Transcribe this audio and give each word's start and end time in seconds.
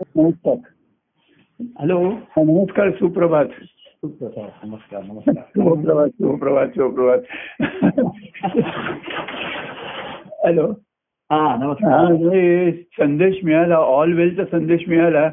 नमस्कार. 0.00 0.56
हॅलो. 1.78 2.00
नमस्कार 2.36 2.90
सुप्रभात. 2.90 3.44
सुप्रभात 3.44 4.66
नमस्कार 4.66 5.02
नमस्कार. 5.02 5.44
सुप्रभात 6.08 6.68
सुप्रभात 6.68 7.18
हॅलो. 10.44 10.66
हा 11.30 11.56
नमस्कार. 11.60 12.06
संदेश 12.70 13.44
मिळाला 13.44 13.74
ऑल 13.74 14.12
वेलचा 14.12 14.44
संदेश 14.44 14.80
मिळाला. 14.88 15.30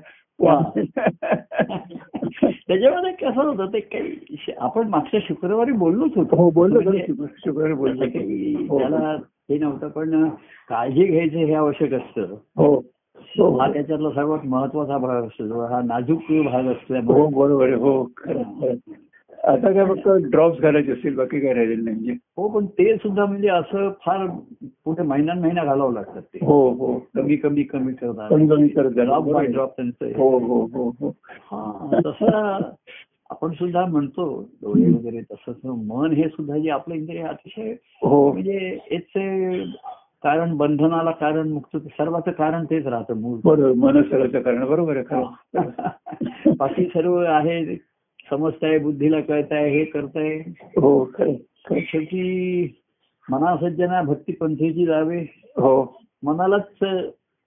त्याच्यामध्ये 2.68 3.12
कसं 3.12 3.42
होतं 3.42 3.74
ते 3.74 3.80
काही 3.80 4.26
आपण 4.58 4.88
मागच्या 4.88 5.20
शुक्रवारी 5.24 5.72
बोललोच 5.72 6.12
होतो. 6.16 6.36
हो 6.36 6.50
बोललो 6.50 6.82
म्हणजे 6.82 7.06
शुक्र- 7.08 7.26
शुक्रवारी 7.38 7.74
बोललो 7.74 8.06
काही 8.06 8.56
हो. 8.70 8.80
त्याला 8.80 9.16
हे 9.50 9.58
नव्हतं 9.58 9.88
पण 9.88 10.30
काळजी 10.70 11.06
घ्यायचं 11.06 11.38
हे 11.38 11.54
आवश्यक 11.54 11.94
असतं. 11.94 12.22
हो. 12.56 12.95
हो. 13.18 13.58
हा 13.60 13.74
त्याच्यातला 13.74 14.10
सर्वात 14.10 14.40
महत्त्वाचा 14.46 14.98
भाग 14.98 15.24
असतो 15.24 15.66
हा 15.66 15.82
नाजूक 15.82 16.20
भाग 16.46 16.66
हो 16.66 16.72
असल्यामुळे 16.72 17.36
बरोबर 17.36 17.74
हो 17.74 18.04
खरं 18.18 18.44
खरं. 18.44 18.76
आता 19.44 19.72
काय 19.74 19.86
फक्त 19.86 20.08
ड्रॉप्स 20.32 20.60
घालायचे 20.60 20.92
असतील 20.92 21.16
बाकी 21.16 21.40
काय 21.40 21.54
राहिलेलं 21.54 21.84
नाही 21.84 21.96
म्हणजे? 21.96 22.14
हो 22.38 22.48
पण 22.48 22.66
ते 22.66 22.96
सुद्धा 22.96 23.26
म्हणजे 23.26 23.48
असं 23.48 23.90
फार 24.06 24.26
पुढे 24.86 25.04
महिन्यान 25.04 25.40
महिना 25.40 25.64
घालावं 25.64 25.94
लागतात 25.94 26.22
ते. 26.22 26.40
हो 26.46 26.70
हो. 26.70 27.00
कमी 27.16 27.36
कमी 27.36 27.64
कमी 27.64 27.94
करतात. 27.94 28.30
कमी 28.30 28.48
कमी 28.48 28.68
करत 28.68 28.90
जायचं. 28.90 29.04
ड्रॉप 29.04 29.24
बाय 29.24 29.34
बरोबर. 29.34 29.52
ड्रॉप 29.52 29.76
त्यांचं 29.76 30.06
हो. 30.06 30.40
हो 30.40 30.66
हो 30.74 30.92
हो 31.00 31.10
हा. 31.52 32.00
तसं 32.06 32.60
आपण 33.30 33.52
सुद्धा 33.52 33.86
म्हणतो 33.86 34.42
डोळे 34.62 34.90
वगैरे 34.90 35.22
तसंच. 35.22 35.56
मन 35.66 36.12
हे 36.12 36.28
सुद्धा 36.28 36.58
जे 36.58 36.70
आपलं 36.70 36.96
इंद्रिय 36.96 37.24
अतिशय 37.24 37.74
हो. 38.02 38.32
म्हणजे 38.32 38.80
याचे 38.92 39.64
कारण 40.24 40.58
बंधनाला 40.58 41.12
कारण 41.12 41.50
मुक्त 41.50 41.78
सर्वाचं 41.78 42.32
कारण 42.32 42.66
तेच 42.66 42.88
राहतं 42.88 43.18
मूळ. 43.18 43.40
बरोबर 43.44 43.74
मनसराचं 43.74 44.42
कारण 44.42 44.66
बरोबर 44.66 44.98
आहे 44.98 45.24
बाकी 46.60 46.86
सर्व 46.86 47.16
आहे 47.18 47.76
समजताय 48.30 48.78
बुद्धीला 48.78 49.20
कळताय 49.20 49.70
हे 49.70 49.84
करताय. 49.86 50.38
हो. 50.62 51.06
शेवटी 51.72 52.82
मनासज्जना 53.32 54.02
भक्ती 54.02 54.32
पंथेची 54.32 54.86
जावे. 54.86 55.20
हो. 55.58 56.00
मनालाच 56.24 56.86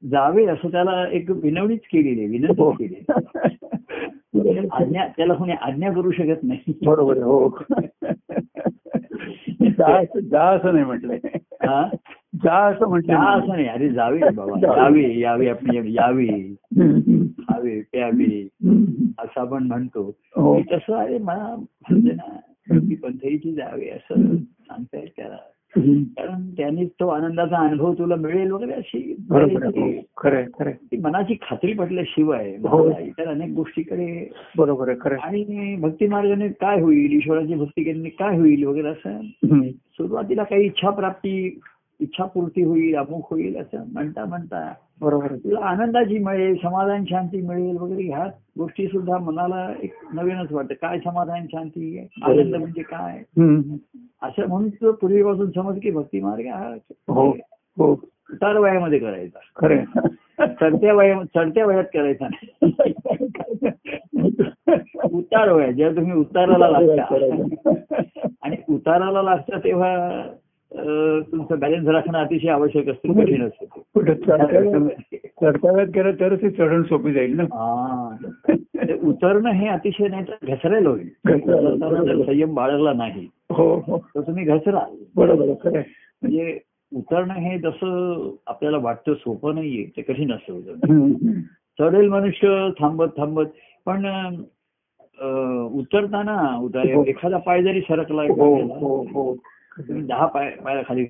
जावे 0.02 0.46
असं 0.46 0.68
त्याला 0.68 1.08
एक 1.12 1.30
विनवणीच 1.30 1.80
केलेली 1.92 2.36
आहे 2.36 2.46
हो. 2.58 2.70
विनंती 2.70 2.86
केली 2.86 4.68
आज्ञा 4.72 5.06
त्याला 5.16 5.34
कोणी 5.34 5.52
आज्ञा 5.52 5.92
करू 5.92 6.10
शकत 6.10 6.42
नाही. 6.42 6.72
बरोबर 6.86 7.16
हो. 7.16 7.58
जा 9.78 9.98
असं- 9.98 10.20
जा 10.20 10.42
असं 10.42 10.72
नाही 10.72 10.84
म्हटलंय. 10.84 11.18
हा? 11.52 11.88
जा 12.34 12.56
असं 12.66 12.88
म्हटलं 12.88 13.16
असं 13.16 13.48
नाही. 13.48 13.66
अरे 13.66 13.88
जावे 13.88 14.18
बाबा. 14.34 14.82
यावे 14.82 15.18
यावे 15.18 15.48
आपण 15.48 15.86
यावे 15.86 16.54
खावे 17.40 17.80
प्यावे. 17.80 18.48
असं 19.18 19.40
आपण 19.40 19.66
म्हणतो. 19.66 20.16
हो. 20.36 20.60
तसं 20.60 20.94
अरे 20.94 21.18
मला 21.18 21.54
म्हणते 21.58 22.14
ना 22.14 22.38
पंथईची 23.02 23.52
जावे 23.52 23.88
असं 23.88 24.36
सांगतायत 24.36 25.08
त्याला. 25.16 25.36
कारण 25.76 26.50
त्यांनी 26.50 26.84
तो 26.86 27.08
आनंदाचा 27.08 27.56
अनुभव 27.56 27.92
तुला 27.92 28.16
मिळेल 28.16 28.50
वगैरे 28.50 28.72
अशी 28.72 29.16
हो. 29.30 29.90
खरं 30.16 30.44
खरं 30.58 30.70
मनाची 31.02 31.34
खात्री 31.42 31.72
पटल्याशिवाय 31.72 32.50
हो. 32.50 32.88
इतर 33.00 33.28
अनेक 33.28 33.50
गोष्टीकडे 33.50 34.30
बरोबर 34.58 34.88
आहे 34.88 34.98
खरं. 35.00 35.16
आणि 35.16 35.76
भक्ती 35.80 36.06
मार्गाने 36.06 36.48
काय 36.48 36.80
होईल? 36.80 37.12
ईश्वराची 37.12 37.54
भक्ती 37.54 37.84
केल्याने 37.84 38.08
काय 38.08 38.38
होईल 38.38 38.64
वगैरे 38.64 38.88
असं. 38.88 39.20
सुरुवातीला 39.68 40.42
काही 40.42 40.64
इच्छा 40.64 40.90
प्राप्ती 40.90 41.60
इच्छापूर्ती 42.00 42.62
होईल 42.62 42.94
अमुक 42.96 43.30
होईल 43.30 43.56
असं 43.56 43.84
म्हणता 43.92 44.24
म्हणता 44.24 44.72
बरोबर. 45.00 45.34
तुला 45.34 45.60
आनंदाची 45.60 46.18
मिळेल 46.18 46.54
समाधान 46.62 47.04
शांती 47.04 47.40
मिळेल 47.40 47.76
वगैरे 47.76 48.02
ह्या 48.02 48.26
गोष्टी 48.58 48.86
सुद्धा 48.86 49.18
मनाला 49.18 49.72
एक 49.82 49.94
नवीनच 50.14 50.52
वाटतं. 50.52 50.74
काय 50.74 50.98
समाधान 50.98 51.46
शांती 51.46 52.08
आनंद 52.22 52.54
म्हणजे 52.54 52.82
काय. 52.82 53.18
असं 54.22 54.48
म्हणून 54.48 54.68
तुझं 54.68 54.92
पूर्वीपासून 54.92 55.50
समज 55.50 55.80
की 55.82 55.90
भक्ती 55.90 56.20
मार्ग 56.20 56.46
हा 56.46 56.74
हो 57.08 57.28
हो. 57.78 57.92
उतार 58.32 58.56
वयामध्ये 58.56 58.98
करायचा. 58.98 59.38
खरं. 59.56 59.84
चढत्या 60.60 60.94
वया 60.94 61.22
चढत्या 61.34 61.66
वयात 61.66 61.84
करायचा 61.94 62.26
नाही. 62.28 62.92
उतार 65.12 65.52
वयात 65.52 65.72
जेव्हा 65.72 65.96
तुम्ही 65.96 66.12
उताराला 66.12 66.68
लागता. 66.68 67.14
आणि 68.42 68.56
उताराला 68.68 69.22
लागता 69.22 69.58
तेव्हा 69.58 70.22
तुमचं 70.78 71.58
बॅलन्स 71.58 71.88
राखणं 71.88 72.18
अतिशय 72.18 72.48
आवश्यक 72.48 72.88
असतं 72.88 73.20
कठीण 73.20 73.42
असतं 73.42 73.64
ते. 73.64 73.80
कुठं 73.94 74.14
चढत्या- 74.14 75.22
चढत्याव्यात 75.42 75.86
केलं 75.86 76.12
तरच 76.20 76.42
ते 76.42 76.50
चढण 76.50 76.82
सोपी 76.82 77.12
जाईल 77.12 77.36
ना 77.36 77.42
हा. 77.42 78.16
ते 78.52 78.98
उतरणं 79.08 79.50
हे 79.50 79.68
अतिशय 79.68 80.08
नाही 80.08 80.24
तर 80.24 80.54
घसरायला 80.54 80.88
होईल 80.88 81.08
संयम 82.24 82.54
बाळगला 82.54 82.92
नाही 82.92 83.26
हो 83.50 83.74
हो 83.86 83.98
तर 84.14 84.20
तुम्ही 84.20 84.44
घसराल 84.44 84.94
बरोबर. 85.16 85.68
म्हणजे 85.68 86.58
उतरणं 86.92 87.34
हे 87.34 87.58
जसं 87.58 88.30
आपल्याला 88.46 88.78
वाटतं 88.78 89.14
सोपं 89.14 89.54
नाहीये 89.54 89.84
ते 89.96 90.02
कठीण 90.02 90.32
असतं 90.32 90.52
उतरणं. 90.52 91.40
चढेल 91.78 92.08
मनुष्य 92.08 92.68
थांबत 92.80 93.08
थांबत 93.16 93.46
पण 93.86 94.06
उतरताना 95.74 96.56
उतर 96.62 96.94
हो. 96.94 97.04
एखादा 97.04 97.38
पाय 97.38 97.62
जरी 97.62 97.80
सरकला 97.80 98.22
हो 98.22 99.32
तुम्ही 99.88 100.02
दहा 100.02 100.26
पाय 100.26 100.50
पायाला 100.50 100.82
खाली. 100.88 101.04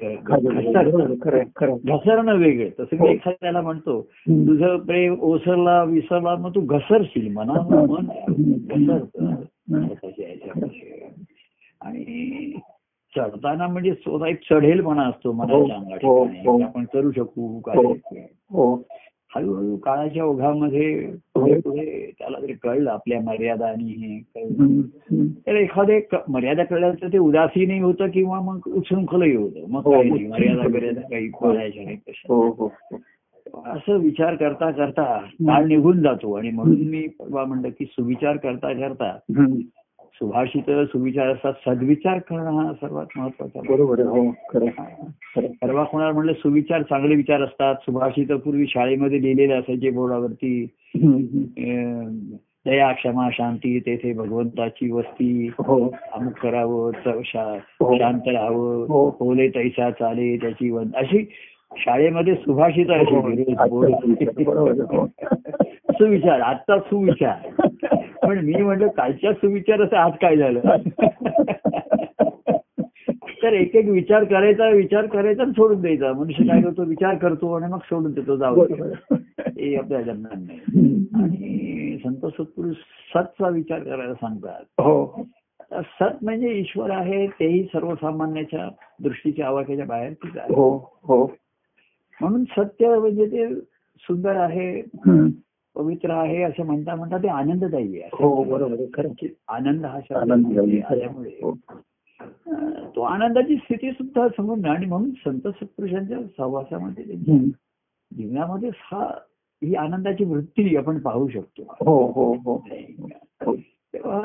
घसरणं 1.84 2.36
वेगळं 2.36 2.68
तसं 2.80 2.96
हो. 2.98 3.06
मी 3.06 3.12
एखाद्याला 3.12 3.60
म्हणतो. 3.60 4.02
तुझं 4.28 4.76
प्रेम 4.76 5.16
ओसरला 5.20 5.82
विसरला 5.82 6.36
मग 6.36 6.54
तू 6.54 6.60
घसरशील 6.60 7.32
मना 7.32 7.52
मन 7.52 8.06
घसरतं. 8.58 9.30
याच्यामध्ये. 10.18 11.08
आणि 11.80 12.52
चढताना 13.16 13.66
म्हणजे 13.66 13.94
स्वतः 13.94 14.26
एक 14.26 14.40
चढेलपणा 14.50 15.02
असतो 15.02 15.32
मनाच्या 15.32 15.76
हो, 16.08 16.24
हो. 16.24 16.24
हो. 16.24 16.62
आपण 16.62 16.84
करू 16.84 17.12
शकू 17.12 17.52
हो. 17.52 17.60
काय 17.60 17.76
हो 18.50 18.82
हळूहळू 19.36 19.76
काळाच्या 19.76 20.24
ओघामध्ये 20.24 21.06
पुढे 21.34 21.60
पुढे 21.60 22.10
त्याला 22.18 22.40
जरी 22.40 22.52
कळलं 22.52 22.90
आपल्या 22.90 23.20
मर्यादा 23.20 23.66
आणि 23.66 23.84
हे 23.84 24.18
कळलं. 24.18 24.80
तर 25.46 25.54
एखादे 25.54 26.00
मर्यादा 26.28 26.64
कळल्याचं 26.64 27.08
ते 27.08 27.18
उदासीनही 27.18 27.80
होतं 27.80 28.08
किंवा 28.08 28.40
मग 28.40 28.60
उच्छृंखलही 28.66 29.36
होतं 29.36 29.64
मग 29.68 29.82
हो. 29.84 29.92
काही 29.92 30.10
नाही 30.10 30.26
मर्यादा 30.26 30.68
मर्यादा 30.68 31.00
काही 31.00 31.28
पाळायच्या 31.28 31.84
नाही 31.84 31.96
कशा 31.96 32.34
हो 32.34 32.42
हो 32.42 32.66
हो. 32.66 32.98
असं 33.66 33.96
विचार 33.96 34.34
करता 34.34 34.70
करता 34.70 35.04
काळ 35.20 35.64
निघून 35.64 36.00
जातो 36.02 36.32
आणि 36.32 36.50
म्हणून 36.50 36.80
मी 36.80 37.06
परवा 37.08 37.44
म्हणलं 37.44 37.68
की 37.68 37.84
सुविचार 37.84 38.36
करता 38.36 38.72
करता. 38.72 39.18
सुभाषित 40.18 40.70
सुविचार 40.70 41.28
असतात 41.28 41.52
सद्विचार 41.66 42.18
करणं 42.18 42.50
हा 42.50 42.72
सर्वात 42.72 43.06
महत्त्वाचा 43.16 43.60
बरोबर 43.68 44.00
हो. 44.00 44.30
परवा 45.62 45.84
कोणाला 45.84 46.12
म्हणलं 46.12 46.32
सुविचार 46.32 46.82
चांगले 46.82 47.14
विचार 47.14 47.42
असतात. 47.42 47.74
सुभाषित 47.74 48.26
पूर्वी 48.26 48.66
शाळेमध्ये 48.66 49.22
लिहिलेले 49.22 49.52
असायचे 49.52 49.90
बोर्डावरती. 49.90 50.68
दया 52.66 52.92
क्षमा 52.92 53.28
शांती 53.32 53.80
तेथे 53.80 54.12
भगवंताची 54.12 54.90
वस्ती. 54.90 55.50
हो. 55.58 55.94
अमुक 56.12 56.32
करावं 56.32 56.90
हो. 57.04 57.96
शांत 57.98 58.20
राहावं. 58.26 58.74
हो. 58.74 59.16
होले 59.20 59.48
तैसा 59.48 59.90
चाले 59.90 60.36
त्याची 60.36 60.70
वन. 60.70 60.86
अशी 60.96 61.30
शाळेमध्ये 61.76 62.34
सुभाषित 62.34 62.86
हो. 62.90 63.20
हो. 64.96 65.06
सुविचार 65.92 66.40
आजचा 66.40 66.78
सुविचार. 66.78 67.66
पण 68.26 68.38
मी 68.38 68.62
म्हटलं 68.62 68.88
कालच्या 68.88 69.32
सुविचाराचं 69.32 69.96
आज 69.96 70.12
काय 70.12 70.36
झालं? 70.36 70.60
तर 73.42 73.52
एक 73.52 73.76
एक 73.76 73.88
विचार 73.88 74.24
करायचा 74.24 74.68
विचार 74.68 75.06
करायचा 75.06 75.44
सोडून 75.44 75.80
द्यायचा. 75.80 76.12
मनुष्य 76.12 76.44
काय 76.44 76.62
करतो? 76.62 76.84
विचार 76.84 77.14
करतो 77.14 77.52
आणि 77.52 77.72
मग 77.72 77.78
सोडून 77.78 78.12
देतो. 78.12 78.36
जाऊ. 78.36 78.66
हे 79.58 79.76
आपल्या 79.76 80.02
जन्मात 80.02 80.38
नाही. 80.38 81.06
आणि 81.14 81.98
संत 82.04 82.26
सत्पुरुष 82.26 82.76
सतचा 83.14 83.48
विचार 83.48 83.78
करायला 83.78 84.14
सांगतात. 84.14 84.64
हो. 84.70 85.26
सत 85.72 86.24
म्हणजे 86.24 86.50
ईश्वर 86.50 86.90
आहे 86.90 87.26
तेही 87.26 87.62
सर्वसामान्याच्या 87.62 88.68
दृष्टीच्या 89.02 89.46
आवाक्याच्या 89.46 89.94
आहे 89.94 90.08
हो 90.54 90.98
हो. 91.02 91.32
म्हणून 92.20 92.44
सत्य 92.44 92.98
म्हणजे 92.98 93.26
ते 93.26 93.54
सुंदर 94.00 94.36
आहे. 94.36 94.82
पवित्र 95.76 96.10
आहे 96.10 96.42
असं 96.42 96.64
म्हणता 96.66 96.94
म्हणता 96.94 97.16
ते 97.18 97.28
आनंददायी 97.28 98.00
आहे 98.00 98.10
हो 98.12 98.44
बरोबर. 98.44 99.06
आनंद 99.48 99.84
हा 99.86 100.00
शब्द 100.00 100.32
आनंददायी. 100.32 100.80
आल्यामुळे 100.80 101.30
हो. 101.42 101.52
तो 102.96 103.00
आनंदाची 103.00 103.56
स्थिती 103.56 103.90
सुद्धा 103.92 104.26
समजणं 104.28 104.68
आणि 104.68 104.86
म्हणून 104.86 105.10
संत 105.10 105.48
सत्पुरुषांच्या 105.48 106.18
सहवासामध्ये. 106.36 107.04
जीवनामध्ये 108.10 108.70
हा 108.74 109.04
ही 109.62 109.74
आनंदाची 109.74 110.24
वृत्ती 110.24 110.76
आपण 110.76 110.98
पाहू 110.98 111.28
शकतो 111.28 111.62
हो 111.80 112.12
हो 112.12 112.32
हो 112.34 112.54
हो. 112.56 113.54
तेव्हा 113.94 114.20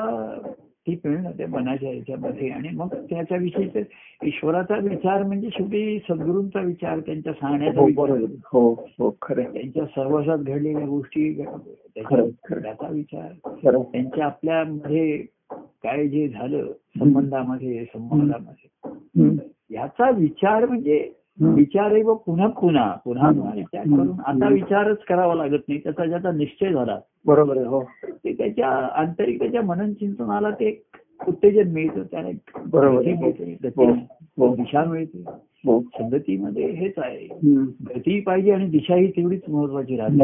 ती 0.86 1.00
मिळणं 1.04 1.30
त्या 1.30 1.48
मनाच्या 1.48 1.92
याच्यामध्ये. 1.92 2.48
आणि 2.48 2.68
मग 2.68 2.88
त्याच्याविषयी 2.94 3.82
ईश्वराचा 4.24 4.76
विचार 4.76 5.22
म्हणजे 5.22 5.48
शेवटी 5.52 5.98
सद्गुरूंचा 5.98 6.60
विचार 6.60 7.00
त्यांच्या 7.00 7.32
सांगण्याचा 7.32 7.80
हो 7.80 7.86
हो 8.52 8.86
हो 8.98 9.16
खरं. 9.22 9.42
त्यांच्या 9.42 9.84
सहवासात 9.86 10.38
घडलेल्या 10.38 10.86
गोष्टी 10.86 11.32
त्याच्या. 11.34 12.24
त्याचा 12.58 12.88
विचार. 12.88 13.82
त्यांच्या 13.82 14.24
आपल्यामध्ये 14.24 15.18
काय 15.58 16.08
जे 16.08 16.28
झालं 16.28 16.66
संबंधामध्ये 16.98 17.84
संबंधामध्ये. 17.84 18.90
याचा 19.70 20.10
विचार 20.10 20.66
म्हणजे. 20.66 21.12
विचार 21.40 21.92
आहे 21.92 22.02
व 22.02 22.14
पुन्हा 22.14 22.46
पुन्हा 22.46 22.90
पुन्हा 23.04 23.28
विचार 23.54 23.84
करून 23.84 24.10
आता 24.26 24.48
विचारच 24.48 24.98
करावा 24.98 25.34
लागत 25.34 25.58
नाही. 25.68 25.80
त्याचा 25.80 26.04
ज्याचा 26.04 26.32
निश्चय 26.32 26.72
झाला. 26.72 26.98
बरोबर 27.26 27.56
आहे 27.56 27.66
हो. 27.66 27.82
ते 28.04 28.32
त्याच्या 28.32 28.68
आंतरिक 28.70 29.38
त्याच्या 29.38 29.62
मनन 29.62 29.92
चिंतनाला 29.92 30.50
ते 30.50 30.82
उत्तेजन 31.28 31.70
मिळतं. 31.72 32.02
त्याला 32.02 32.28
बरोबर 32.66 33.06
आहे. 33.06 33.14
मिळते 33.14 33.56
हो. 33.76 33.90
हो. 34.38 34.54
दिशा 34.54 34.84
मिळते. 34.84 35.24
हो. 35.66 35.80
संगतीमध्ये 35.80 36.70
हेच 36.70 36.94
आहे. 36.96 37.26
गती 37.86 38.20
पाहिजे 38.20 38.52
आणि 38.52 38.66
दिशा 38.66 38.94
ही 38.94 39.10
तेवढीच 39.10 39.42
महत्वाची 39.48 39.96
राहते. 39.96 40.22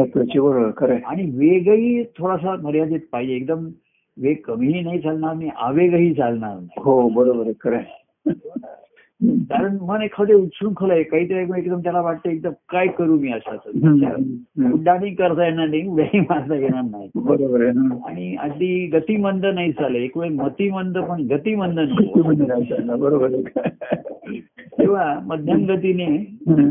आणि 1.05 1.31
वेगही 1.37 2.03
थोडासा 2.03 2.55
मर्यादित 2.55 2.99
पाहिजे. 3.11 3.33
एकदम 3.33 3.67
वेग 4.17 4.35
कमीही 4.45 4.81
नाही 4.81 4.99
चालणार 4.99 5.33
नाही 5.35 5.49
आवेगही 5.55 6.13
चालणार 6.13 6.55
नाही. 6.55 6.67
हो 6.77 7.09
बरोबर 7.09 7.43
आहे 7.45 7.53
खरं. 7.61 7.77
कारण 9.23 9.77
मन 9.81 10.01
एखादे 10.01 10.33
उच्छृंखल 10.33 10.91
आहे 10.91 11.03
काहीतरी 11.03 11.37
एकदम 11.37 11.79
त्याला 11.79 12.01
वाटतं 12.01 12.29
एकदम 12.29 12.51
काय 12.69 12.87
करू 12.87 13.19
मी. 13.19 13.31
अशाच 13.31 13.59
हम्म. 13.75 14.71
उड्डाणी 14.73 15.09
करता 15.09 15.45
येणार 15.45 15.67
नाही 15.67 15.87
उड्याही 15.87 16.19
मारता 16.19 16.55
येणार 16.55 16.81
नाही 16.81 17.09
बरोबर. 17.15 17.65
आणि 18.09 18.35
अगदी 18.35 18.85
गतिमंद 18.87 19.45
नाही 19.45 19.71
चालेल 19.71 20.03
एक 20.03 20.17
वेळ 20.17 20.31
मतिमंद 20.31 20.97
पण 20.97 21.21
गतिमंद 21.21 21.79
नाही 21.79 22.91
बरोबर 22.99 23.29
तेव्हा 24.79 25.19
मध्यम 25.23 25.65
गतीने. 25.65 26.17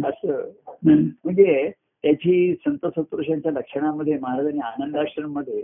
असं. 0.04 0.42
म्हणजे 0.86 1.70
त्याची 2.02 2.54
संत 2.54 2.86
सत्पुरुषांच्या 2.86 3.52
लक्षणामध्ये 3.52 4.18
महाराजांनी 4.22 4.58
आनंदाश्रममध्ये. 4.58 5.62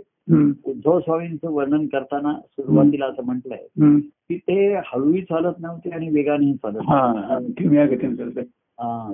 उद्धव 0.65 0.99
स्वामींचं 0.99 1.51
वर्णन 1.51 1.85
करताना 1.87 2.33
सुरुवातीला 2.33 3.05
असं 3.05 3.23
म्हटलंय. 3.23 3.57
की 3.99 4.37
ते 4.37 4.73
हळूही 4.75 5.21
चालत 5.21 5.53
नव्हते 5.59 5.89
आणि 5.89 6.09
वेगानेही 6.09 6.53
चालत 6.53 6.75
नव्हते. 6.75 7.47
धीम्या 7.47 7.85
गतीने. 7.85 8.41
हा, 8.79 9.11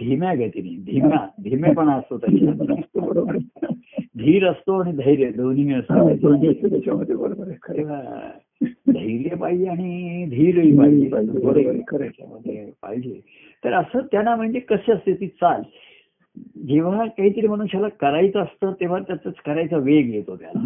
धीम्या 0.00 0.34
गतीने 0.34 0.92
धीम्या 0.92 1.26
धीमेपणा 1.44 1.92
असतो 1.92 2.18
त्याच्यात 2.18 2.54
बरोबर. 2.96 3.36
धीर 4.16 4.48
असतो 4.48 4.80
आणि 4.80 4.92
धैर्य 4.92 5.30
दोन्ही 5.30 5.74
असतो 5.74 6.14
त्याच्यामध्ये 6.68 7.16
बरोबर 7.16 7.48
धैर्य 8.88 9.36
पाहिजे 9.36 9.66
आणि 9.66 10.24
धीरही 10.30 10.78
पाहिजे 10.78 12.70
पाहिजे 12.82 13.20
तर 13.64 13.72
असं 13.72 13.98
त्यांना 14.12 14.36
म्हणजे 14.36 14.60
कशी 14.60 14.92
असते 14.92 15.12
ती 15.14 15.26
चाल 15.26 15.62
जेव्हा 16.66 17.04
काहीतरी 17.06 17.46
मनुष्याला 17.46 17.88
करायचं 18.00 18.40
असतं 18.40 18.72
तेव्हा 18.80 18.98
त्याचाच 18.98 19.34
करायचा 19.46 19.76
वेग 19.76 20.14
येतो 20.14 20.36
त्याला. 20.36 20.60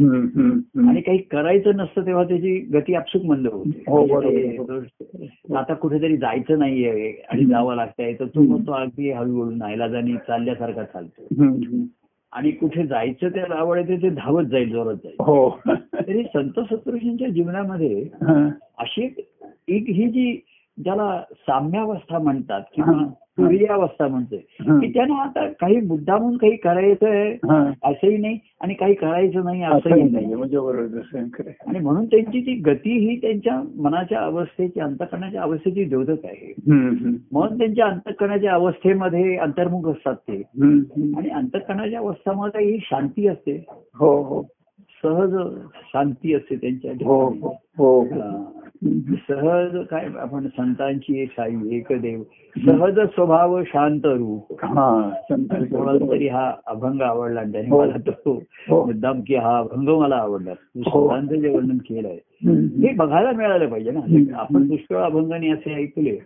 आणि 0.88 1.00
काही 1.00 1.18
करायचं 1.18 1.76
नसतं 1.76 2.06
तेव्हा 2.06 2.24
त्याची 2.24 2.58
गती 2.74 2.94
आपसुक 2.94 3.24
मंद 3.24 3.46
होते 3.46 3.82
हो. 3.86 4.04
म्हणजे 4.06 5.56
आता 5.56 5.74
कुठेतरी 5.74 6.16
जायचं 6.16 6.58
नाहीये 6.58 7.10
आणि 7.30 7.44
जावं 7.44 7.76
लागतंय 7.76 8.12
तर 8.12 8.26
तो 8.26 8.42
मग 8.42 8.66
तो 8.66 8.72
अगदी 8.72 9.10
हळूहळू 9.10 9.50
नाईलाजाने 9.50 10.16
चालल्यासारखा 10.28 10.84
चालतो. 10.84 11.84
आणि 12.32 12.50
कुठे 12.50 12.86
जायचं 12.86 13.28
त्याला 13.28 13.54
आवड 13.54 13.78
येते 13.78 13.96
ते 14.02 14.08
धावत 14.10 14.44
जाईल 14.44 14.70
जोरात 14.72 14.94
जाईल 14.94 15.16
हो 15.20 15.48
तरी 15.66 16.22
संत 16.22 16.60
सत्पुरुषांच्या 16.60 17.28
जीवनामध्ये. 17.28 18.04
अशी 18.78 19.04
एक 19.68 19.88
ही 19.88 20.08
जी 20.08 20.40
ज्याला 20.78 21.22
साम्यावस्था 21.32 22.18
म्हणतात 22.18 22.62
किंवा 22.74 23.04
तुरीयावस्था 23.38 24.06
म्हणते 24.08 24.36
हं. 24.36 24.78
की 24.80 24.86
त्यांना 24.92 25.14
आता 25.22 25.46
काही 25.48 25.76
मुद्दामून 25.76 26.36
काही 26.36 26.56
करायचं 26.56 27.08
आहे 27.08 27.32
हा. 27.32 27.70
असंही 27.82 28.16
नाही 28.16 28.38
आणि 28.60 28.74
काही 28.74 28.94
करायचं 28.94 29.44
नाही 29.44 29.62
असंही 29.62 30.02
नाही 30.02 30.34
म्हणजे 30.34 30.58
बरोबर. 30.58 31.18
आणि 31.66 31.78
म्हणून 31.78 32.04
त्यांची 32.06 32.40
ती 32.40 32.54
गती 32.54 32.98
ही 32.98 33.16
त्यांच्या 33.16 33.60
मनाच्या 33.76 34.20
अवस्थेची 34.20 34.80
अंतकरणाच्या 34.80 35.42
अवस्थेची 35.42 35.84
द्योतक 35.84 36.24
आहे. 36.24 36.52
म्हणून 37.32 37.58
त्यांच्या 37.58 37.86
अंतकरणाच्या 37.86 38.54
अवस्थेमध्ये 38.54 39.36
अंतर्मुख 39.36 39.88
असतात 39.88 40.14
ते. 40.14 40.42
आणि 41.16 41.28
अंतकरणाच्या 41.28 41.98
अवस्थामध्ये 41.98 42.64
ही 42.64 42.78
शांती 42.82 43.26
असते 43.28 43.64
हो 43.94 44.22
हो 44.22 44.42
सहज 45.04 45.34
शांती 45.92 46.34
असते 46.34 46.56
त्यांच्या 46.56 46.92
हो. 47.04 47.28
हो 47.30 47.54
हो. 47.78 48.04
सहज 49.28 49.76
काय 49.90 50.08
आपण 50.18 50.46
संतांची 50.46 51.26
साई 51.26 51.76
एकदेव 51.76 52.22
सहज 52.56 52.98
स्वभाव 53.00 53.62
शांत 53.66 54.06
रूप 54.06 54.64
हा 54.64 55.10
कोणाला. 55.30 56.06
तरी 56.10 56.28
हा 56.28 56.52
अभंग 56.66 57.00
आवडला 57.00 57.42
त्याने 57.42 57.68
हो. 57.68 57.80
मला 57.80 58.10
तो 58.10 58.32
हो. 58.68 58.84
मुद्दाम 58.84 59.20
की 59.20 59.34
हा 59.34 59.58
अभंग 59.58 59.88
मला 59.88 60.16
आवडला. 60.16 60.54
संतांचं 60.54 61.34
जे 61.34 61.48
वर्णन 61.48 61.76
केलंय. 61.76 62.18
हे 62.86 62.92
बघायला 62.94 63.32
मिळालं 63.32 63.68
पाहिजे 63.68 63.90
ना. 63.90 64.00
आपण 64.38 64.68
पुष्कळ 64.68 64.96
अभंगाने 64.96 65.50
असे 65.50 65.74
ऐकले. 65.74 66.16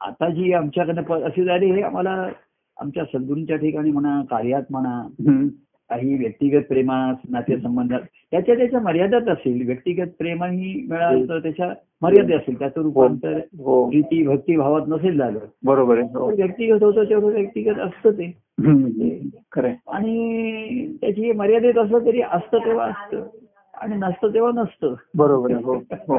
आता 0.00 0.28
जी 0.28 0.52
आमच्याकडनं 0.52 1.26
असे 1.26 1.44
झाले 1.44 1.66
हे 1.66 1.82
आम्हाला 1.82 2.28
आमच्या 2.80 3.04
सद्गुरूंच्या 3.04 3.56
ठिकाणी 3.56 3.90
म्हणा 3.90 4.22
कार्यात 4.30 4.62
म्हणा. 4.70 5.08
काही 5.90 6.14
व्यक्तिगत 6.14 6.62
प्रेमात 6.68 7.14
नातेसंबंधात 7.30 8.00
त्याच्या 8.30 8.54
त्याच्या 8.54 8.80
मर्यादात 8.80 9.28
असेल. 9.28 9.66
व्यक्तिगत 9.66 10.06
प्रेमही 10.18 10.86
मिळालं 10.90 11.28
तर 11.28 11.38
त्याच्या 11.38 11.70
मर्यादा 12.02 12.36
असेल. 12.36 12.58
त्याचं 12.58 12.82
रूपांतर 12.82 13.40
हो. 13.58 13.88
प्रीती 13.90 14.26
भक्ती 14.26 14.56
भावात 14.56 14.80
नसेल 14.88 15.18
झालं. 15.18 15.38
बरोबर 15.64 15.98
हो. 15.98 16.26
व्यक्तिगत 16.26 16.82
होतं 16.82 17.04
तेवढं 17.04 17.26
व्यक्तिगत 17.26 17.78
असतं 17.78 18.10
ते. 18.10 18.38
खरं. 19.52 19.70
आणि 19.88 20.96
त्याची 21.00 21.32
मर्यादित 21.32 21.78
असलं 21.78 21.98
तरी 22.06 22.20
असतं 22.20 22.58
तेव्हा 22.58 22.86
असतं. 22.86 23.26
आणि 23.74 23.94
नसतं 23.96 24.34
तेव्हा 24.34 24.52
नसतं. 24.54 24.94
बरोबर 25.16 25.50
आहे. 25.52 25.64
हो. 25.64 25.74
हो. 25.74 26.18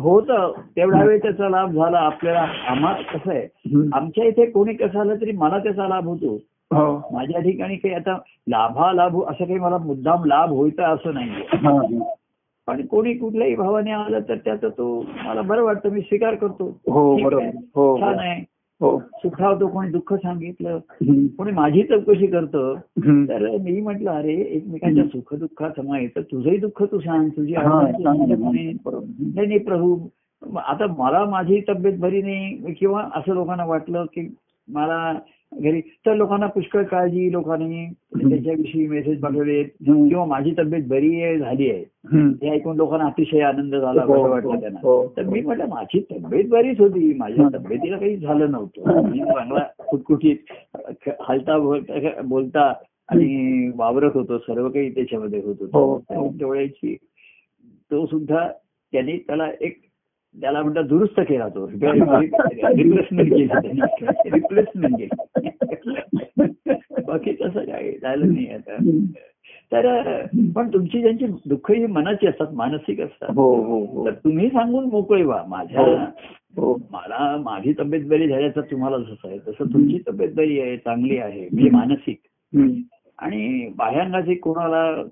होतं. 0.00 0.52
तेवढा 0.76 1.04
वेळ 1.04 1.18
त्याचा 1.18 1.48
लाभ 1.48 1.70
झाला. 1.70 1.98
आपल्याला 1.98 2.48
आम्हाला 2.68 3.18
कसं 3.18 3.30
आहे. 3.30 3.48
आमच्या 3.92 4.24
इथे 4.24 4.46
कोणी 4.46 4.74
कसं 4.74 5.00
आलं 5.00 5.16
तरी 5.20 5.32
मला 5.32 5.58
त्याचा 5.58 5.88
लाभ 5.88 6.06
होतो. 6.06 6.26
हो 6.26 6.38
माझ्या 6.72 7.40
ठिकाणी 7.40 7.76
काही 7.76 7.94
आता 7.94 8.18
लाभा 8.48 8.92
लाभ 8.92 9.22
असं 9.22 9.44
काही 9.44 9.58
मला 9.58 9.78
मुद्दाम 9.78 10.24
लाभ 10.24 10.50
होईता 10.50 10.88
असं 10.88 11.14
नाहीये. 11.14 11.56
हा, 11.56 11.70
हा. 11.72 12.04
पण 12.66 12.86
कोणी 12.86 13.14
कुठल्याही 13.14 13.54
भावाने 13.54 13.90
आलं 13.90 14.20
तर 14.28 14.36
त्याचा 14.36 14.68
तो 14.68 15.04
मला 15.24 15.42
बरं 15.42 15.62
वाटतं 15.62 15.88
मी 15.88 16.00
स्वीकार 16.00 16.34
करतो. 16.34 16.68
हो 16.90 17.38
आहे. 17.38 17.50
हो 17.74 17.96
छान 18.00 18.18
आहे. 18.18 18.44
हो. 18.80 18.98
सुखावतो 18.98 19.66
कोणी 19.66 19.90
दुःख 19.90 20.14
सांगितलं. 20.14 20.78
कोणी 21.36 21.52
माझी 21.52 21.82
चौकशी 21.82 22.26
करतं. 22.26 22.74
तर 23.28 23.56
मी 23.56 23.80
म्हटलं 23.80 24.10
अरे 24.10 24.34
एकमेकांच्या 24.34 25.04
सुख 25.04 25.34
दुःखात 25.34 25.70
समय 25.70 26.06
तर 26.06 26.20
तुझंही 26.20 26.56
दुःख 26.56 26.82
तू 26.82 27.00
सांग 27.00 27.28
तुझी 27.28 27.54
हा. 27.54 27.80
नाही 27.98 29.46
नाही 29.46 29.58
प्रभू 29.58 29.98
आता 30.56 30.86
मला 30.98 31.24
माझी 31.24 31.60
तब्येत 31.68 31.98
बरी 31.98 32.22
नाही 32.22 32.74
किंवा 32.74 33.08
असं 33.14 33.34
लोकांना 33.34 33.64
वाटलं 33.64 34.04
की 34.04 34.34
मला 34.68 35.12
घरी 35.52 35.80
तर 35.80 36.14
लोकांना 36.14 36.46
पुष्कळ 36.46 36.82
काळजी 36.82 37.32
लोकांनी 37.32 37.86
त्याच्याविषयी 38.30 38.86
मेसेज 38.86 39.20
पाठवले. 39.20 39.62
किंवा 39.64 40.24
माझी 40.24 40.54
तब्येत 40.58 40.82
बरी 40.88 41.22
आहे 41.22 41.38
झाली 41.38 41.70
आहे. 41.70 41.84
हे 42.14 42.50
ऐकून 42.50 42.76
लोकांना 42.76 43.06
अतिशय 43.06 43.40
आनंद 43.40 43.74
झाला 43.74 44.02
हो, 44.02 44.14
असं 44.14 44.30
वाटलं 44.30 44.50
हो, 44.50 44.60
त्यांना 44.60 44.80
हो. 44.82 45.14
तर 45.16 45.22
मी 45.22 45.40
म्हटलं 45.40 45.68
माझी 45.68 46.00
तब्येत 46.00 46.44
बरीच 46.48 46.80
होती 46.80 47.14
माझ्या 47.14 47.44
हं. 47.44 47.50
तब्येतीला 47.52 47.98
काही 47.98 48.16
झालं 48.16 48.50
नव्हतं 48.50 49.10
मी 49.10 49.18
चांगला 49.18 49.64
कुटकुटीत 49.88 50.36
हलता 51.20 51.58
बोलता 52.24 52.72
आणि 53.08 53.70
वावरत 53.76 54.10
होतो 54.14 54.38
सर्व 54.38 54.68
काही 54.68 54.94
त्याच्यामध्ये 54.94 55.40
होत 55.44 55.56
हो, 55.60 55.94
होतं 55.94 56.16
हो. 56.16 56.28
तेवढ्याची 56.28 56.96
तो 57.90 58.06
सुद्धा 58.06 58.48
त्याने 58.92 59.16
त्याला 59.16 59.48
एक 59.60 59.78
त्याला 60.40 60.62
म्हणतात 60.62 60.84
दुरुस्त 60.84 61.20
केला 61.20 61.48
तो. 61.48 61.70
रिप्लेसमेंट 61.70 63.34
केली 63.34 63.46
त्याने. 63.46 64.30
रिप्लेसमेंट 64.30 64.96
केली. 64.98 65.40
बाकी 67.06 67.32
तसं 67.32 67.64
काय 67.64 67.92
झालं 68.02 68.32
नाही 68.32 68.46
आता. 68.50 68.76
तर 69.72 70.22
पण 70.56 70.68
तुमची 70.68 71.00
ज्यांची 71.00 71.26
दुःख 71.26 71.70
ही 71.70 71.86
मनाची 71.86 72.26
असतात 72.26 72.46
मानसिक 72.52 73.00
असतात 73.00 73.30
हो 73.34 73.54
हो 73.62 73.84
हो. 73.84 74.06
तर 74.06 74.10
तुम्ही 74.10 74.48
सांगून 74.48 74.84
मोकळे 74.84 75.22
व्हा. 75.22 75.44
माझ्या 75.48 75.82
हो 76.56 76.74
मला 76.90 77.36
माझी 77.44 77.72
तब्येत 77.78 78.04
बरी 78.06 78.28
झाल्याचं 78.28 78.60
तुम्हाला 78.60 78.98
जसं 78.98 79.28
आहे 79.28 79.38
तसं 79.38 79.64
तुमची 79.64 79.98
तब्येत 80.08 80.30
बरी 80.36 80.60
आहे 80.60 80.76
चांगली 80.76 81.18
आहे. 81.18 81.40
म्हणजे 81.40 81.70
मानसिक. 81.70 82.18
आणि 83.18 83.70
बाह्यांगाचे 83.76 84.34
कोणाला 84.34 85.02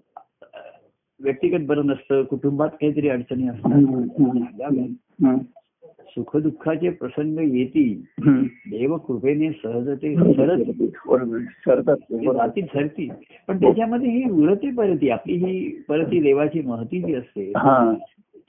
व्यक्तिगत 1.20 1.66
बरं 1.66 1.86
नसतं 1.86 2.22
कुटुंबात 2.22 2.68
काहीतरी 2.68 3.08
अडचणी 3.08 3.48
असतात 3.48 3.72
हम्म. 5.22 5.38
सुखदुःखाचे 6.08 6.90
प्रसंग 6.90 7.38
येतील. 7.38 8.00
देव 8.70 8.96
कृपेने 8.96 9.50
सहज 9.50 9.88
ते 9.90 10.14
सरत 10.16 10.58
बरोबर 11.08 11.38
सरतात 11.38 11.96
ते, 11.96 12.16
बरोबर. 12.16 12.36
जाती 12.36 12.62
सरती 12.62 13.08
पण 13.48 13.60
त्याच्यामध्ये 13.60 14.10
ही 14.10 14.30
उरती 14.30 14.70
परती 14.70 15.10
आपली 15.10 15.34
ही 15.34 15.68
परती 15.88 16.20
देवाची 16.20 16.62
महती 16.62 17.02
जी 17.02 17.14
असते 17.14 17.52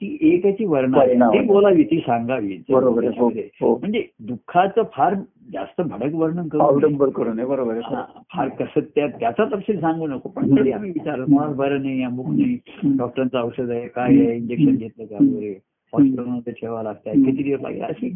ती 0.00 0.18
एकाची 0.20 0.64
वर्ण. 0.64 0.98
ती 0.98 1.40
बोलावी 1.40 1.84
ती 1.84 1.98
सांगावी. 1.98 2.58
हो. 2.70 3.28
हो. 3.28 3.78
म्हणजे 3.78 4.04
दुःखाचं 4.20 4.82
फार 4.92 5.14
जास्त 5.52 5.80
भडक 5.80 6.14
वर्णन 6.14 6.48
करू 6.48 6.62
नये. 6.62 6.70
अवलंबर 6.70 7.08
करू 7.08 7.32
नये. 7.32 7.44
बरोबर 7.44 7.72
आहे. 7.72 7.80
हा, 7.84 8.04
फार 8.34 8.48
कसं 8.48 8.80
त्या 8.80 9.06
त्याचा 9.06 9.44
तपशील 9.44 9.80
सांगू 9.80 10.06
नको 10.06 10.28
पण 10.28 10.56
तरी 10.56 10.72
आम्ही 10.72 10.90
विचार 10.90 11.20
बरं 11.52 11.82
नाही 11.82 12.02
अमुक 12.02 12.26
नाही 12.28 12.58
डॉक्टरचं 12.96 13.38
औषध 13.38 13.70
आहे 13.70 13.88
काय 13.88 14.20
आहे 14.20 14.36
इंजेक्शन 14.36 14.76
घेतलं 14.76 15.04
का 15.04 15.16
वगैरे? 15.16 15.54
हॉस्पिटलमध्ये 15.92 16.52
ठेवावं 16.52 16.82
लागतंय. 16.82 17.12
किती 17.12 17.42
दिवस 17.42 17.60
लागेल 17.60 17.82
अशी. 17.82 18.14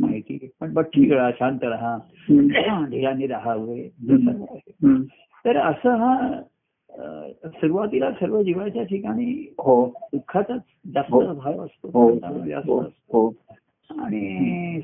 माहिती. 0.00 0.48
पण 0.60 0.72
बट 0.72 0.84
ठीक 0.86 1.12
राहा 1.12 1.30
शांत 1.30 1.58
राहा. 1.62 1.98
धीराने 2.90 3.26
राहा 3.26 3.54
वगैरे. 3.54 3.88
तर 5.44 5.56
असं 5.56 5.90
हा 5.96 6.40
सुरुवातीला 7.44 8.10
सर्व 8.10 8.42
जीवाच्या 8.42 8.82
ठिकाणी 8.82 9.54
हो. 9.58 9.86
दुःखाचाच 10.12 10.60
जास्त 10.94 11.12
हो. 11.12 11.34
भाव 11.34 11.64
असतो. 11.64 11.88
हो. 11.88 12.10
हो. 12.10 12.80
असतो. 12.80 13.34
आणि 13.90 14.80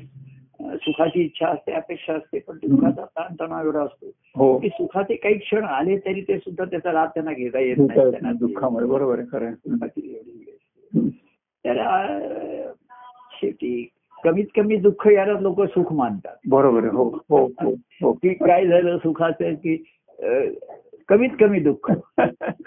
सुखाची 0.61 1.21
इच्छा 1.21 1.47
असते 1.47 1.71
अपेक्षा 1.71 2.13
असते 2.13 2.39
पण 2.39 2.57
दुःखाचा 2.63 3.05
ताणतणाव 3.05 3.65
एवढा 3.65 3.81
असतो. 3.81 4.59
की 4.59 4.69
सुखाचे 4.69 5.15
काही 5.15 5.37
क्षण 5.37 5.63
आले 5.63 5.97
तरी 5.97 6.21
ते 6.21 6.37
सुद्धा 6.37 6.65
त्याचा 6.65 6.91
लाभ 6.91 7.09
त्यांना 7.09 7.33
घेता 7.33 7.59
येत 7.59 7.77
नाही. 7.77 8.11
त्यांना 8.11 8.31
दुःखामुळे. 8.31 8.85
बरोबर 8.85 9.19
आहे 9.19 9.27
खरं 9.31 9.51
अं, 11.65 12.71
शेवटी 13.31 13.89
कमीत 14.23 14.45
कमी 14.55 14.75
दुःख 14.77 15.07
याला 15.07 15.39
लोक 15.39 15.61
सुख 15.61 15.93
मानतात. 15.93 16.35
बरोबर 16.49 16.85
हो 16.85 17.03
हो 17.29 17.45
हो 17.45 17.69
हो. 17.71 18.11
की 18.13 18.33
काय 18.33 18.67
झालं 18.67 18.97
सुखाचं 18.97 19.53
की 19.53 19.83
कमीत 21.09 21.29
कमी 21.39 21.59
दुःख. 21.59 21.91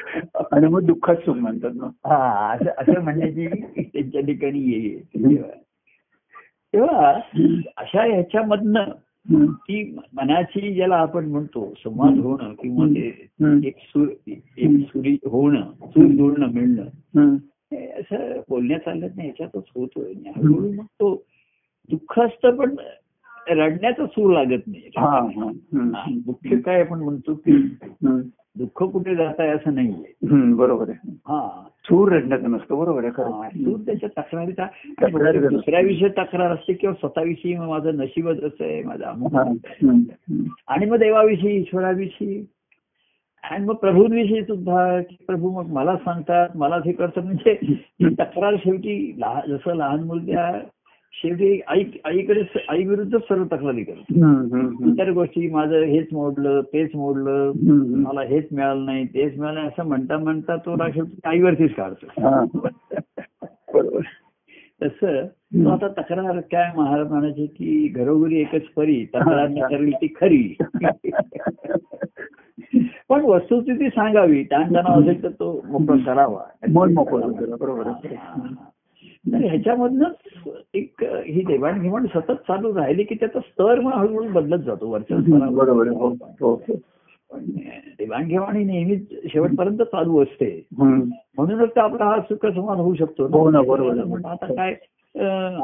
आणि 0.53 0.67
मग 0.67 0.83
दुःखात 0.83 1.17
सुख 1.17 1.35
म्हणतात 1.35 1.71
ना. 1.75 1.87
हा 1.87 2.53
असं 2.53 2.71
असं 2.79 3.01
म्हणण्याची 3.01 3.47
त्यांच्या 3.83 4.21
ठिकाणी 4.21 4.59
येईल 4.59 5.05
तेव्हा. 6.73 7.11
अशा 7.77 8.03
ह्याच्यामधनं. 8.03 8.85
की 9.53 9.97
मनाची 10.13 10.75
ज्याला 10.75 10.97
आपण 10.97 11.25
म्हणतो 11.25 11.75
संवाद 11.85 12.19
होणं 12.19 12.55
किंवा. 12.55 12.87
एक 13.67 13.77
सूर 13.79 14.09
एक 14.27 14.89
सुरी 14.89 15.13
होणं 15.13 15.63
सूर 15.83 16.07
जुळणं 16.07 16.47
मिळणं. 16.47 17.37
असं 17.73 18.41
बोलण्यात 18.49 18.81
चालत 18.81 19.17
नाही 19.17 19.29
याच्यातच 19.29 19.65
होतोय 19.75 20.13
हळूहळू 20.37 20.73
मग 20.73 20.85
तो 20.85 21.15
दुःख 21.91 22.19
असतं 22.21 22.57
पण 22.57 22.75
रडण्याचा 23.49 24.07
सूर 24.07 24.33
लागत 24.33 24.63
नाही 24.67 24.91
हा 24.97 25.09
हा. 25.11 25.51
हा, 25.95 26.05
मुख्य 26.27 26.57
काय 26.57 26.81
आपण 26.81 27.03
म्हणतो 27.03 27.35
की. 27.35 27.53
दुःख 28.59 28.83
कुठे 28.83 29.15
जात 29.15 29.35
आहे 29.39 29.49
असं 29.51 29.75
नाहीये. 29.75 30.53
बरोबर 30.55 30.89
आहे 30.89 31.11
हा 31.27 31.63
सूर 31.85 32.13
रडण्याचं 32.13 32.51
नसतं 32.51 32.79
बरोबर 32.79 33.05
आहे 33.05 33.65
सूर 33.65 33.79
त्याच्या 33.79 34.09
तक्रारीचा 34.23 34.67
तक्रारी 35.03 35.39
करतो. 35.39 35.49
दुसऱ्याविषयी 35.49 36.09
तक्रार 36.09 36.51
असते 36.51 36.73
किंवा 36.73 36.95
स्वतःविषयी 36.95 37.57
माझं 37.57 37.97
नशीबच 37.97 38.43
असं 38.43 38.65
आहे 38.65 38.83
माझं. 38.83 39.55
आणि 40.69 40.87
मग 40.87 40.97
देवाविषयी 40.97 41.57
ईश्वराविषयी 41.57 42.45
आणि 43.51 43.65
मग 43.65 43.75
प्रभूंविषयी 43.75 44.43
सुद्धा 44.43 45.01
की 45.01 45.17
प्रभू 45.27 45.51
मग 45.51 45.67
मला 45.67 45.97
सांगतात 45.97 46.49
मला 46.55 46.77
हे 46.77 46.93
करतात 46.93 47.23
म्हणजे 47.23 47.55
तक्रार 48.09 48.57
शेवटी 48.57 49.15
लहान 49.19 49.41
जसं 49.49 49.75
लहान 49.75 50.01
मुलगा 50.01 50.59
शेवटी 51.13 51.61
आई 51.67 51.85
आईकडे 52.05 52.43
आई 52.69 52.85
विरुद्ध 52.85 53.17
सर्व 53.19 53.45
तक्रारी 53.45 53.85
करतो. 53.85 54.15
इतर 54.89 55.11
गोष्टी 55.11 55.51
माझं 55.51 55.83
हेच 55.83 56.07
मोडलं 56.13 56.61
तेच 56.61 56.91
मोडलं. 56.95 57.53
मला 58.09 58.21
हेच 58.21 58.49
मिळालं 58.53 58.85
नाही 58.85 59.07
तेच 59.07 59.39
मिळालं 59.39 59.55
नाही 59.55 59.67
असं 59.67 59.89
म्हणता 59.89 60.19
म्हणता 60.19 60.57
तो 60.57 60.75
राग 60.75 60.91
शेवटी 60.91 61.21
आईवरतीच 61.25 61.75
काढतो. 61.75 62.07
बरोबर. 63.75 64.01
तसं 64.83 65.27
तो 65.27 65.69
आता 65.69 65.89
तक्रार 65.89 66.41
काय 66.41 66.73
महाराज 66.77 67.07
म्हणायचे 67.07 67.47
की 67.47 67.89
घरोघरी 67.89 68.41
एकच 68.41 68.67
परी 68.77 69.05
तक्रार 69.05 69.85
ती 69.87 70.15
खरी. 70.21 70.57
पण 73.11 73.25
वस्तुस्थिती 73.25 73.89
सांगावी. 73.89 74.43
ताणतणाव 74.45 75.01
असेल 75.01 75.23
तर 75.23 75.29
तो 75.41 75.61
मोकळा 75.65 75.97
करावा. 76.07 76.41
मन 76.73 76.93
मोकळं 76.95 77.57
बरोबर 77.61 77.91
तर 79.33 79.45
ह्याच्यामधनच 79.45 80.49
एक 80.75 81.03
ही 81.05 81.43
देवाणघेवाण 81.47 82.07
सतत 82.07 82.43
चालू 82.49 82.75
राहिली 82.75 83.05
की 83.05 83.15
त्याचा 83.15 83.41
स्तर 83.41 83.81
मग 83.81 83.93
हळूहळू 83.93 84.29
बदलत 84.33 84.59
जातो 84.59 84.89
वरच्या 84.91 85.21
स्तरावर. 85.21 85.89
हो 85.89 86.09
हो. 86.41 86.55
पण 87.31 87.45
देवाणघेवाण 87.99 88.57
ही 88.57 88.65
नेहमीच 88.65 89.33
शेवटपर्यंत 89.33 89.83
चालू 89.83 90.23
असते. 90.23 90.51
म्हणूनच 90.79 91.71
तर 91.77 91.81
आपला 91.81 92.05
हा 92.05 92.21
सुख 92.21 92.47
संवाद 92.47 92.79
होऊ 92.79 92.95
शकतो 92.95 93.27
हो 93.27 93.49
आता 94.29 94.47
काय 94.55 94.75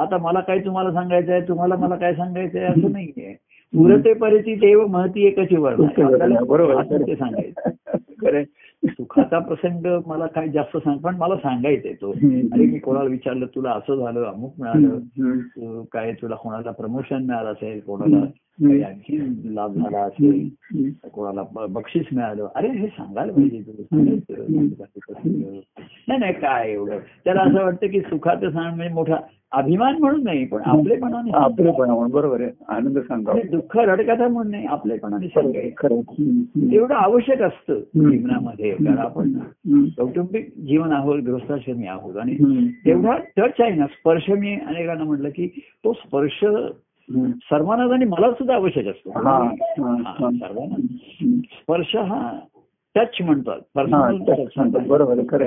आता 0.00 0.16
मला 0.18 0.40
काय 0.40 0.58
तुम्हाला 0.58 0.92
सांगायचं 0.92 1.32
आहे 1.32 1.40
तुम्हाला 1.48 1.76
मला 1.76 1.96
काय 1.96 2.14
सांगायचं 2.14 2.58
आहे 2.58 2.66
असं 2.66 2.92
नाहीये. 2.92 3.34
पुरते 3.74 4.12
परिची 4.14 4.54
देव 4.54 4.86
महती 4.86 5.26
एकची 5.26 5.56
बरोबर 5.56 6.82
ते 6.82 7.14
सांगायचं. 7.16 8.42
सुखाचा 8.88 9.38
प्रसंग 9.38 10.00
मला 10.06 10.26
काय 10.26 10.48
जास्त 10.48 10.76
सांग 10.76 10.98
पण 10.98 11.16
मला 11.16 11.36
सांगायचंय 11.36 11.92
तो. 11.92 12.10
अरे 12.10 12.66
मी 12.66 12.78
कोणाला 12.78 13.08
विचारलं 13.08 13.46
तुला 13.46 13.70
असं 13.70 13.96
झालं 13.96 14.24
अमुक 14.24 14.54
मिळालं 14.58 15.82
काय 15.92 16.12
तुला 16.12 16.34
कोणाला 16.34 16.70
प्रमोशन 16.70 17.26
मिळालं 17.26 17.52
असेल 17.52 17.80
कोणाला. 17.80 18.24
काही 18.58 18.82
आणखी 18.82 19.18
लाभ 19.54 19.74
झाला 19.74 19.98
असेल. 19.98 20.48
कोणाला 21.12 21.66
बक्षीस 21.66 22.06
मिळालं 22.12 22.48
अरे 22.54 22.68
हे 22.68 22.86
सांगायला 22.86 23.32
पाहिजे. 23.32 23.62
नाही 26.08 26.18
नाही 26.18 26.32
काय 26.32 26.70
एवढं 26.72 26.98
त्याला 27.24 27.42
असं 27.42 27.64
वाटतं 27.64 27.86
की 27.86 28.00
सुखाचं 28.00 28.50
सांग 28.50 28.76
म्हणजे 28.76 28.94
मोठा 28.94 29.16
अभिमान 29.52 29.96
म्हणून 30.00 30.22
नाही 30.24 30.44
पण 30.46 30.60
आपलेपणाने. 30.64 31.30
आपलेपणा 31.34 31.94
म्हणून 31.94 32.10
बरोबर 32.10 32.40
आहे 32.40 32.50
आनंद 32.68 32.98
सांगा 32.98 33.32
म्हणजे 33.32 33.48
दुःख 33.48 33.76
रडकथा 33.76 34.28
म्हणून 34.28 34.50
नाही 34.50 34.66
आपलेपणाने 34.66 35.28
सांगायचं. 35.28 36.00
एवढं 36.72 36.94
आवश्यक 36.94 37.42
असतं. 37.42 37.80
जीवनामध्ये 37.94 38.70
कारण 38.70 38.98
आपण. 38.98 39.32
कौटुंबिक 39.96 40.48
जीवन 40.58 40.92
आहोत 40.92 41.20
गृहस्थाश्रमी 41.20 41.86
आहोत 41.86 42.16
आणि. 42.16 42.34
तेवढा 42.86 43.16
टच 43.36 43.60
आहे 43.60 43.74
ना 43.74 43.86
स्पर्श 43.86 44.30
मी 44.30 44.54
अनेकांना 44.54 45.04
म्हटलं 45.04 45.28
की 45.28 45.46
तो 45.84 45.92
स्पर्श 45.92 46.44
हम्म. 47.08 47.30
सर्वांना 47.42 47.94
आणि 47.94 48.04
मला 48.04 48.30
सुद्धा 48.32 48.54
आवश्यक 48.54 48.86
असतो 48.86 49.10
हा, 49.10 49.20
हा, 49.20 49.44
हा, 49.78 50.12
हा. 50.18 50.30
सर्वांना. 50.30 50.76
स्पर्श 51.52 51.96
हा 51.96 52.38
टच 52.94 53.16
म्हणतात 53.22 53.60
हा. 53.76 54.64
बरोबर. 54.88 55.46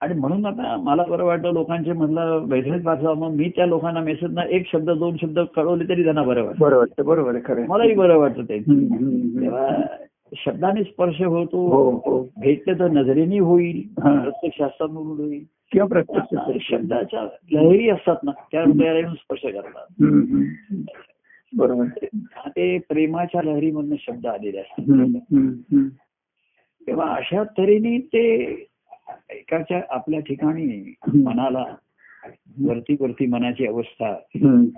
आणि 0.00 0.14
म्हणून 0.14 0.46
आता 0.46 0.76
मला 0.76 1.02
बरं 1.02 1.24
वाटतं 1.24 1.52
लोकांचे 1.52 1.92
म्हटलं 1.92 2.44
मेसेज 2.48 2.84
पाठवा 2.84 3.14
मग 3.14 3.30
मी 3.30 3.48
त्या 3.48 3.66
लोकांना 3.66 4.00
मेसेज 4.00 4.32
ना 4.32 4.42
एक 4.48 4.66
शब्द 4.72 4.90
दोन 4.90 5.16
शब्द 5.16 5.38
कळवले 5.56 5.88
तरी 5.88 6.02
त्यांना 6.02 6.22
बरं 6.22 6.44
वाटतं 6.44 6.60
बरं 6.60 6.76
वाटतं 6.76 7.04
बरोबर 7.04 7.38
खरं. 7.44 7.66
मलाही 7.68 7.94
बरं 7.94 8.18
वाटतं 8.18 8.42
ते. 8.42 8.58
तेव्हा 8.58 9.68
शब्दाने 10.36 10.82
स्पर्श 10.82 11.20
हो 11.22 11.36
होतो 11.36 11.66
हो 12.06 12.20
भेटलं 12.40 12.78
तर 12.78 12.88
नजरेनी 12.90 13.38
होईल 13.38 13.82
हा. 14.02 14.20
प्रत्यक्ष 14.22 14.58
शास्त्रामधून 14.58 15.18
होईल 15.18 15.44
किंवा 15.72 15.86
प्रत्यक्ष 15.86 16.70
शब्दाच्या 16.70 17.22
लहरी 17.50 17.88
असतात 17.88 18.16
ना 18.22 18.30
त्या 18.30 18.62
हृदयाला 18.62 18.98
येऊन 18.98 19.14
स्पर्श 19.14 19.42
करतात. 19.42 19.86
बरोबर. 21.56 21.84
ते 22.48 22.78
प्रेमाच्या 22.78 23.42
लहरीमधनं 23.42 23.96
शब्द 23.98 24.26
आलेले 24.26 24.58
असतात. 24.58 24.82
तेव्हा 26.86 27.14
अशा 27.14 27.42
तऱ्हेने 27.42 27.98
ते 27.98 28.44
एकाच्या 29.30 29.82
आपल्या 29.90 30.20
ठिकाणी 30.20 30.94
मनाला 31.14 31.64
वरती 32.64 32.96
वरती 33.00 33.26
मनाची 33.26 33.66
अवस्था. 33.66 34.12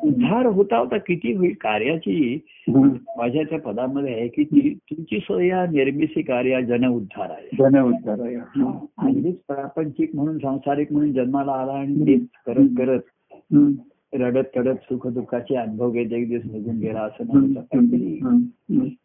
उद्धार 0.02 0.46
होता 0.46 0.76
होता 0.76 0.98
किती 0.98 1.32
होईल? 1.32 1.52
कार्याची. 1.60 2.40
माझ्या 3.16 3.42
त्या 3.42 3.58
पदामध्ये 3.58 4.14
आहे 4.14 4.28
की 4.28 4.44
ती 4.44 4.74
तुमची 4.74 5.18
सोया 5.18 5.66
निर्मिती 5.66 6.22
कार्य 6.22 6.62
जन 6.62 6.86
उद्धार 6.86 7.30
आहे. 7.30 7.48
धन 7.58 7.80
उद्धार 7.80 8.20
आहे. 8.20 8.36
अगदीच 8.98 9.36
प्रापंचिक 9.36 10.16
म्हणून 10.16 10.38
सांसारिक 10.38 10.92
म्हणून 10.92 11.12
जन्माला 11.12 11.52
आला 11.52 11.72
आणि 11.72 12.18
करत 12.46 12.68
करत 12.78 13.00
रडत 14.14 14.42
रडत 14.56 14.74
सुख 14.74 15.06
दुःखाचे 15.06 15.56
अनुभव 15.56 15.90
घेत 15.90 16.12
एक 16.12 16.28
दिवस 16.28 16.42
निघून 16.52 16.78
गेला 16.78 17.00
असं 17.00 17.24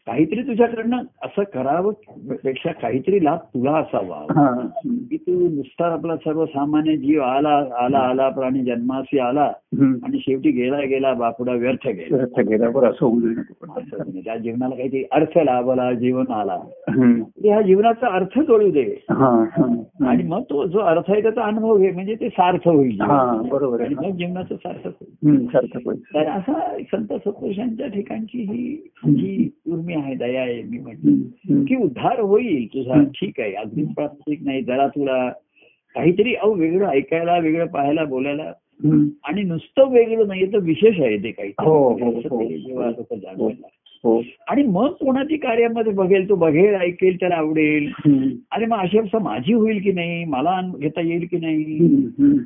काहीतरी 0.07 0.41
तुझ्याकडनं 0.41 0.97
असं 0.97 1.43
करावं 1.53 1.93
पेक्षा 2.43 2.71
काहीतरी 2.71 3.23
लाभ 3.23 3.37
तुला 3.37 3.71
असावा. 3.71 4.25
की 5.09 5.17
तू 5.17 5.49
नुसता 5.49 5.85
आपला 5.85 6.15
सर्वसामान्य 6.15 6.97
जीव 6.97 7.21
आला 7.21 7.63
आला 7.79 7.97
आला 7.97 8.29
प्राणी 8.29 8.63
जन्माशी 8.63 9.19
आला. 9.19 9.51
आणि 10.03 10.17
शेवटी 10.19 10.51
गेला 10.51 10.79
गेला 10.79 11.13
बापुडा 11.13 11.51
व्यर्थ 11.51 11.87
गेला. 11.87 12.17
असं. 12.87 14.19
त्या 14.25 14.37
जीवनाला 14.37 14.75
काहीतरी 14.75 15.03
अर्थ 15.11 15.37
लाभला 15.37 15.93
जीवन 15.93 16.31
आला 16.31 16.57
हम्म. 16.89 17.21
ह्या 17.43 17.61
जीवनाचा 17.61 18.07
अर्थ 18.07 18.39
कळू 18.39 18.71
दे. 18.71 19.05
आणि 20.05 20.23
मग 20.23 20.41
तो 20.41 20.67
जो 20.67 20.79
अर्थ 20.79 21.11
आहे 21.11 21.21
त्याचा 21.21 21.41
अनुभव 21.41 21.77
घे 21.77 21.91
म्हणजे 21.91 22.15
ते 22.15 22.29
सार्थ 22.29 22.67
होईल. 22.67 22.97
बरोबर 23.49 23.81
आणि 23.81 23.95
मग 23.95 24.17
जीवनाचं 24.17 24.55
सार्थक 24.55 24.91
होईल 25.01 25.47
सार्थक 25.47 25.79
होईल. 25.85 25.99
तर 25.99 26.27
असा 26.27 26.77
संत 26.91 27.13
सत्पुरुषांच्या 27.13 27.87
ठिकाणची 27.87 28.41
ही 28.41 28.75
जी 29.13 29.49
उर्मी 29.67 29.93
आहे 29.93 30.15
दया 30.15 30.41
आहे 30.41 30.63
मी 30.63 30.77
म्हटलं. 30.77 31.65
की 31.65 31.75
उद्धार 31.75 32.19
होईल 32.19 32.67
तुझा 32.67 33.03
ठीक 33.03 33.39
आहे 33.39 33.53
अगदीच 33.53 33.93
प्राथमिक 33.95 34.39
नाही 34.43 34.61
जरा 34.61 34.87
तुला 34.87 35.29
काहीतरी 35.95 36.35
अहो 36.35 36.53
वेगळं 36.53 36.87
ऐकायला 36.87 37.37
वेगळं 37.37 37.65
पाहायला 37.65 38.03
बोलायला. 38.03 38.51
आणि 39.23 39.43
नुसतं 39.43 39.89
वेगळं 39.89 40.27
नाही 40.27 40.53
तर 40.53 40.57
विशेष 40.57 40.99
आहे 40.99 41.17
ते 41.17 41.31
काही 41.31 41.49
हो, 41.49 41.89
हो, 41.89 42.09
हो. 42.11 42.43
जेव्हा 42.43 42.87
हो 43.37 43.49
आणि 44.47 44.63
मग 44.63 44.87
कोणाची 44.87 45.37
कार्यामध्ये 45.37 45.91
बघेल 45.93 46.29
तो 46.29 46.35
बघेल 46.35 46.75
ऐकेल 46.75 47.15
त्याला 47.19 47.35
आवडेल. 47.35 47.91
आणि 48.51 48.65
मग 48.65 48.77
अशी 48.77 48.97
अवस्था 48.97 49.19
माझी 49.19 49.53
होईल 49.53 49.79
की 49.81 49.91
नाही? 49.91 50.25
मला 50.25 50.61
घेता 50.79 51.01
येईल 51.01 51.27
की 51.31 51.37
नाही. 51.37 51.77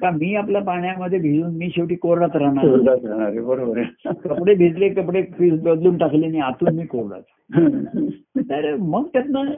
का 0.01 0.09
मी 0.09 0.35
आपल्या 0.35 0.61
पाण्यामध्ये 0.61 1.19
भिजून 1.19 1.55
मी 1.55 1.69
शेवटी 1.69 1.95
कोरडात 1.95 2.35
राहणार? 2.35 2.65
बरोबर 3.41 3.77
आहे. 3.77 4.09
कपडे 4.29 4.55
भिजले 4.55 4.89
कपडे 4.89 5.21
बदलून 5.49 5.97
टाकले 5.97 6.25
आणि 6.25 6.39
आतून 6.39 6.75
मी 6.75 6.85
कोरडात 6.85 7.21
तर 8.37 8.75
मग 8.75 9.03
त्यातनं 9.13 9.51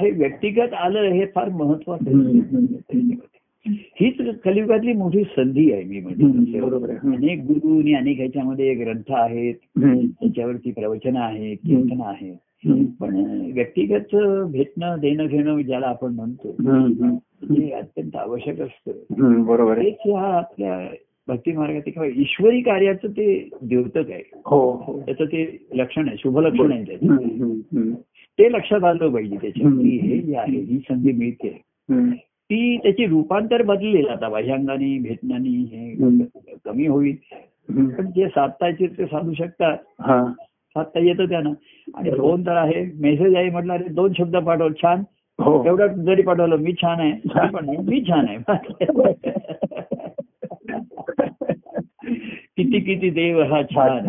हे 0.00 0.10
व्यक्तिगत 0.10 0.74
आलं 0.74 1.00
हे 1.00 1.24
फार 1.34 1.48
महत्वाचं 1.48 2.32
हीच 3.68 4.40
कलियुगातली 4.44 4.92
मोठी 4.92 5.24
संधी 5.24 5.72
आहे 5.72 5.84
मी 5.84 6.00
म्हणजे 6.00 6.60
बरोबर 6.60 6.90
अनेक 6.90 7.40
गुरु 7.40 7.78
आणि 7.80 7.94
अनेक 7.94 8.16
ह्याच्यामध्ये 8.16 8.74
ग्रंथ 8.74 9.10
आहेत. 9.10 9.54
त्याच्यावरती 10.20 10.70
प्रवचन 10.70 11.16
आहेत 11.16 11.56
कीर्तन 11.56 12.00
आहेत 12.00 12.34
पण 13.00 13.16
व्यक्तिगत 13.54 14.16
भेटणं 14.52 14.96
देणं 15.00 15.26
घेणं 15.26 15.60
ज्याला 15.60 15.86
आपण 15.86 16.14
म्हणतो. 16.14 16.52
ते 17.42 17.70
अत्यंत 17.70 18.16
आवश्यक 18.16 18.60
असतं. 18.60 18.92
बरोबर 19.44 19.78
आहे. 19.78 19.90
तेच 19.90 19.96
ह्या 20.06 20.20
आपल्या 20.20 20.88
भक्ती 21.28 21.52
मार्गात 21.52 21.82
किंवा 21.86 22.06
ईश्वरी 22.06 22.60
कार्याचं 22.60 23.08
ते 23.08 23.48
द्योतक 23.62 24.10
आहे. 24.10 24.30
हो 24.46 24.72
हो. 24.72 25.00
त्याचं 25.00 25.24
ते 25.24 25.66
लक्षण 25.74 26.08
आहे 26.08 26.16
शुभ 26.16 26.38
लक्षण 26.38 26.72
आहे 26.72 26.84
त्याचं. 26.84 27.16
ते 28.38 28.52
लक्षात 28.52 28.84
आलं 28.84 29.08
पाहिजे. 29.08 29.50
की 29.50 29.98
हे 29.98 30.18
जे 30.18 30.36
आहे 30.36 30.58
ही 30.60 30.78
संधी 30.78 31.12
मिळते. 31.12 31.60
ती 32.50 32.76
त्याची 32.76 33.06
रूपांतर 33.06 33.62
बदलेल 33.62 34.08
आता 34.08 34.28
बाह्यांगाने 34.28 34.98
भेटण्याने 34.98 35.48
हे. 35.48 35.94
कमी 36.64 36.86
होईल. 36.86 37.16
पण 37.90 38.06
जे 38.06 38.28
साधतायचे 38.28 38.86
ते 38.86 39.06
साधू 39.06 39.34
शकतात 39.34 39.76
हा. 40.00 40.32
साधता 40.76 41.00
येतं 41.00 41.24
त्यांना. 41.24 41.50
आणि 41.94 42.10
फोन 42.10 42.42
तर 42.42 42.56
आहे. 42.56 42.92
मेसेज 43.00 43.34
आहे 43.34 43.50
म्हटलं 43.50 43.72
अरे 43.72 43.84
दोन 43.84 44.12
शब्द 44.18 44.36
पाठव 44.36 44.68
छान. 44.68 45.02
हो. 45.38 45.64
एवढं 45.66 45.86
जरी 45.86 46.22
पाठवलं 46.22 46.56
मी 46.56 46.72
छान 46.72 47.00
आहे. 47.00 47.48
पण 47.48 47.70
मी 47.88 48.00
छान 48.00 48.26
आहे. 48.28 48.38
किती 52.56 52.80
किती 52.80 53.10
देव 53.10 53.42
हा 53.42 53.62
छान 53.62 54.08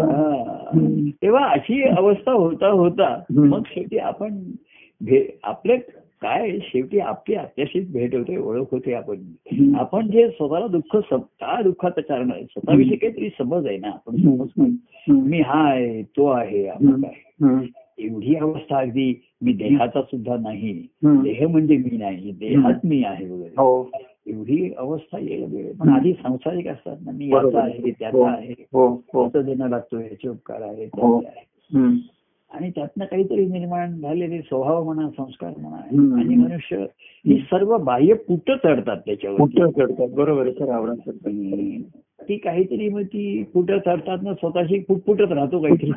हा. 0.00 0.70
तेव्हा 1.22 1.44
अशी 1.44 1.82
अवस्था 1.82 2.32
होता 2.32 2.68
होता. 2.68 3.22
मग 3.48 3.62
शेवटी 3.66 3.98
आपण 3.98 4.40
आपले 5.44 5.76
काय 6.22 6.58
शेवटी 6.62 6.98
आपली 6.98 7.34
आपल्याशीच 7.34 7.92
भेट 7.92 8.14
होते 8.14 8.36
ओळख 8.36 8.66
होते 8.70 8.94
आपण. 8.94 9.16
आपण 9.74 10.10
जे 10.10 10.28
स्वतःला 10.28 10.66
दुःख 10.66 10.96
काय 11.12 11.62
दुःखाचं 11.62 12.00
कारण 12.00 12.32
आहे? 12.32 12.44
स्वतःविषयी 12.44 12.96
काहीतरी 12.96 13.28
समज 13.28 13.66
आहे 13.66 13.76
ना 13.76 13.88
आपण 13.88 14.16
समजतो 14.16 14.62
मी 15.12 15.40
हा 15.40 15.68
आहे 15.68 16.02
तो 16.02 16.26
आहे 16.26 16.66
आपण 16.68 16.86
काय. 17.02 17.46
एवढी 17.98 18.34
अवस्था 18.34 18.78
अगदी 18.78 19.22
मी 19.42 19.52
देहाचा 19.52 20.02
सुद्धा 20.02 20.36
नाही. 20.36 20.86
देह 21.22 21.48
म्हणजे 21.48 21.76
मी 21.76 21.96
नाही 21.96 22.32
देहात 22.32 22.74
मी 22.84 23.02
आहे 23.04 23.30
वगैरे. 23.30 23.50
हो. 23.50 23.90
एवढी 24.30 24.72
अवस्था 24.78 25.18
येईल. 25.18 25.76
पण 25.76 25.88
आधी 25.88 26.12
संसारिक 26.12 26.68
असतात 26.68 26.96
ना 27.04 27.12
मी. 27.12 27.28
याचा 27.28 27.60
आहे 27.60 27.78
हो, 27.78 27.88
त्याचा 27.98 28.30
आहे 28.30 28.54
हो. 28.72 28.88
हो. 28.88 29.28
त्याचं 29.28 29.46
देणं 29.46 29.68
लागतो 29.68 29.98
याचे 29.98 30.28
उपकार 30.28 30.62
आहे 30.62 30.84
हो. 30.84 31.20
त्याचे 31.20 31.38
आहे. 31.38 31.78
हम्म. 31.78 31.96
आणि 32.50 32.70
त्यातनं 32.70 33.04
काहीतरी 33.04 33.46
निर्माण 33.46 34.00
झालेले 34.00 34.38
स्वभाव 34.38 34.84
म्हणा 34.84 35.08
संस्कार 35.16 35.52
म्हणा. 35.58 35.76
आणि 36.20 36.36
मनुष्य 36.36 36.76
ही 37.26 37.38
सर्व 37.38 37.78
बाह्य 37.78 38.14
पुट 38.14 38.50
चढतात 38.50 38.96
त्याच्यावर 39.06 39.70
चढतात? 39.70 40.08
बरोबर 40.08 40.48
ती 42.28 42.36
काहीतरी 42.36 42.88
मग 42.88 43.02
ती 43.02 43.42
पुट 43.42 43.70
चढतात 43.70 44.18
ना 44.22 44.34
स्वतःशी 44.34 44.80
फुटफुटत 44.88 45.32
राहतो 45.32 45.62
काहीतरी. 45.62 45.90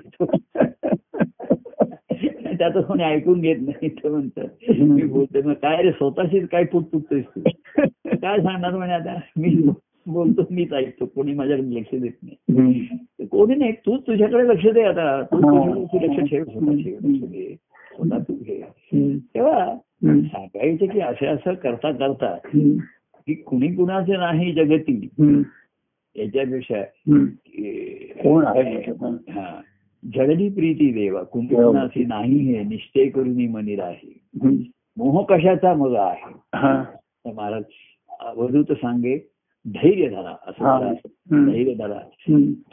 त्याचं 2.57 2.81
कोणी 2.81 3.03
ऐकून 3.03 3.41
घेत 3.41 3.55
नाही 3.61 3.89
ते 3.89 4.09
म्हणतं. 4.09 4.41
मी 4.69 5.03
बोलते 5.03 5.41
मग 5.41 5.53
काय 5.53 5.83
रे 5.83 5.91
स्वतःशीच 5.91 6.49
काय 6.49 6.65
फुटफुटतोयस 6.65 7.25
तू? 7.25 7.39
काय 8.23 8.37
सांगणार 8.39 8.75
म्हणे 8.77 8.93
आता? 8.93 9.13
मी 9.37 9.55
बोलतो 10.07 10.41
मीच 10.51 10.73
ऐकतो. 10.73 11.05
कोणी 11.05 11.33
माझ्याकडे 11.33 11.75
लक्ष 11.75 11.95
देत 12.01 12.11
नाही. 12.23 13.25
कोणी 13.31 13.55
नाही 13.55 13.71
तूच 13.85 14.01
तुझ्याकडे 14.07 14.47
लक्ष 14.47 14.67
दे 14.73 14.81
आता. 14.81 15.21
तू 15.21 15.37
तुझ्याकडे 15.37 16.21
लक्ष 16.21 16.29
ठेव 16.29 16.43
स्वतः 16.43 18.17
तू 18.19 18.33
घे. 18.33 18.61
तेव्हा 19.35 19.75
सांगायचं 20.05 20.85
की 20.85 20.99
असं 20.99 21.25
असं 21.25 21.53
करता 21.53 21.91
करता 21.91 22.35
की 22.45 23.33
कुणी 23.33 23.67
कुणाचे 23.75 24.17
नाही 24.17 24.51
जगती. 24.53 25.09
याच्यापेक्षा 26.15 26.81
कोण 28.23 28.45
आहे? 28.47 28.91
हा. 29.31 29.61
जगली 30.03 30.49
प्रीती 30.49 30.91
देवा. 30.91 31.23
कुणी 31.23 31.55
हो. 31.55 31.71
कुणाची 31.71 32.05
नाही 32.05 32.37
हे 32.37 32.63
निश्चय 32.63 33.09
करून 33.09 33.45
मनी 33.47 33.75
राही 33.75 34.19
मोह 34.97 35.23
कशाचा 35.25 35.73
मग 35.73 35.95
आहे? 35.95 37.31
महाराज 37.31 37.63
अवधूत 38.23 38.71
सांगे 38.71 39.29
धैर्य 39.67 40.09
धरा 40.09 40.35
असं. 40.47 40.63
धैर्य 41.51 41.73
धरा. 41.73 41.99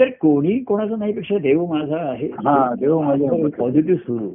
तर 0.00 0.08
कोणी 0.20 0.58
कोणाचा 0.58 0.96
नाही 0.96 1.12
पेक्षा 1.12 1.38
देव 1.38 1.66
माझा 1.66 1.96
आहे. 1.96 2.26
हा, 2.26 2.74
देव 2.74 3.00
माझा. 3.00 3.26
पॉझिटिव्ह 3.58 3.98
सुरू 3.98 4.28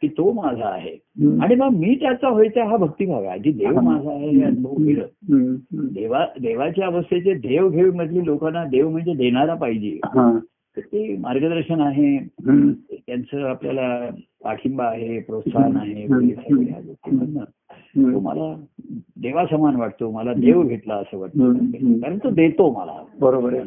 की 0.00 0.08
तो 0.08 0.32
माझा 0.32 0.68
आहे. 0.68 0.96
आणि 1.42 1.54
मग 1.54 1.68
मी 1.68 1.94
त्याचा 1.94 2.28
व्हायचा 2.28 2.64
हा 2.64 2.76
भक्तिभाव 2.76 3.18
आहे. 3.18 3.28
आधी 3.28 3.52
देव 3.52 3.80
माझा 3.80 4.10
आहे 4.10 4.28
हे 4.28 4.42
अनुभव 4.42 4.74
देवा 5.94 6.26
देवाच्या 6.40 6.86
अवस्थेचे 6.86 7.34
देव 7.34 7.68
घेव 7.68 7.92
मधली 7.94 8.26
लोकांना 8.26 8.64
देव 8.64 8.88
म्हणजे 8.88 9.14
देणारा 9.14 9.54
पाहिजे. 9.54 9.98
ते 10.78 11.16
मार्गदर्शन 11.16 11.80
आहे. 11.80 12.18
त्यांचं 13.06 13.42
आपल्याला 13.42 14.10
पाठिंबा 14.44 14.84
आहे 14.84 15.20
प्रोत्साहन 15.20 15.76
आहे. 15.76 16.06
तो 17.96 18.20
मला 18.20 18.64
देवासमान 19.16 19.76
वाटतो 19.76 20.10
मला 20.10 20.34
देव 20.34 20.62
भेटला 20.62 20.94
असं 20.94 21.18
वाटतं. 21.18 21.52
कारण 22.00 22.18
तो 22.24 22.30
देतो 22.30 22.72
मला. 22.72 23.04
बरोबर 23.20 23.54
आहे. 23.54 23.64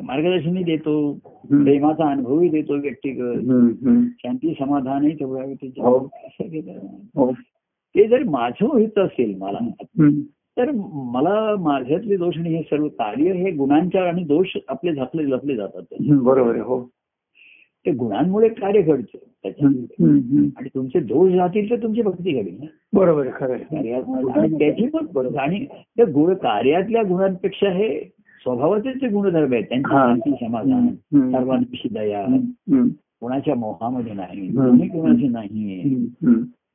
मार्गदर्शनही 0.00 0.64
देतो 0.64 1.12
प्रेमाचा 1.50 2.10
अनुभवही 2.10 2.48
देतो 2.48 2.74
व्यक्तिगत. 2.74 3.38
शांती 4.20 4.54
समाधानही 4.60 5.14
तेवढ्या 5.14 5.44
हो. 5.82 5.98
हो 7.16 7.32
ते 7.94 8.08
जर 8.08 8.22
माझं 8.22 8.66
होत 8.66 8.98
असेल 8.98 9.36
मला 9.38 9.58
तर 10.58 10.70
मला 10.94 11.56
माझ्यातले 11.58 12.16
दोष 12.16 12.38
आणि 12.38 12.54
हे 12.54 12.62
सर्व 12.62 12.88
कार्य 12.88 13.32
हे 13.32 13.50
गुणांच्या 13.50 14.02
आणि 14.02 14.24
दोष 14.24 14.56
आपले 14.68 14.94
झापले 14.94 15.30
लपले 15.30 15.56
जातात. 15.56 15.82
बरोबर 16.00 16.50
आहे. 16.50 16.60
हो. 16.60 16.90
ते 17.86 17.90
गुणांमुळे 17.92 18.48
कार्य 18.48 18.82
घडतं 18.82 19.18
त्याच्यामध्ये 19.42 20.06
आणि 20.56 20.68
तुमचे 20.74 21.00
दोष 21.00 21.32
जातील 21.32 21.70
तर 21.70 21.82
तुमची 21.82 22.02
भक्ती 22.02 22.32
घडेल 22.32 22.56
ना 22.60 22.66
बरोबर 22.92 23.28
खरं 23.34 23.56
त्याची 24.58 24.86
पण 24.86 25.06
बरोबर 25.12 25.38
आणि 25.38 25.64
त्या 25.96 26.04
गुण 26.04 26.34
कार्यातल्या 26.34 27.02
गुणांपेक्षा 27.02 27.70
हे 27.70 28.12
स्वभावाचे 28.40 28.92
जे 28.92 29.08
गुणधर्म 29.08 29.52
आहेत 29.52 29.64
त्यांची. 29.64 29.90
शांती 29.90 30.30
समाधान. 30.30 30.88
सर्वांविषयी 31.32 31.94
दया. 31.94 32.26
कोणाच्या 33.20 33.54
मोहामध्ये 33.54 34.12
नाही. 34.12 34.48
कोणी 34.48 34.88
कोणाची 34.88 35.28
नाही. 35.28 36.06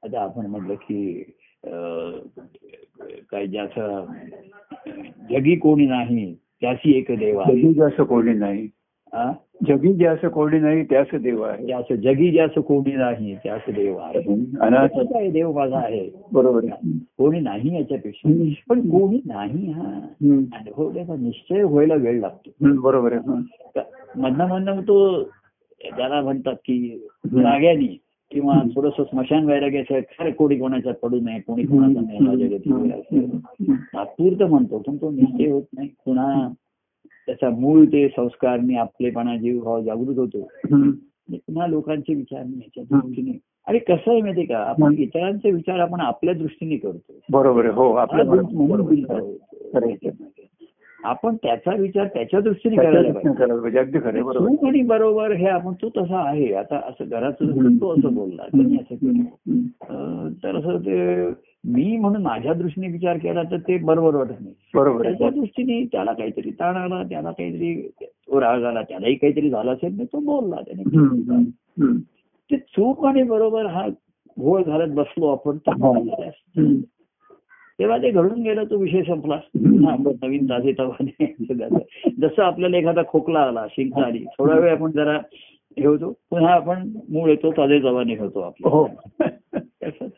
आता 0.04 0.22
आपण 0.22 0.46
म्हटलं 0.46 0.74
की 0.74 1.24
काय 3.32 3.48
ज्याचं 3.48 4.06
जगी 5.30 5.56
कोणी 5.56 5.86
नाही 5.86 6.36
त्याची 6.36 6.98
एक 6.98 7.06
देव 7.10 7.42
कोणी 8.04 8.34
नाही? 8.34 8.68
जगी 9.68 9.94
ज्यास 9.94 10.20
कोणी 10.34 10.60
नाही 10.60 10.84
त्यास 10.84 11.08
देव 11.22 11.42
आहे 11.42 11.66
ज्याचं 11.66 11.96
जगी 11.96 12.32
ज्याचं 12.32 12.62
कोणी 12.62 12.92
नाही 12.92 13.36
त्याच 13.36 13.62
देव 13.76 13.98
आहे 13.98 14.20
अनाथ 14.62 14.88
त्याचं 14.88 15.12
काय 15.14 15.30
देव 15.30 15.52
माझा 15.52 15.78
आहे 15.78 16.10
बरोबर 16.34 16.64
आहे 16.64 16.92
कोणी 17.18 17.40
नाही 17.40 17.76
याच्यापेक्षा. 17.76 18.30
पण 18.70 18.90
कोणी 18.90 19.20
नाही 19.26 19.72
हा. 19.72 19.92
अनुभवण्याचा 20.54 21.16
निश्चय 21.16 21.64
व्हायला 21.64 21.96
वेळ 21.96 22.20
लागतो. 22.20 22.82
बरोबर 22.82 23.14
आहे. 23.14 23.40
मधनं 24.16 24.48
मधनं 24.48 24.82
तो 24.82 25.24
त्याला 25.82 26.22
म्हणतात 26.22 26.56
की 26.56 27.02
राग्यानी 27.36 27.98
किंवा 28.32 28.62
थोडस 28.76 29.02
स्मशान 29.02 29.46
वैराग्याचं 29.46 30.00
खरं 30.00 30.32
कोणी 30.32 30.56
कोणाच्यात 30.60 30.96
पडू 30.96 31.20
नये 31.20 31.40
कोणी 31.40 31.64
कोणाचा 31.64 32.02
नाही. 32.02 33.26
तात्पुरतं 33.94 34.50
म्हणतो 34.50 34.78
पण 34.78 34.96
तो 34.96 35.12
निश्चय 35.12 35.52
होत 35.52 35.64
नाही 35.74 35.88
पुन्हा 36.06 36.48
त्याचा 37.32 37.56
मूळ 37.56 37.86
ते 37.86 38.08
संस्कारने 38.08 38.76
आपलेपणा 38.76 39.36
जीव 39.38 39.60
भाव 39.64 39.82
जागृत 39.82 40.18
होतो. 40.18 40.48
पुन्हा 41.32 41.68
लोकांचे 41.68 42.14
विचार 42.14 42.40
याच्या 42.40 42.84
दृष्टीने 42.92 43.38
आणि 43.68 43.80
कसं 43.80 44.12
आहे 44.12 44.22
माहितीये 44.22 44.46
का? 44.48 44.58
आपण 44.58 44.96
इतरांचे 44.98 45.52
विचार 45.52 45.80
आपण 45.80 46.00
आपल्या 46.02 46.34
दृष्टीने 46.34 46.78
करतो 46.78 47.14
बरोबर 47.32 47.66
हो 47.66 47.94
आपल्या 47.94 48.26
म्हणून. 48.26 49.36
आपण 51.04 51.36
त्याचा 51.36 51.76
विचार 51.76 52.08
त्याच्या 52.08 52.40
दृष्टीने 52.40 52.76
करायला 52.76 53.14
पाहिजे. 53.14 54.10
बरोबर. 54.10 54.50
तू 54.52 54.68
आणि 54.68 54.82
बरोबर 54.82 55.32
हे 55.32 55.48
आपण 55.48 55.74
तू 55.82 55.90
तसा 55.90 56.30
आहे. 56.30 56.54
आता 56.54 56.76
असं 56.76 57.06
घरात. 57.10 57.34
तो 57.82 57.94
असं 57.94 58.14
बोलला. 58.14 58.44
त्यांनी 58.44 58.76
असं 58.76 58.96
केलं 58.96 60.32
तर 60.44 60.56
असं 60.56 60.78
ते 60.78 61.30
मी 61.64 61.98
म्हणून 61.98 62.22
माझ्या 62.22 62.54
दृष्टीने 62.54 62.88
विचार 62.88 63.18
केला 63.18 63.44
तर 63.44 63.58
ते 63.58 63.78
बरोबर 63.78 64.16
वाटत 64.16 64.42
नाही. 64.42 64.54
बरोबर 64.74 65.04
त्याच्या 65.04 65.30
दृष्टीने 65.30 65.86
त्याला 65.86 66.14
काहीतरी 66.14 66.52
ताण 66.52 66.76
आला 66.76 67.04
त्याला 67.04 67.32
काहीतरी 67.32 67.82
तो 68.04 68.42
राग 68.42 68.64
आला 68.64 68.82
त्यालाही 68.82 69.16
काहीतरी 69.16 69.50
झालं 69.50 69.74
असेल 69.74 70.06
तो 70.06 70.20
बोलला 70.20 70.56
त्याने. 70.56 70.84
ते 72.52 72.58
चूक 72.58 73.06
आणि 73.06 73.24
बरोबर 73.24 73.66
हा 73.66 73.88
घोळ 74.40 74.64
घालत 74.64 74.94
बसलो 74.94 75.28
आपण 75.28 75.58
हो. 75.68 75.94
तेव्हा 77.80 77.98
ते 77.98 78.12
घडून 78.12 78.42
गेलं 78.42 78.64
तो 78.64 78.78
विषय 78.78 79.02
संपला. 79.02 79.40
नवीन 79.56 80.46
ताजे 80.46 80.72
तवाने 80.72 81.34
जसं 82.20 82.44
आपल्याला 82.44 82.78
एखादा 82.78 83.02
खोकला 83.08 83.40
आला 83.40 83.66
शिंक 83.70 84.00
आली 84.00 84.26
थोडा 84.40 84.56
वेळ 84.56 84.72
आपण 84.72 84.92
जरा 84.92 85.18
हे 85.78 85.86
होतो. 85.86 86.12
पुन्हा 86.30 86.54
आपण 86.54 86.92
मूळ 87.10 87.30
येतो 87.30 87.52
ताजे 87.52 87.80
तवाने 87.80 88.18
होतो 88.18 88.40
आपल्या 88.40 88.72
हो. 88.72 88.88
तसंच 89.84 90.12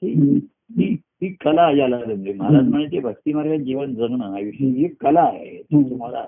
ही 1.24 1.30
कला 1.30 1.72
याला 1.72 1.98
जमली. 1.98 2.34
महाराज 2.34 2.68
म्हणायचे 2.70 3.00
भक्ती 3.00 3.34
मार्गात 3.34 3.58
जीवन 3.58 3.94
जगणं 3.94 4.36
आयुष्य 4.36 4.66
ही 4.66 4.88
कला 4.88 5.22
आहे. 5.22 5.62
तुम्हाला. 5.90 6.24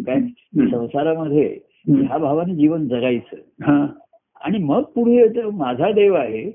काय? 0.00 0.20
संसारामध्ये. 0.70 1.58
ह्या 2.02 2.18
भावाने 2.18 2.54
जीवन 2.54 2.88
जगायचं. 2.88 3.36
आणि 4.44 4.58
मग 4.58 4.82
पुढे 4.82 5.42
माझा 5.42 5.92
देव 5.92 6.14
आहे. 6.14 6.50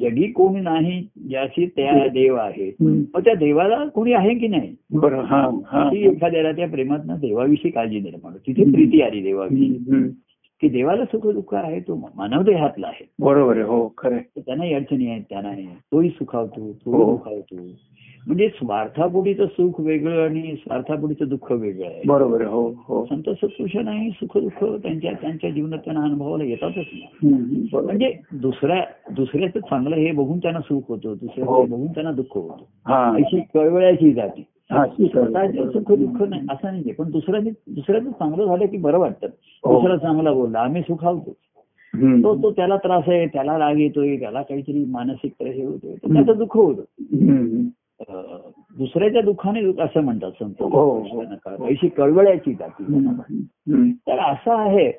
जगी 0.00 0.32
कोणी 0.32 0.60
नाही 0.60 1.08
ज्याशी 1.28 1.66
त्या 1.66 2.08
देव 2.08 2.34
आहे. 2.34 2.76
मग 3.14 3.20
त्या 3.20 3.34
देवाला 3.34 3.86
कोणी 3.86 4.12
आहे 4.12 4.34
की 4.34 4.48
नाही? 4.48 4.74
हा 5.22 5.40
हा. 5.66 5.90
एखाद्याला 6.10 6.52
त्या 6.52 6.68
प्रेमातनं 6.68 7.14
देवाविषयी 7.14 7.70
काळजी 7.70 8.00
निर्माण. 8.00 8.32
तिथे 8.32 8.62
प्रीती 8.72 9.02
आली 9.02 9.22
देवाविषयी. 9.22 9.78
की 10.62 10.68
देवाला 10.68 11.04
सुख 11.04 11.26
दुःख 11.32 11.54
आहे 11.54 11.80
तो 11.80 11.94
मानव 12.16 12.42
देहातला 12.42 12.86
आहे. 12.86 13.04
बरोबर 13.18 13.56
आहे 13.56 13.62
हो 13.62 13.92
खरं 13.98 14.18
त्यांनाही 14.36 14.74
अडचणी 14.74 15.10
आहेत 15.10 15.22
त्यांना 15.30 15.52
तोही 15.92 16.08
सुखावतो 16.10 16.72
तोही 16.72 17.02
हो. 17.02 17.10
दुखावतो. 17.10 17.56
म्हणजे 18.26 18.48
स्वार्थापोटीचं 18.48 19.46
सुख 19.46 19.80
वेगळं 19.80 20.24
आणि 20.24 20.54
स्वार्थापोटीचं 20.56 21.28
दुःख 21.28 21.52
वेगळं 21.52 21.86
आहे. 21.86 22.02
बरोबर 22.06 22.40
आहे 22.40 22.50
हो 22.50 22.72
हो. 22.88 23.04
संत 23.04 23.30
सत्पुरुषांनाही 23.30 24.10
सुख 24.10 24.38
दुःख 24.38 24.64
त्यांच्या 24.64 25.12
त्यांच्या 25.12 25.50
जीवनात 25.50 25.78
त्यांना 25.78 26.02
अनुभवाला 26.04 26.44
येतातच 26.44 26.84
नाही 26.92 27.68
म्हणजे 27.74 28.12
दुसऱ्या 28.32 28.84
दुसऱ्याचं 29.12 29.60
चांगलं 29.60 29.96
हे 29.96 30.12
बघून 30.12 30.38
त्यांना 30.38 30.60
सुख 30.60 30.82
होतं 30.88 31.08
हो. 31.08 31.14
दुसऱ्याचं 31.14 31.70
बघून 31.70 31.86
त्यांना 31.86 32.12
दुःख 32.12 32.36
होतं. 32.36 32.64
हा. 32.86 33.14
अशी 33.14 33.40
कळवळ्याची 33.54 34.12
जाती. 34.12 34.44
हा 34.70 34.84
सुख 34.86 35.92
दुःख 35.92 36.22
नाही 36.22 36.42
असं 36.50 36.66
नाही 36.66 36.92
पण 36.92 37.10
दुसऱ्याने 37.10 37.50
दुसऱ्याचं 37.66 38.10
चांगलं 38.10 38.44
झालं 38.46 38.66
की 38.66 38.76
बरं 38.76 38.98
वाटतं 38.98 39.26
हो. 39.64 39.80
दुसरा 39.80 39.96
चांगला 39.96 40.32
बोलला 40.32 40.60
आम्ही 40.60 40.82
सुखावतो. 40.82 41.30
तो 42.22 42.34
तो 42.42 42.50
त्याला 42.50 42.76
त्रास 42.76 43.02
आहे 43.06 43.26
त्याला 43.26 43.58
राग 43.58 43.78
येतोय 43.78 44.16
त्याला 44.16 44.42
काहीतरी 44.42 44.84
मानसिक 44.84 45.32
त्रास 45.32 45.54
होतोय 45.56 45.94
त्याचं 46.14 46.38
दुःख 46.38 46.56
होतं 46.56 47.68
दुसऱ्याच्या 48.78 49.22
दुःखाने 49.22 49.62
दुःख 49.62 49.80
असं 49.80 50.00
म्हणतात 50.00 50.30
संत 50.30 50.62
हो, 50.62 50.68
हो. 50.68 51.20
अशी 51.64 51.88
कळवळ्याची 51.88 52.52
जाती. 52.52 52.84
तर 54.06 54.18
असं 54.18 54.56
आहे. 54.56 54.90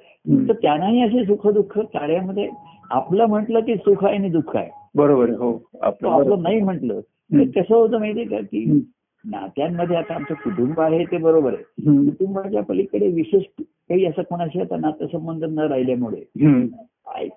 तर 0.47 0.53
त्यांनाही 0.53 1.01
असे 1.01 1.25
सुख 1.25 1.47
दुःख 1.47 1.77
कार्यामध्ये 1.79 2.49
आपलं 2.91 3.25
म्हटलं 3.25 3.59
की 3.59 3.75
सुख 3.75 4.05
आहे 4.05 4.15
आणि 4.15 4.29
दुःख 4.29 4.55
आहे 4.55 4.69
बरोबर 4.95 5.29
हो 5.29 5.51
आपलं. 5.81 6.41
नाही 6.41 6.61
म्हटलं 6.61 6.99
तर. 6.99 7.43
कसं 7.55 7.75
होतं 7.75 7.99
माहितीये 7.99 8.25
का 8.25 8.37
की. 8.37 8.81
नात्यांमध्ये 9.25 9.95
आता 9.95 10.13
आमचं 10.15 10.33
कुटुंब 10.33 10.79
आहे 10.79 11.03
ते 11.05 11.17
बरोबर 11.17 11.53
आहे. 11.53 11.63
कुटुंबाच्या 12.05 12.63
पलीकडे 12.63 13.07
विशेष 13.07 13.43
काही 13.59 14.05
असं 14.05 14.21
कोणाशी 14.21 14.61
आता 14.61 14.77
नातेसंबंध 14.77 15.43
न 15.43 15.59
राहिल्यामुळे 15.59 16.21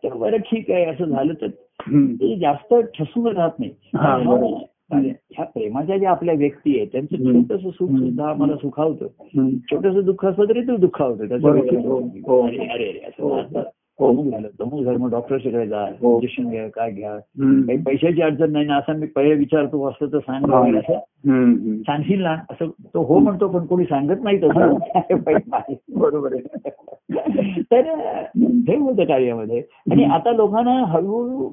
तर 0.05 0.15
बरं 0.15 0.37
ठीक 0.37 0.71
आहे 0.71 0.85
असं 0.85 1.05
झालं 1.05 1.33
तर. 1.41 1.47
ते 2.15 2.37
जास्त 2.37 2.75
ठसून 2.75 3.27
राहत 3.27 3.59
नाही 3.59 3.73
हा, 3.97 4.17
ह्या 4.93 5.45
प्रेमाच्या 5.45 5.97
ज्या 5.99 6.11
आपल्या 6.11 6.35
व्यक्ती 6.35 6.77
आहेत 6.77 6.89
त्यांचं. 6.93 7.17
छोटस 7.17 7.63
सुख. 7.63 7.89
सुद्धा 7.89 8.29
आम्हाला 8.29 8.57
सुखावतं. 8.57 9.07
छोटस 9.71 10.05
दुःख 10.05 10.25
असलं 10.27 10.49
तरी 10.49 10.61
ते 10.61 10.77
दुःखावतं 10.77 11.29
त्याचं 11.29 11.49
हो, 11.49 11.55
नाही. 11.55 12.21
हो. 12.27 12.47
अरे 12.47 12.57
अरे 12.57 12.89
अरे 12.89 12.99
असं 12.99 13.63
हो. 14.01 14.07
हो. 14.07 14.13
अमुक 14.13 14.33
झालं 14.33 14.49
तमुक 14.61 14.85
झालं 14.85 14.99
मग 14.99 15.11
डॉक्टरकडे 15.11 15.67
जा 15.67 15.81
हो. 16.03 16.15
इंजेक्शन 16.15 16.51
घ्या 16.51 16.69
काय 16.69 16.91
घ्या. 16.91 17.17
काही 17.17 17.79
पैशाची 17.79 18.23
अडचण 18.23 18.53
नाही 18.53 18.67
ना 18.67 18.77
असं 18.77 18.99
मी 18.99 19.07
पहिले 19.07 19.35
विचारतो 19.35 19.89
असं 19.89 20.07
तर 20.13 20.19
सांग 20.19 20.51
हा. 20.51 20.61
असं. 20.79 20.99
सांगशील 21.81 22.23
ना 22.23 22.35
असं 22.51 22.69
तो 22.95 23.03
हो 23.03 23.19
म्हणतो 23.19 23.49
पण 23.49 23.67
कोणी 23.67 23.85
सांगत 23.85 24.23
नाही 24.23 24.39
तसं 24.39 24.75
बरोबर 25.99 26.35
आहे 26.35 26.71
तर 27.71 27.89
हे 28.69 28.77
होतं 28.77 29.05
कार्यामध्ये 29.05 29.63
आणि 29.91 30.05
आता 30.05 30.33
लोकांना 30.33 30.71
हळूहळू 30.71 31.51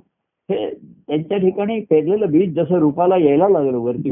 हे 0.51 0.69
त्यांच्या 1.07 1.37
ठिकाणी 1.37 1.79
पेरलेलं 1.79 2.31
बीज 2.31 2.53
जसं 2.55 2.75
रूपाला 2.75 3.17
यायला 3.17 3.49
लागलं 3.49 3.77
वरती. 3.77 4.09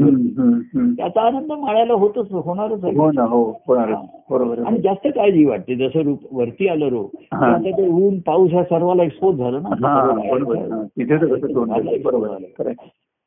त्याचा 0.96 1.20
आनंद 1.20 1.52
माळ्याला 1.52 1.92
होतच 1.92 2.32
होणारच 2.32 2.84
आहे. 2.84 2.96
हो 2.96 3.10
ना 3.12 3.22
हो 3.22 3.42
होणार 3.68 3.92
बरोबर 4.30 4.58
आणि 4.58 4.80
जास्त 4.80 5.06
काळजी 5.06 5.44
वाटते 5.44 5.74
जसं 5.74 6.00
रूप 6.00 6.18
वरती 6.32 6.68
आलं 6.68 6.88
रो 6.88 7.02
हा. 7.32 7.46
आता 7.46 7.70
ते 7.70 7.88
ऊन 7.88 8.18
पाऊस 8.18 8.50
ह्या 8.50 8.64
सर्वाला 8.64 9.02
एक्सपोज 9.02 9.36
झालं 9.36 9.62
ना. 9.62 9.74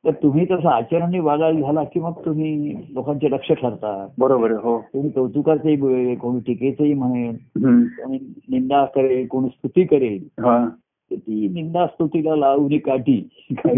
तर 0.04 0.10
तुम्ही 0.10 0.44
तसं 0.44 0.68
आचरणी 0.68 1.18
वागायला 1.18 1.60
झाला 1.60 1.84
की 1.84 2.00
मग 2.00 2.12
तुम्ही 2.24 2.74
लोकांचे 2.94 3.30
लक्ष 3.30 3.52
ठरता. 3.52 4.06
बरोबर 4.18 4.52
हो. 4.52 4.78
कोणी 4.78 5.08
कौतुकाचंही 5.08 5.76
बोलेल 5.76 6.14
कोणी 6.14 6.40
टीकेचंही 6.40 6.94
म्हणेल. 6.94 7.34
कोणी 7.64 8.18
निंदा 8.50 8.84
करेल 8.84 9.26
कोणी 9.26 9.48
स्तुती 9.48 9.84
करेल. 9.84 10.18
हा. 10.38 10.68
ती 11.16 11.48
निंदा 11.48 11.86
स्तुतीला 11.86 12.36
लावणी 12.36 12.78
काठी. 12.78 13.28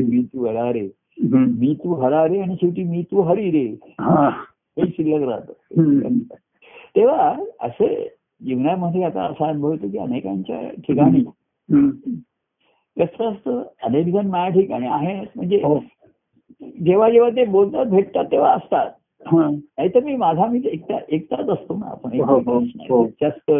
मी 0.03 0.23
तू 0.23 0.47
हरा 0.47 0.73
रे. 0.73 0.88
मी 1.59 1.75
तू 1.75 1.95
हरा 1.95 2.29
रे 2.29 2.40
आणि 2.40 2.55
शेवटी 2.55 2.85
मी 2.85 3.03
तू 3.03 3.21
हरी 3.21 3.51
रे. 3.51 3.79
हा. 4.01 4.31
शिल्लक 4.88 5.29
राहतं. 5.29 5.53
तेव्हा 6.97 7.45
असे 7.61 8.16
जीवनामध्ये 8.42 9.03
आता 9.03 9.23
असा 9.23 9.49
अनुभव 9.49 9.73
येतो 9.73 9.88
की 9.88 9.99
अनेकांच्या 9.99 10.71
ठिकाणी. 10.71 11.21
कसं 12.99 13.25
असतं 13.25 13.62
अनेक 13.83 14.07
जण 14.07 14.27
माझ्या 14.27 14.62
ठिकाणी 14.62 14.87
आहेत. 14.87 15.27
म्हणजे 15.37 15.57
हो. 15.57 15.81
जेव्हा 16.85 17.11
जेव्हा 17.11 17.31
ते 17.31 17.45
बोलतात 17.45 17.87
भेटतात 17.87 18.25
तेव्हा 18.25 18.55
असतात. 18.55 18.90
नाहीतर 19.79 20.01
मी 20.01 20.16
माझा 20.16 20.47
मी 20.47 20.61
एकटा 20.64 20.99
एकटाच 21.09 21.49
असतो 21.49 21.75
ना 21.75 21.87
आपण. 21.87 22.21
हो, 22.21 22.59
हो. 22.95 23.07
जास्त 23.07 23.53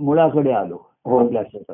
मुळाकडे 0.00 0.50
आलो. 0.50 0.91
हो. 1.04 1.18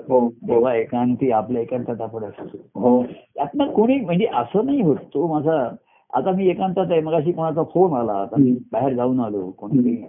हो 0.09 0.21
हो. 0.21 0.29
तेव्हा 0.29 0.75
एकांती 0.75 1.31
आपल्या 1.31 1.63
एकांतात 1.63 2.01
आपण 2.01 2.25
असतो 2.25 2.59
हो. 2.81 3.03
त्यातनं 3.35 3.71
कोणी 3.71 3.97
म्हणजे 3.97 4.27
असं 4.35 4.65
नाही 4.65 4.83
होत. 4.83 4.97
तो 4.97 5.27
माझा 5.27 5.75
आता 6.13 6.31
मी 6.31 6.49
एकांतात 6.49 6.87
आहे 6.91 7.01
मग 7.01 7.13
अशी 7.13 7.33
कोणाचा 7.33 7.63
फोन 7.63 7.93
आला. 7.93 8.13
आता 8.13 8.35
मी. 8.39 8.53
बाहेर 8.73 8.95
जाऊन 8.95 9.21
आलो. 9.21 9.51
कोणी. 9.51 10.05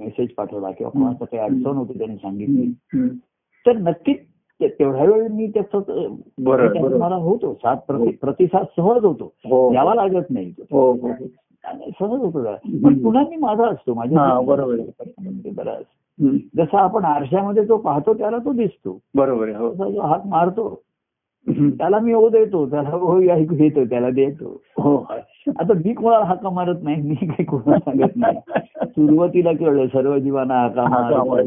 मेसेज 0.00 0.28
पाठवला 0.28 0.70
किंवा 0.70 0.90
कोणाचं 0.90 1.24
काही 1.24 1.42
अडचण 1.42 1.76
होती 1.76 1.98
त्यांनी 1.98 2.16
सांगितली. 2.16 2.66
तर 3.66 3.72
नक्कीच 3.72 4.16
ते- 4.60 4.68
तेवढ्या 4.68 5.04
वेळ 5.04 5.28
मी 5.28 5.46
त्याचं 5.46 5.78
बरं, 6.38 6.72
त्याचा. 6.72 6.96
मला 6.98 7.14
होतो. 7.14 7.54
सात 7.54 7.76
प्रति. 7.76 8.10
प्रतिसाद 8.20 8.64
सहज 8.76 9.04
होतो. 9.04 9.32
यावा 9.72 9.94
लागत 9.94 10.24
नाही. 10.30 10.52
सहज 12.00 12.20
होतो. 12.20 12.42
पण 12.84 13.02
पुन्हा 13.02 13.22
मी 13.30 13.36
माझा 13.36 13.66
असतो. 13.66 13.94
माझ्या 13.94 14.40
बरोबर 14.40 15.72
जसा 16.56 16.78
आपण 16.78 17.04
आरशामध्ये 17.04 17.62
तो 17.68 17.76
पाहतो 17.76 18.14
त्याला 18.14 18.38
तो 18.38 18.52
दिसतो. 18.52 18.98
बरोबर 19.14 19.48
आहे 19.48 19.56
हो. 19.56 19.92
जो 19.92 20.00
हात 20.00 20.20
मारतो. 20.26 20.82
त्याला 21.48 21.98
मी 21.98 22.12
ओ 22.12 22.28
देतो 22.28 22.66
त्याला 22.66 22.88
हो 22.88 23.20
ऐकू 23.22 23.54
देतो 23.54 23.84
त्याला 23.84 24.10
देतो. 24.10 24.60
हो. 24.78 24.96
आता 25.58 25.72
मी 25.72 25.92
कोणाला 25.92 26.24
हाका 26.24 26.50
मारत 26.50 26.82
नाही 26.82 27.02
मी 27.02 27.14
काही 27.14 27.44
कोणाला 27.44 27.78
सांगत 27.78 28.16
नाही. 28.16 28.38
सुरुवातीला 28.84 29.52
कळलं 29.52 29.86
सर्व 29.86 30.18
जीवांना 30.18 30.60
हाका 30.60 30.84
मार 31.24 31.42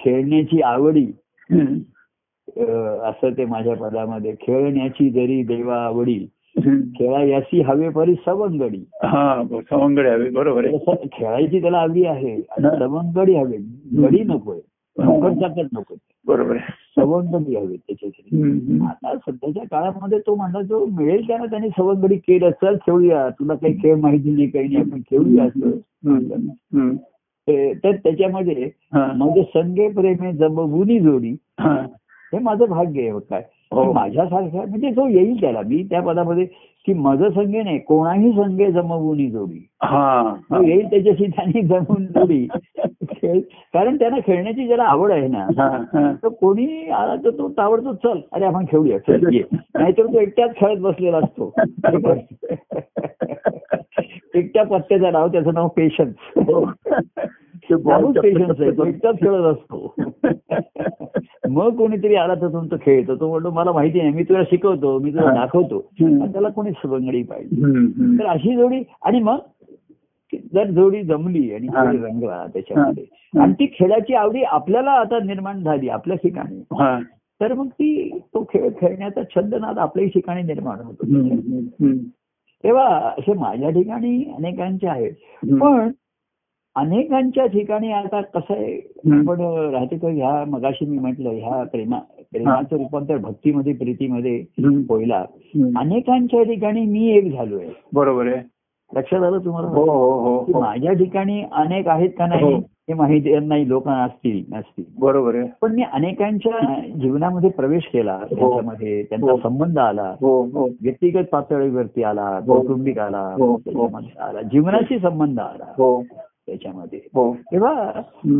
खेळण्याची 0.00 0.60
आवडी 0.60 1.06
असं 3.04 3.30
ते 3.38 3.44
माझ्या 3.44 3.76
पदामध्ये 3.76 4.34
खेळण्याची 4.40 5.10
जरी 5.10 5.42
देवा 5.42 5.76
आवडी. 5.76 6.26
खेळा 6.64 7.22
याची 7.22 7.60
हवे 7.60 7.88
परी 7.88 8.14
सवंगडी. 8.14 8.84
हा 9.04 9.42
सवंगडे 9.70 10.10
हवे 10.10 10.30
बरोबर 10.30 10.66
खेळायची 11.12 11.60
त्याला 11.60 11.78
आवडी 11.78 12.04
आहे. 12.04 12.34
आणि 12.34 12.78
सवंगडी 12.78 13.34
हवे. 13.34 13.56
गडी 14.02 14.20
नकोय. 14.20 14.58
चाकत 15.40 15.68
नको 15.72 15.94
बरोबर 16.26 16.56
आहे. 16.56 16.74
सवंगडी 16.98 17.56
हवी 17.56 17.76
त्याच्यासाठी. 17.76 18.36
आता 18.86 19.16
सध्याच्या 19.16 19.62
काळामध्ये 19.62 20.18
तो 20.18 20.34
म्हणला 20.34 20.62
जो 20.62 20.86
मिळेल 20.86 21.28
त्यानं 21.28 21.46
त्याने 21.46 21.68
सवंगडी 21.68 22.16
केलं 22.16 22.50
चल 22.50 22.76
खेळूया. 22.76 23.28
तुला 23.28 23.54
काही 23.54 23.74
खेळ 23.74 23.94
माहिती 23.96 24.30
नाही 24.30 24.50
काही 24.50 24.64
नाही 24.64 24.76
आपण 24.76 25.00
खेळूया 25.00 25.44
असं. 25.44 25.70
तर 27.84 27.96
त्याच्यामध्ये 27.96 28.70
हा, 28.94 29.12
माझे 29.16 29.42
संगे 29.42 29.88
प्रेमे 29.88 30.32
जमवुनी 30.32 31.00
जोडी. 31.00 31.36
हा. 31.60 31.86
हे 32.32 32.38
माझं 32.38 32.64
भाग्य 32.64 33.00
आहे 33.00 33.20
काय. 33.30 33.40
हो. 33.40 33.55
माझ्यासारखा 33.72 34.64
म्हणजे 34.68 34.90
जो 34.90 35.08
येईल 35.08 35.40
त्याला. 35.40 35.60
मी 35.66 35.82
त्या 35.90 36.02
पदामध्ये 36.02 36.44
की 36.86 36.92
माझं 36.92 37.30
संगे 37.30 37.62
नाही 37.62 37.78
कोणाही 37.78 38.30
संगे 38.32 38.72
जमवुनी 38.72 39.30
जोडी. 39.30 39.66
हा, 39.82 40.34
येईल 40.64 40.90
त्याच्याशी 40.90 41.26
त्यांनी 41.26 41.62
जमवून 41.62 42.06
जोडी. 42.06 42.46
कारण 43.74 43.98
त्यांना 43.98 44.18
खेळण्याची 44.26 44.66
ज्याला 44.66 44.82
आवड 44.82 45.10
आहे 45.10 45.28
ना. 45.28 45.38
हा, 45.38 45.84
हा. 45.92 46.12
तर 46.22 46.28
कोणी 46.28 46.90
आला 46.90 47.16
तर 47.16 47.30
तो 47.30 47.48
ताबडतोब 47.48 47.94
चल 47.94 48.18
अरे 48.32 48.44
आपण 48.44 48.64
खेळूया 48.64 48.98
चल 48.98 49.34
ये. 49.34 49.42
नाहीतर 49.52 50.06
तो 50.06 50.20
एकट्याच 50.20 50.56
खेळत 50.56 50.80
बसलेला 50.80 51.16
असतो. 51.16 51.52
एकट्या 54.34 54.64
पत्त्याचं 54.64 55.12
नाव 55.12 55.28
त्याचं 55.28 55.54
नाव 55.54 55.68
पेशन्स. 55.68 56.40
खेळत 59.12 59.44
असतो 59.44 59.94
मग 61.50 61.76
कोणीतरी 61.76 62.14
आला 62.14 62.34
तर 62.34 62.48
तुमचं 62.48 62.76
खेळतो 62.76 63.14
तो 63.16 63.30
म्हणतो 63.30 63.50
मला 63.50 63.72
माहिती 63.72 63.98
नाही 63.98 64.10
मी 64.10 64.22
तुला 64.22 64.42
शिकवतो 64.42 64.98
मी 64.98 65.10
तुला. 65.10 65.34
दाखवतो 65.34 65.80
त्याला 66.32 66.48
कोणी 66.48 66.70
सवंगडी 66.70 67.22
पाहिजे. 67.22 67.60
तर 68.18 68.26
अशी 68.26 68.56
जोडी 68.56 68.82
आणि 69.02 69.20
मग 69.20 69.38
जर 70.54 70.70
जोडी 70.70 71.02
जमली 71.02 71.52
आणि. 71.54 71.66
जोडी 71.66 71.96
रंगला 71.96 72.46
त्याच्यामध्ये 72.54 73.04
आणि 73.40 73.52
ती 73.52 73.66
खेळाची 73.66 74.14
आवडी 74.14 74.42
आपल्याला 74.42 74.90
आता 74.90 75.18
निर्माण 75.24 75.62
झाली 75.62 75.88
आपल्या 75.88 76.16
ठिकाणी. 76.16 76.62
तर 77.40 77.52
मग 77.52 77.68
ती 77.68 78.18
तो 78.34 78.42
खेळ 78.42 78.68
खेळण्याचा 78.80 79.22
छंद 79.22 79.54
नाद 79.54 79.78
आपल्याही 79.78 80.10
ठिकाणी 80.10 80.42
निर्माण 80.42 80.78
होतो. 80.80 81.06
तेव्हा 82.64 82.84
असे 83.18 83.32
माझ्या 83.32 83.70
ठिकाणी 83.70 84.24
अनेकांचे 84.38 84.86
आहेत. 84.88 85.12
पण 85.60 85.90
अनेकांच्या 86.76 87.46
ठिकाणी 87.46 87.92
आता 87.92 88.20
कसं 88.20 88.54
आहे. 88.54 88.94
आपण 89.12 89.40
राहते 89.74 89.96
ह्या 89.96 90.44
मगाशी 90.50 90.86
मी 90.86 90.98
म्हटलं 90.98 91.30
ह्या 91.30 91.62
प्रेमा 91.62 91.98
प्रेमाचं 92.32 92.76
रूपांतर 92.76 93.16
भक्तीमध्ये 93.16 93.72
प्रीतीमध्ये. 93.72 94.44
होईला. 94.64 95.24
अनेकांच्या 95.76 96.42
ठिकाणी 96.42 96.80
मी 96.80 97.10
एक 97.10 97.32
झालोय. 97.32 97.66
बरोबर 97.94 98.26
आहे. 98.26 98.56
लक्षात 98.96 99.22
आलं 99.22 99.38
तुम्हाला? 99.38 99.68
हो 99.68 99.84
हो 99.84 100.44
हो 100.52 100.60
माझ्या 100.60 100.92
ठिकाणी 100.92 101.42
अनेक 101.52 101.88
आहेत 101.88 102.10
का 102.18 102.26
नाही 102.26 102.54
हो. 102.54 102.60
माहिती 102.94 103.38
नाही 103.38 103.68
लोकांना 103.68 104.04
असतील 104.04 104.54
नसतील. 104.54 104.84
बरोबर 104.98 105.34
आहे. 105.34 105.48
पण 105.62 105.74
मी 105.74 105.82
अनेकांच्या 105.92 106.80
जीवनामध्ये 107.00 107.50
प्रवेश 107.50 107.82
केला 107.92 108.18
त्यांच्यामध्ये 108.18 109.02
त्यांचा. 109.02 109.36
संबंध 109.42 109.78
आला. 109.78 110.14
व्यक्तिगत 110.82 111.24
पातळीवरती 111.32 112.02
आला. 112.02 112.40
कौटुंबिक 112.40 112.98
आला 112.98 113.34
आला. 114.20 114.42
जीवनाशी 114.42 114.98
संबंध 114.98 115.40
आला. 115.40 115.64
हो. 115.78 116.04
त्याच्यामध्ये. 116.46 117.00
हो. 117.14 117.36
तेव्हा. 117.52 117.92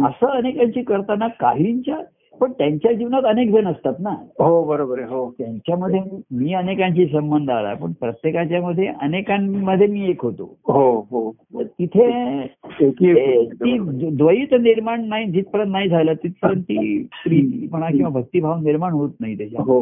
असं 0.07 0.27
अनेकांची 0.27 0.83
करताना 0.83 1.29
काहींच्या 1.29 1.97
पण 2.40 2.53
त्यांच्या 2.53 2.92
जीवनात 2.92 3.23
अनेक 3.25 3.51
जण 3.51 3.66
असतात 3.66 3.92
ना. 4.01 4.11
हो 4.38 4.64
बरोबर 4.64 4.99
आहे. 4.99 5.09
हो. 5.09 5.31
त्यांच्यामध्ये 5.38 6.01
मी 6.31 6.55
अनेकांशी 6.55 7.07
संबंध 7.07 7.51
आला 7.51 7.75
पण 7.75 7.92
प्रत्येकाच्या 7.92 8.62
मध्ये 8.62 8.88
अनेकांमध्ये 9.01 9.87
मी 9.87 10.11
एक 10.11 10.25
होतो. 10.25 10.57
हो 10.66 11.07
हो. 11.11 11.35
तिथे 11.62 12.40
एकी 12.81 13.14
ते- 13.14 14.16
द्वैत 14.16 14.47
निर्माण 14.53 15.05
नाही 15.05 15.25
जिथपर्यंत 15.25 15.73
नाही 15.73 15.88
झालं 15.88 16.12
तिथपर्यंत 16.14 16.62
ती 16.62 17.03
प्रीती 17.03 17.69
म्हणा 17.71 17.87
किंवा 17.87 18.11
भक्तिभाव 18.11 18.59
निर्माण 18.59 18.92
होत 18.92 19.11
नाही 19.21 19.38
त्याच्या 19.38 19.62
हो 19.62 19.81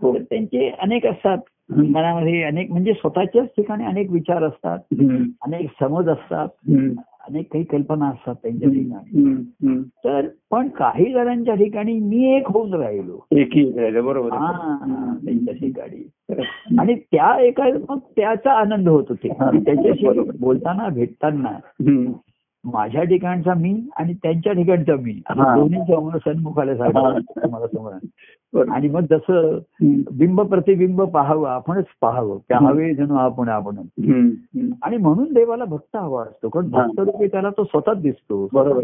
हो 0.00 0.18
त्यांचे 0.18 0.70
अनेक 0.80 1.06
असतात. 1.06 1.38
मनामध्ये 1.72 2.42
अनेक 2.42 2.70
म्हणजे 2.70 2.92
स्वतःच्याच 2.92 3.46
ठिकाणी 3.46 3.84
अनेक 3.84 4.10
विचार 4.10 4.42
असतात. 4.42 4.78
अनेक 5.46 5.66
समज 5.80 6.08
असतात. 6.08 6.48
अनेक 7.30 7.52
काही 7.52 7.64
कल्पना 7.64 8.06
असतात 8.06 8.34
त्यांच्या 8.34 8.68
ठिकाणी. 8.68 9.34
तर 10.04 10.26
पण 10.50 10.68
काही 10.68 11.12
जणांच्या 11.12 11.54
ठिकाणी 11.54 11.98
मी 11.98 12.36
एक 12.36 12.48
होऊन 12.48 12.74
राहिलो 12.74 13.26
एकी 13.32 13.72
राहिलं 13.78 14.04
बरोबर. 14.04 14.28
हा 14.32 15.14
त्यांच्या 15.24 15.54
ठिकाणी. 15.54 16.08
आणि 16.78 16.94
त्या 16.94 17.40
एका 17.40 17.64
मग 17.90 17.98
त्याचा 17.98 18.52
आनंद 18.52 18.88
होत 18.88 19.04
होते. 19.08 19.28
त्याच्याशी. 19.28 20.06
बोलताना 20.40 20.88
भेटताना. 20.88 21.58
माझ्या 22.64 23.02
ठिकाणचा 23.02 23.54
मी 23.54 23.80
आणि 23.96 24.14
त्यांच्या 24.14 24.52
ठिकाणचा 24.52 24.92
मी. 24.96 25.20
दोन्ही 25.60 25.80
समोर 25.80 26.16
सन्मुख. 26.16 26.58
आल्यासारखं 26.58 27.50
मला 27.50 27.66
समोर. 27.66 27.92
आणि 28.68 28.88
मग 28.88 29.00
जसं. 29.00 29.58
बिंब 30.18 30.40
प्रतिबिंब 30.40 31.02
पाहावं 31.02 31.48
आपणच 31.48 31.84
पाहावं 32.00 32.38
पाहावे 32.50 32.94
जणू 32.94 33.14
आपण 33.14 33.48
आपण. 33.48 33.76
आणि 34.82 34.96
म्हणून 34.96 35.32
देवाला 35.32 35.64
भक्त 35.64 35.96
हवा 35.96 36.22
असतो 36.22 36.48
कारण. 36.48 36.68
भक्त 36.70 37.00
रूपी 37.00 37.26
त्याला 37.26 37.50
तो 37.50 37.64
स्वतःच 37.64 38.00
दिसतो 38.00 38.48
बरोबर. 38.52 38.80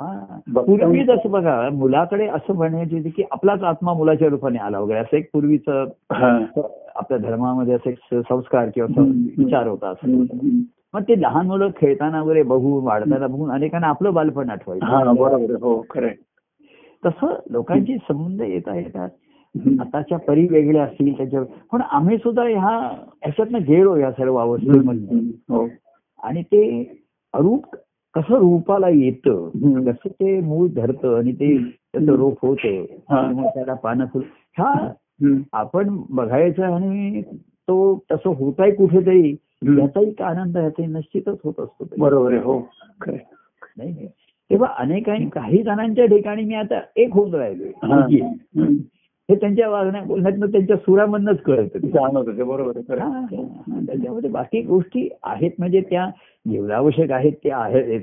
हा. 0.00 0.38
पूर्वी 0.62 1.04
जसं 1.04 1.30
बघा 1.30 1.68
मुलाकडे 1.72 2.26
असं 2.26 2.54
म्हणायचे 2.54 2.96
होते 2.98 3.08
की 3.08 3.22
आपलाच 3.30 3.62
आत्मा 3.62 3.92
मुलाच्या 3.92 4.28
रूपाने 4.28 4.58
आला 4.58 4.78
वगैरे 4.78 4.98
असं 4.98 5.16
एक 5.16 5.30
पूर्वीचं. 5.32 5.84
आपल्या 6.96 7.18
धर्मामध्ये 7.18 7.74
असे 7.74 7.90
एक 7.90 7.98
संस्कार 8.12 8.68
किंवा 8.74 9.02
विचार 9.38 9.66
होता 9.66 9.88
असं. 9.88 10.08
मग 10.96 11.02
ते 11.02 11.20
लहान 11.20 11.46
मुलं 11.46 11.70
खेळताना 11.76 12.22
वगैरे 12.22 12.42
बघून 12.42 12.84
वाढताना 12.84 13.26
बघून 13.26 13.50
अनेकांना 13.50 13.86
आपलं 13.86 14.14
बालपण 14.14 14.50
आठवायचं. 14.50 14.86
हो. 15.60 15.82
तसं 17.04 17.34
लोकांची 17.50 17.96
संबंध 17.96 18.42
येता 18.42 18.76
येतात 18.76 19.08
हम्म. 19.54 19.80
आताच्या 19.80 20.18
परी 20.18 20.46
वेगळ्या 20.50 20.82
असतील 20.82 21.16
त्याच्या 21.16 21.42
पण 21.72 21.80
आम्ही 21.80 22.18
सुद्धा 22.18 22.42
ह्या 22.42 23.04
याच्यातनं 23.26 23.58
गेलो 23.58 23.96
या 23.96 24.12
सर्व 24.12 24.36
अवस्थेमध्ये. 24.36 25.18
हो 25.48 25.68
आणि 26.22 26.42
ते 26.42 26.82
रूप 27.34 27.66
कसं 28.14 28.34
रूपाला 28.34 28.88
येतं. 28.88 29.48
कसं 29.84 30.08
ते 30.08 30.40
मूळ 30.40 30.68
धरतं 30.68 31.18
आणि 31.18 31.32
ते 31.32 31.56
त्याचं 31.58 32.12
रोप 32.12 32.46
होतं 32.46 32.82
हा. 33.10 33.50
त्याला 33.54 33.74
पानं 33.74 34.06
फुल 34.12 34.22
ह्या. 34.58 34.92
आपण 35.52 36.02
बघायचं 36.10 36.62
आणि 36.62 37.22
तो 37.68 38.04
तसं 38.12 38.34
होत 38.34 38.52
आहे 38.58 38.70
कुठेतरी 38.70 39.30
हम्म. 39.30 39.78
याचा 39.80 40.00
एक 40.00 40.22
आनंद 40.22 40.56
याचा 40.56 40.86
निश्चितच 40.86 41.38
होत 41.44 41.60
असतो. 41.60 41.86
बरोबर 41.98 42.32
आहे 42.32 42.42
हो 42.42 42.58
आहे. 43.06 43.18
नाही. 43.78 44.06
तेव्हा 44.50 44.68
अनेकांनी 44.78 45.28
काही 45.28 45.62
जणांच्या 45.62 46.06
ठिकाणी 46.06 46.42
मी 46.44 46.54
आता 46.54 46.80
एक 46.96 47.12
होत 47.12 47.34
हा. 47.34 47.38
राहिलोय 47.38 47.68
हम्म. 47.82 48.76
हे 49.28 49.34
त्यांच्या 49.34 49.68
वागण्या 49.68 50.02
बोलण्यातनं 50.02 50.46
त्यांच्या 50.46 50.76
सुरामधनच 50.76 51.40
कळत 51.40 51.68
बरोबर 52.44 52.72
आहे 52.76 53.00
आहे. 53.00 53.86
त्याच्यामध्ये 53.86 54.30
बाकी 54.30 54.62
गोष्टी 54.62 55.08
आहेत 55.22 55.50
म्हणजे 55.58 55.80
त्या 55.80 56.10
जीवनावश्यक 56.48 57.12
आहेत 57.12 57.32
त्या 57.42 57.58
आहेत 57.58 58.00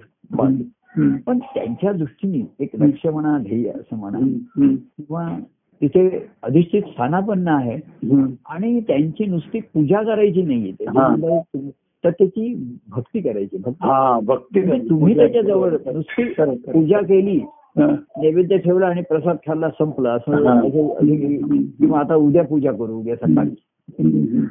पण 1.27 1.39
त्यांच्या 1.39 1.91
दृष्टीने 1.91 2.63
एक 2.63 2.69
लक्ष 2.73 3.05
म्हणा 3.05 3.37
ध्येय 3.37 3.69
असं 3.69 3.95
म्हणा. 3.95 4.17
किंवा 4.97 5.39
तिथे 5.83 6.25
अधिष्ठित 6.43 6.81
स्थानापन्न 6.81 7.47
आहे. 7.47 7.75
आणि 8.49 8.79
त्यांची 8.79 9.25
नुसती 9.25 9.59
पूजा 9.59 10.01
करायची 10.01 10.41
नाहीये. 10.41 10.85
तर 12.03 12.09
त्याची 12.09 12.77
भक्ती 12.89 13.19
करायची. 13.19 13.57
भक्ती 13.57 13.87
भक्ती 14.25 14.89
तुम्ही 14.89 15.15
त्याच्याजवळ 15.15 15.71
नुसती. 15.71 16.23
पूजा 16.49 16.97
केली. 16.97 17.41
नैवेद्य 18.17 18.57
ठेवला 18.57 18.85
आणि 18.85 19.01
प्रसाद 19.01 19.35
खाल्ला 19.47 19.69
संपला. 19.69 20.11
असं 20.11 20.59
किंवा 21.79 21.99
आता 21.99 22.15
उद्या 22.15 22.43
पूजा 22.43 22.71
करू 22.71 22.99
उद्या 22.99 23.15
सकाळी. 23.15 23.49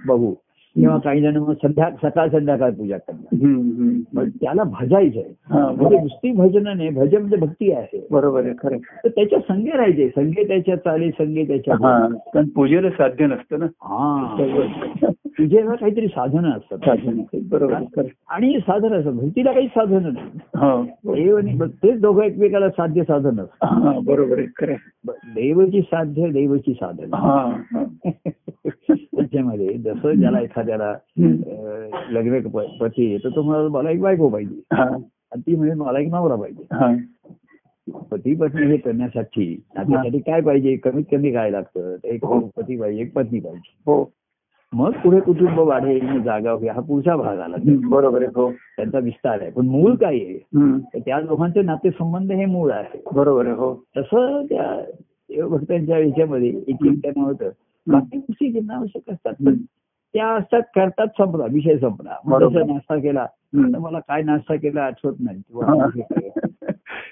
बघू. 0.06 0.34
किंवा 0.76 0.96
काही 0.98 1.20
जण 1.22 1.36
मग 1.36 1.52
संध्या 1.52 1.88
सकाळ 2.02 2.28
संध्याकाळ 2.28 2.70
पूजा 2.70 2.96
करणार. 2.98 4.04
पण 4.16 4.28
त्याला 4.30 4.62
भजायचंय 4.62 5.22
हा, 5.50 5.70
म्हणजे. 5.70 5.96
नुसती 5.96 6.30
भजन 6.32 6.62
नाही 6.76 6.88
भजन 6.90 7.18
म्हणजे 7.18 7.36
भक्ती 7.36 7.70
आहे 7.72 8.06
बरोबर 8.10 8.44
आहे 8.44 8.52
खरं. 8.62 8.76
तर 9.04 9.08
त्याच्या 9.08 9.38
संगे 9.38 9.70
राहायचे 9.70 10.08
संगे 10.08 10.44
त्याच्या 10.48 10.76
चाली 10.76 11.10
संगे 11.10 11.44
त्याच्या 11.44 11.76
कारण 11.76 12.48
पूजेला 12.48 12.90
साध्य 12.90 13.26
नसतं 13.26 13.58
ना 13.58 13.66
हा 13.82 14.36
तुझ्याला 15.38 15.74
काहीतरी 15.74 16.06
साधनं 16.06 16.50
असतात 16.50 16.78
साधन. 16.78 17.20
बरोबर. 17.50 18.02
आणि 18.28 18.58
साधन 18.60 18.92
असतात 18.92 19.12
भक्तीला 19.12 19.52
काही 19.52 19.66
साधन 19.66 20.12
नाही 20.12 20.40
हो 21.04 21.66
तेच 21.66 22.00
दोघं 22.00 22.22
एकमेकाला 22.22 22.68
साध्य 22.70 23.02
साधन 23.02 23.40
असतात 23.40 23.68
हा 23.72 23.98
बरोबर 24.04 24.38
आहे. 24.38 24.74
देवची 25.34 25.80
साध्य 25.80 26.28
देवची 26.30 26.72
साधन. 26.72 27.10
त्याच्यामध्ये 28.88 29.68
जसं 29.68 30.12
ज्याला 30.12 30.38
एखाद्याला 30.62 30.94
लग्न 32.10 32.40
पती 32.80 33.06
आहे, 33.06 33.18
तर 33.18 33.28
तो 33.28 33.42
म्हणाला 33.42 33.68
मला 33.68 33.90
एक 33.90 34.00
बायको 34.00 34.28
पाहिजे. 34.28 34.60
आणि 34.70 35.40
ती 35.40 35.56
म्हणजे 35.56 35.74
मला 35.74 35.98
एक 35.98 36.08
नवरा 36.08 36.34
पाहिजे. 36.34 36.66
पती 38.10 38.34
पत्नी 38.34 38.66
हे 38.66 38.76
करण्यासाठी 38.76 39.62
त्यासाठी 39.76 40.18
काय 40.18 40.40
पाहिजे? 40.40 40.76
कमीत 40.76 41.04
कमी 41.12 41.32
काय 41.32 41.50
लागतं? 41.50 41.96
एक 42.04 42.24
हो. 42.24 42.40
पती 42.40 42.80
पाहिजे 42.80 43.02
एक 43.02 43.12
पत्नी 43.12 43.40
पाहिजे. 43.40 43.74
हो. 43.86 44.12
मग 44.72 44.92
पुढे 44.92 45.20
कुटुंब 45.20 45.58
वाढेल 45.58 46.22
जागा 46.22 46.50
होईल 46.50 46.68
हा 46.68 46.80
पुढचा 46.80 47.16
भाग 47.16 47.38
आला. 47.38 47.56
बरोबर 47.88 48.22
आहे 48.22 48.30
हो. 48.34 48.52
त्यांचा 48.52 48.98
विस्तार 48.98 49.40
आहे. 49.40 49.50
पण 49.50 49.66
मूळ 49.66 49.94
काय 49.94 50.14
आहे? 50.14 50.38
त्या 51.00 51.20
दोघांचे 51.20 51.62
नातेसंबंध 51.62 52.32
हे 52.32 52.44
मूळ 52.44 52.70
आहे. 52.72 53.02
बरोबर 53.14 53.46
आहे 53.46 53.54
हो. 53.54 53.74
तसं 53.96 54.44
त्या 54.48 55.46
भक्तांच्या 55.46 55.96
ह्याच्यामध्ये 55.96 56.48
एक 56.68 56.76
त्यांना 56.82 57.22
होतं. 57.22 57.50
बाकी 57.86 58.18
गोष्टी 58.18 58.66
आवश्यक 58.70 59.10
असतात 59.10 59.34
त्या 60.14 60.26
असतात 60.26 60.62
करतात 60.74 61.06
संपला 61.06 61.44
विषय 61.52 61.78
संपला. 61.78 62.40
जसं 62.40 62.66
नाश्ता 62.66 62.96
केला. 62.96 63.26
तर 63.56 63.78
मला 63.78 63.98
काय 63.98 64.22
नाश्ता 64.22 64.54
केला 64.54 64.82
आठवत 64.82 65.14
नाही. 65.20 65.42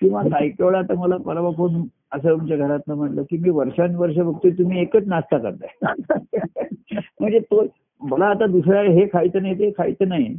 किंवा 0.01 0.23
काही 0.23 0.53
वेळा 0.61 0.83
तर 0.83 0.95
मला 0.95 1.17
परवा 1.17 1.51
कोण 1.51 1.83
असं 2.13 2.33
आमच्या 2.33 2.57
घरातनं 2.57 2.95
म्हटलं 2.95 3.23
की 3.23 3.37
मी 3.37 3.51
वर्षानुवर्ष 3.51 4.19
बघतोय 4.19 4.51
तुम्ही 4.51 4.81
एकच 4.81 5.03
नाश्ता 5.07 5.39
करताय. 5.39 5.83
म्हणजे 7.21 7.39
तो 7.39 7.65
मला 8.03 8.27
आता 8.27 8.47
दुसऱ्या 8.47 8.81
हे 8.81 9.07
खायचं 9.13 9.43
नाही 9.43 9.55
ते 9.55 9.71
खायचं 9.71 10.09
नाही. 10.09 10.37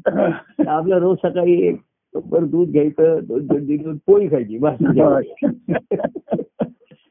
आपलं 0.67 0.97
रोज 0.97 1.17
सकाळी 1.17 1.67
एक 1.67 1.81
दूध 2.29 2.69
घ्यायचं 2.69 3.19
दोन 3.23 3.45
दोन 3.45 3.65
दोन 3.65 3.97
पोळी 4.05 4.27
खायची 4.27 4.57
बस. 4.57 4.79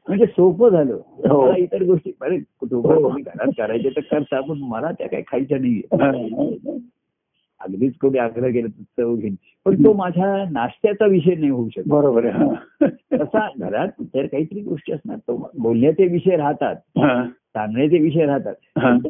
म्हणजे 0.07 0.25
सोपं 0.25 0.69
झालं 0.69 0.93
हो. 1.29 1.41
मला 1.45 1.55
इतर 1.57 1.83
गोष्टी 1.83 2.11
अरे 2.21 2.37
कुटुंब 2.59 2.85
हो. 2.87 3.09
घरात 3.09 3.51
करायचे 3.57 3.89
तर 3.89 4.01
करता 4.01 4.39
पण 4.41 4.57
मला 4.61 4.91
त्या 4.91 5.07
काही 5.07 5.23
खायच्या 5.27 5.57
नाहीये 5.57 5.81
अगदीच 7.61 7.97
कोणी 7.97 8.17
आग्रह 8.17 8.49
केला 8.49 8.67
तर 8.67 9.01
चव 9.01 9.15
घेईन 9.15 9.35
पण 9.65 9.83
तो 9.85 9.93
माझ्या 9.93 10.45
नाश्त्याचा 10.51 11.05
विषय 11.05 11.35
नाही 11.35 11.49
होऊ 11.49 11.69
शकत 11.69 11.87
बरोबर. 11.87 12.29
तसा 13.13 13.47
घरात 13.57 13.87
इतर 13.99 14.25
काहीतरी 14.25 14.61
गोष्टी 14.61 14.93
असणार 14.93 15.17
तो 15.17 15.49
बोलण्याचे 15.57 16.07
विषय 16.07 16.35
राहतात. 16.35 16.75
सांगण्याचे 17.55 17.97
विषय 17.97 18.25
राहतात. 18.25 18.53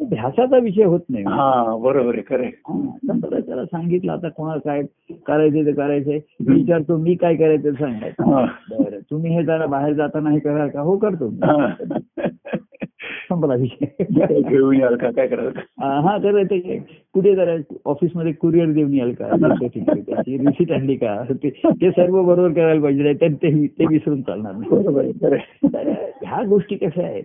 ध्यासाचा 0.02 0.58
विषय 0.58 0.84
होत 0.84 1.00
नाही. 1.08 1.24
हा 1.24 1.76
बरोबर 1.76 2.14
आहे 2.14 2.22
खरं 2.22 3.40
त्याला 3.40 3.64
सांगितलं 3.64 4.12
आता 4.12 4.28
कोणाला 4.28 4.58
काय 4.58 4.82
करायचं 5.26 5.66
ते 5.66 5.72
करायचंय. 5.72 6.18
विचारतो 6.48 6.96
मी 6.96 7.14
काय 7.14 7.36
करायचं 7.36 7.72
सांगायचं. 7.72 8.34
हा. 8.34 8.44
बरं 8.70 8.98
तुम्ही 9.10 9.36
हे 9.36 9.44
जरा 9.44 9.66
बाहेर 9.66 9.92
जाताना 9.92 10.30
हे 10.30 10.38
कराल 10.38 10.68
का? 10.68 10.80
हो 10.80 10.96
करतो. 10.96 11.30
संपला 13.02 13.54
विषय. 13.54 13.86
घेऊन 14.40 14.76
याल 14.76 14.96
का? 14.96 15.10
काय 15.10 15.26
करायचं 15.26 15.60
हा 15.80 16.18
करायचं 16.18 16.58
काय? 16.58 16.76
कुठे 17.14 17.34
करायचं 17.34 17.74
ऑफिसमध्ये 17.84 18.32
कुरिअर 18.32 18.70
देऊन 18.72 18.94
याल 18.94 19.12
का. 19.12 19.28
त्याची 19.60 20.38
रिसिट 20.38 20.72
आणली 20.72 20.96
का? 20.96 21.24
ते 21.32 21.50
ते 21.64 21.90
सर्व 21.90 22.22
बरोबर 22.22 22.52
करायला 22.52 22.80
पाहिजे 22.80 23.12
तर 23.12 23.28
ते 23.28 23.66
ते 23.66 23.86
विसरून 23.86 24.22
चालणार 24.22 24.52
नाही. 24.52 25.12
तर 25.12 25.36
ह्या 26.24 26.42
गोष्टी 26.42 26.76
कशा 26.76 27.02
आहेत. 27.02 27.24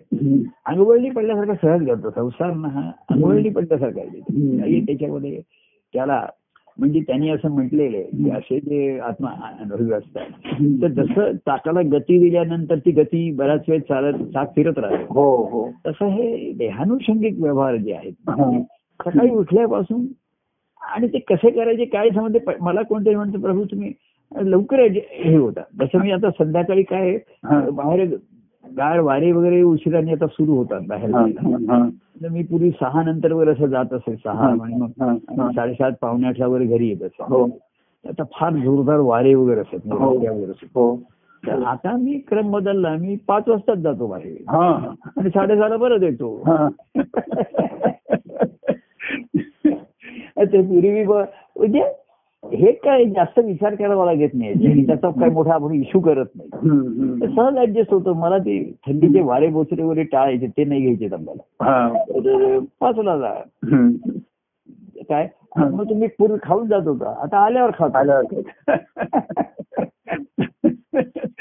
अंगवळणी 0.65 1.09
पडल्यासारखा 1.09 1.53
सहज 1.53 1.87
करतो 1.87 2.09
संसार 2.09 2.53
ना 2.53 2.67
हा 2.67 2.91
अंगवळणी 3.09 3.49
पडल्यासारखा 3.49 4.01
त्याच्यामध्ये 4.85 5.41
त्याला 5.93 6.25
म्हणजे 6.79 6.99
त्यांनी 6.99 7.29
असं 7.29 7.51
म्हटलेलं 7.51 7.97
आहे 7.97 8.03
की 8.03 8.29
असे 8.29 8.59
जे 8.59 8.99
आत्मा 8.99 9.29
अनुभवी 9.59 9.91
असतात 9.93 10.51
तर 10.81 10.87
जसं 10.87 11.31
चाकाला 11.35 11.81
गती 11.81 12.19
दिल्यानंतर 12.19 12.77
ती 12.77 12.91
गती 12.91 13.31
बराच 13.31 13.63
वेळ 13.67 13.79
चालत 13.79 14.23
चाक 14.33 14.55
फिरत 14.55 14.77
राहते. 14.77 15.03
हो 15.09 15.35
हो. 15.43 15.69
तसं 15.87 16.05
हे 16.05 16.51
देहानुषंगिक 16.51 17.39
व्यवहार 17.41 17.75
जे 17.75 17.93
आहेत 17.93 18.29
हा. 18.29 18.51
सकाळी 18.99 19.29
उठल्यापासून 19.29 20.05
आणि 20.81 21.07
ते 21.07 21.19
कसे 21.19 21.49
करायचे 21.49 21.85
काय 21.85 22.09
समजते 22.09 22.39
मला 22.61 22.81
कोणतरी 22.81 23.15
म्हणतं 23.15 23.39
प्रभू 23.39 23.63
तुम्ही 23.63 23.91
लवकर 24.31 24.79
हे- 24.79 25.01
हे 25.13 25.35
होता. 25.35 25.61
जसं 25.79 25.99
मी 25.99 26.11
आता 26.11 26.29
संध्याकाळी 26.29 26.83
काय. 26.83 27.17
बाहेर 27.73 28.15
गाड 28.71 28.99
वारे 28.99 29.31
वगैरे 29.31 29.61
उशिराने 29.63 30.11
आता 30.11 30.27
सुरू 30.27 30.55
होतात 30.55 30.81
बाहेर 30.87 31.11
तर 32.21 32.29
मी 32.29 32.43
पूर्वी 32.43 32.69
सहा 32.71 33.01
नंतर 33.03 33.33
वगैरे 33.33 33.51
असं 33.51 33.67
जात 33.67 33.93
असेल 33.93 34.15
सहा. 34.15 34.47
आणि 34.47 34.75
मग. 34.75 35.49
साडेसात 35.51 35.91
पावणे 36.01 36.27
आठला 36.27 36.47
वगैरे 36.47 36.65
घरी 36.67 36.87
येत 36.89 37.03
असेल 37.03 37.25
हो 37.29 37.43
आता 38.05 38.23
फार 38.33 38.53
जोरदार 38.55 38.99
वारे 39.01 39.33
वगैरे 39.33 39.59
असतात 39.59 39.91
हो. 39.93 40.09
वगैरे. 40.09 40.67
हो 40.75 40.99
आता 41.65 41.95
मी 41.97 42.17
क्रम 42.27 42.51
बदलला 42.51 42.95
मी 42.95 43.15
पाच 43.27 43.47
वाजताच 43.49 43.77
जातो 43.77 44.07
बाहेर 44.07 44.35
हा 44.49 44.67
आणि 45.17 45.29
साडेसहाला 45.29 45.77
परत 45.77 46.03
येतो 46.03 46.35
ते 50.43 50.61
पूर्वी 50.61 51.03
ब- 51.03 51.23
म्हणजे 51.55 51.81
हे 52.53 52.71
काय 52.71 53.05
जास्त 53.05 53.39
विचार 53.39 53.75
करावा 53.75 54.05
लागत 54.05 54.27
नाही. 54.33 54.85
त्याचा 54.85 55.09
काय 55.09 55.29
मोठा 55.29 55.53
आपण 55.53 55.73
इश्यू 55.73 56.01
करत 56.01 56.25
नाही. 56.35 56.49
सहज 57.35 57.57
ऍडजस्ट 57.57 57.93
होतो. 57.93 58.13
मला 58.13 58.37
ते 58.37 58.73
थंडीचे 58.87 59.21
वारे 59.21 59.47
बोचरे 59.47 59.83
वगैरे 59.83 60.03
टाळायचे 60.03 60.47
ते 60.47 60.63
नाही 60.63 60.81
घ्यायचे 60.81 61.15
आम्हाला 61.15 61.63
हा. 61.63 61.89
पाचला 62.81 63.17
जा. 63.17 63.33
काय? 65.09 65.27
मग 65.57 65.89
तुम्ही 65.89 66.07
पूर्वी 66.07 66.37
खाऊन 66.43 66.67
जात 66.67 66.87
होता. 66.87 67.19
आता 67.23 67.37
आल्यावर 67.37 67.71
खाता 67.73 67.99
आलं 67.99 68.21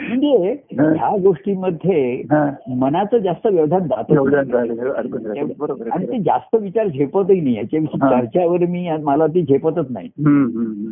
म्हणजे 0.08 0.52
ह्या 0.72 1.16
गोष्टीमध्ये. 1.22 2.22
मनाचं 2.76 3.18
जास्त 3.18 3.46
व्यवधान 3.46 3.86
जात. 3.86 4.12
आणि 5.92 6.06
ते 6.06 6.18
जास्त 6.18 6.56
विचार 6.56 6.86
झेपतही 6.86 7.40
नाही 7.40 7.56
याच्याविषयी. 7.56 8.00
चर्चावर 8.00 8.58
मी 8.58 8.88
मला 9.02 9.26
ती 9.26 9.42
झेपतच 9.42 9.86
नाही. 9.90 10.08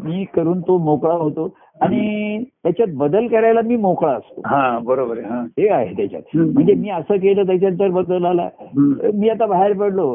मी 0.04 0.24
करून 0.24 0.60
तो 0.60 0.78
मोकळा 0.78 1.14
होतो 1.14 1.54
आणि 1.80 2.42
त्याच्यात 2.62 2.88
बदल 2.94 3.26
करायला 3.26 3.60
मी 3.64 3.76
मोकळा 3.76 4.12
असतो. 4.12 4.40
हा 4.46 4.78
बरोबर 4.78 5.18
हा. 5.18 5.44
आहे 5.74 5.96
त्याच्यात. 5.96 6.22
म्हणजे 6.36 6.74
मी 6.74 6.90
असं 6.90 7.16
केलं 7.16 7.42
त्याच्यात 7.42 7.72
जर 7.72 7.88
बदल 7.88 8.24
आला. 8.24 8.48
मी 9.14 9.28
आता 9.28 9.46
बाहेर 9.46 9.72
पडलो. 9.72 10.14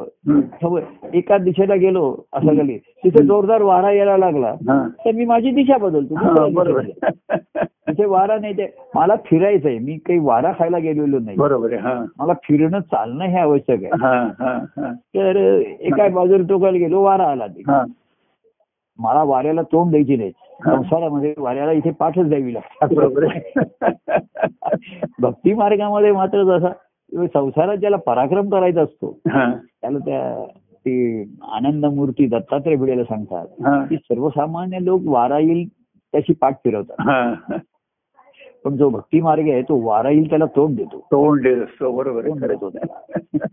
एका 1.14 1.38
दिशेला 1.38 1.76
गेलो 1.76 2.16
असं 2.34 2.58
खाली 2.58 2.78
तिथे 2.78 3.24
जोरदार 3.24 3.62
वारा 3.62 3.92
यायला 3.92 4.18
लागला. 4.18 4.54
तर 5.06 5.12
मी 5.12 5.26
माझी 5.26 5.52
दिशा 5.52 5.78
बदलतो. 5.78 6.16
वारा 8.08 8.38
नाही 8.40 8.54
ते 8.54 8.66
मला 8.96 9.16
फिरायचंय. 9.26 9.80
मी 9.80 9.98
काही 9.98 10.20
वारा 10.20 10.52
खायला 10.60 10.78
गेलेलो 10.78 11.20
नाही. 11.20 11.38
बरोबर 11.38 11.74
हा. 11.74 12.06
मला 12.18 12.34
फिरणं 12.44 12.82
चालणं 12.82 13.26
हे 13.26 13.40
आवश्यक 13.40 13.84
आहे. 13.84 13.92
हा 14.02 14.30
हा 14.40 14.58
हा. 14.78 14.92
तर 15.16 15.36
एका 15.80 16.08
बाजूला 16.08 16.44
टोकायला 16.50 16.78
गेलो 16.78 17.02
वारा 17.02 17.24
आला 17.24 17.48
ते 17.48 17.64
मला 19.00 19.24
वाऱ्याला 19.24 19.62
तोंड 19.62 19.92
द्यायची 19.92 20.16
नाही. 20.16 20.32
संसारामध्ये 20.66 21.34
वाऱ्याला 21.38 21.72
इथे 21.72 21.92
पाठच 21.92 22.30
द्यावी 22.30 22.54
लागते. 22.54 22.96
भक्ती 25.20 25.54
मार्गामध्ये 25.54 26.12
मात्र 26.12 26.44
जसा 26.44 26.70
संसारात 27.28 27.78
ज्याला 27.78 27.98
पराक्रम 27.98 28.50
करायचा 28.50 28.82
असतो 28.82 29.20
त्याला 29.28 30.00
त्या 30.00 30.46
ते 30.86 31.22
आनंद 31.52 31.86
मूर्ती 31.86 32.28
दत्तात्रय 32.28 32.76
भिडेला 32.76 33.04
सांगतात 33.04 33.46
की 33.90 33.96
सर्वसामान्य 33.96 34.78
लोक 34.82 35.02
वारा 35.06 35.40
येईल 35.40 35.68
त्याची 36.14 36.34
पाठ 36.34 36.56
फिरवतात. 36.64 36.96
पण 38.64 38.76
जो 38.76 38.90
भक्ती 38.90 39.22
मार्ग 39.22 39.50
आहे 39.50 39.62
तो 39.62 39.82
वारा 39.82 40.10
येईल 40.10 40.30
त्याला 40.30 40.46
तोंड 40.46 40.78
देतो. 40.78 41.00
तोंड 41.00 41.44
देत. 41.44 41.58
असतो 41.58 41.92
बरोबर 41.92 42.22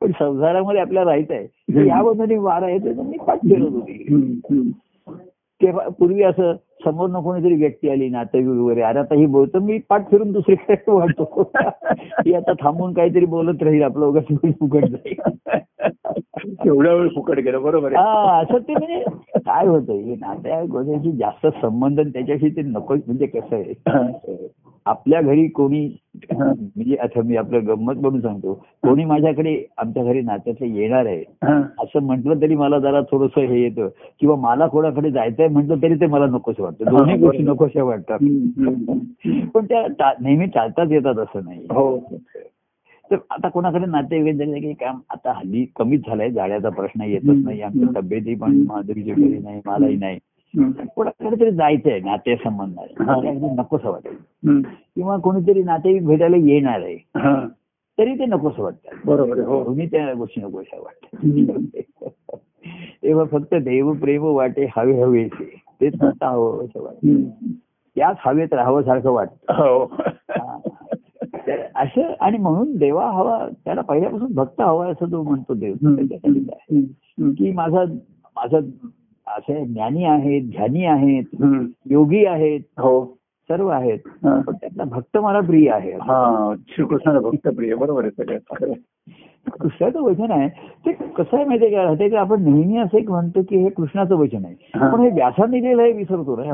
पण 0.00 0.12
संसारामध्ये 0.18 0.80
आपल्याला 0.80 1.10
राहायचं 1.10 1.34
आहे. 1.34 1.48
या 1.88 2.02
बद्दल 2.02 2.36
वारा 2.36 2.68
येतो 2.68 3.02
मी 3.02 3.18
पाठ 3.18 3.38
फिरवत 3.38 3.72
होती. 3.72 4.32
तेव्हा 5.62 5.88
पूर्वी 5.88 6.22
असं 6.22 6.52
समोर 6.84 7.08
न 7.08 7.20
कोणीतरी 7.20 7.54
व्यक्ती 7.54 7.88
आली 7.88 8.08
नातेवाईक 8.08 8.48
वगैरे. 8.48 8.82
अरे 8.82 8.98
आता 8.98 9.14
ही 9.14 9.26
बोलतो 9.26 9.60
मी 9.60 9.78
पाठ 9.88 10.10
फिरून 10.10 10.32
दुसरीकडे 10.32 10.92
वाटतो 10.92 11.50
ही 12.26 12.34
आता 12.34 12.52
थांबून 12.52 12.92
काहीतरी 12.92 13.26
बोलत 13.26 13.62
राहील 13.62 13.82
आपलं 13.82 14.06
उगाच 14.06 14.24
फुकट 14.44 14.84
जाईल. 14.84 15.14
एवढा 16.66 16.92
वेळ 16.92 17.08
फुकट 17.08 17.38
गेला 17.38 17.58
बरोबर 17.58 17.94
हा 17.94 18.38
असं 18.40 18.58
ते 18.58 18.72
म्हणजे 18.72 19.04
काय 19.38 19.66
होतं 19.66 19.92
हे 19.92 20.14
नात्याची 20.14 21.12
जास्त 21.12 21.46
संबंध 21.46 22.00
त्याच्याशी 22.00 22.48
ते 22.48 22.62
नको 22.62 22.94
म्हणजे 22.94 23.26
कसं 23.26 23.56
आहे? 23.56 23.74
आपल्या 24.86 25.20
घरी 25.20 25.48
कोणी 25.48 25.96
म्हणजे 26.32 26.96
आता 26.96 27.22
मी 27.22 27.36
आपलं 27.36 27.66
गंमत 27.66 27.94
म्हणून 27.94 28.20
सांगतो. 28.20 28.54
कोणी 28.54 29.04
माझ्याकडे 29.04 29.64
आमच्या 29.78 30.04
घरी 30.04 30.20
नात्यातलं 30.20 30.66
येणार 30.66 31.06
आहे. 31.06 31.22
असं 31.82 32.02
म्हटलं 32.02 32.40
तरी 32.42 32.54
मला 32.54 32.78
जरा 32.78 33.00
थोडस 33.00 33.38
हे 33.38 33.62
येतं. 33.62 33.88
किंवा 34.20 34.36
मला 34.36 34.66
कोणाकडे 34.66 35.10
जायचंय 35.10 35.48
म्हटलं 35.48 35.82
तरी 35.82 35.94
ते 35.94 36.06
मला 36.06 36.26
नकोस 36.26 36.60
वाटतं. 36.60 36.84
दोन्ही 36.84 37.14
हा, 37.14 37.20
गोष्टी. 37.20 37.42
नकोशा 37.42 37.82
वाटतात. 37.82 38.18
पण 39.54 39.64
त्या 39.64 40.12
नेहमी 40.20 40.46
टाळताच 40.46 40.90
येतात 40.90 41.18
असं 41.18 41.44
नाही. 41.44 41.66
हो. 41.70 41.98
तर 43.10 43.16
आता 43.30 43.48
कोणाकडे 43.48 43.86
नातेवाईक 43.86 44.36
झाले 44.36 44.60
की 44.60 44.72
काम 44.72 45.00
आता 45.10 45.32
हल्ली 45.32 45.66
कमीच 45.76 46.00
झालंय. 46.06 46.30
जाण्याचा 46.30 46.68
प्रश्न 46.68 47.02
येतच 47.02 47.44
नाही. 47.44 47.62
आमच्या 47.62 48.00
तब्येती 48.00 48.34
पण 48.34 48.64
माधुरीची 48.66 49.10
घरी 49.10 49.38
नाही 49.38 49.60
मलाही 49.66 49.96
नाही. 49.96 50.18
कोणाकडे 50.96 51.40
तरी 51.40 51.50
जायचंय 51.50 52.00
नातेसंबंधात 52.00 52.86
नकोसं 53.58 53.90
वाटेल. 53.90 54.62
किंवा 54.96 55.16
कोणीतरी 55.16 55.62
नातेवाईक 55.62 56.06
भेटायला 56.06 56.36
येणार 56.36 56.80
आहे. 56.80 56.96
तरी 57.98 58.18
ते 58.18 58.24
नकोसं 58.26 58.62
वाटतात 58.62 59.06
बरोबर 59.06 59.38
हो. 59.38 59.64
दोन्ही 59.64 59.86
त्या 59.86 60.12
गोष्टी 60.12 60.40
नकोशा 60.40 60.80
वाटतात 60.80 61.24
हम्म. 61.24 61.64
तेव्हा 63.02 63.24
फक्त 63.24 63.54
देव 63.54 63.92
प्रेम 63.92 64.24
वाटे 64.24 64.66
हवे 64.76 65.02
हवेचे 65.02 65.60
तेच 65.80 66.00
फक्त 66.00 66.24
हवं 66.24 66.64
असं 66.64 66.82
वाटतं. 66.82 67.22
त्याच 67.96 68.16
हवेत 68.20 68.52
राहावं 68.52 68.82
सारखं 68.82 69.10
वाटतं. 69.10 69.52
हो. 69.52 69.94
असं 71.74 72.12
आणि 72.20 72.38
म्हणून 72.38 72.76
देवा 72.76 73.10
हवा 73.10 73.48
त्याला 73.64 73.80
पहिल्यापासून 73.80 74.34
भक्त 74.34 74.60
हवा 74.60 74.86
असं 74.86 75.12
तो 75.12 75.22
म्हणतो 75.22 75.54
देव. 75.54 75.74
की 77.38 77.52
माझा 77.52 77.84
माझा 78.36 78.58
असे 79.48 79.64
ज्ञानी 79.64 80.04
आहेत 80.04 80.42
ध्यानी 80.42 80.84
आहेत. 80.84 81.24
योगी 81.90 82.24
आहेत 82.26 82.60
हो. 82.78 83.18
सर्व 83.48 83.68
आहेत. 83.68 83.98
पण 84.24 84.54
त्यातला 84.54 84.84
भक्त 84.84 85.18
मला 85.18 85.40
प्रिय 85.40 85.70
आहे. 85.70 85.90
हा 85.90 86.54
श्रीकृष्णाला 86.68 87.20
भक्त 87.20 87.48
प्रिय 87.48 87.74
बरोबर 87.74 88.04
आहे. 88.04 88.72
कृष्णाचं 89.60 90.02
वचन 90.02 90.30
आहे. 90.30 90.48
ते 90.86 90.92
कसं 90.92 91.36
आहे 91.36 91.44
माहितीये 91.44 91.70
का? 91.70 91.94
ते 91.94 92.16
आपण 92.16 92.42
नेहमी 92.42 92.78
असं 92.78 92.98
एक 92.98 93.10
म्हणतो 93.10 93.40
की 93.42 93.56
हे 93.56 93.68
कृष्णाचं 93.68 94.14
वचन 94.16 94.44
आहे. 94.44 94.54
पण 94.92 95.00
हे 95.00 95.10
व्यासांनी 95.10 95.62
लिहिलं 95.62 95.82
हे 95.82 95.92
विसरतो 95.92 96.40
आहे. 96.40 96.50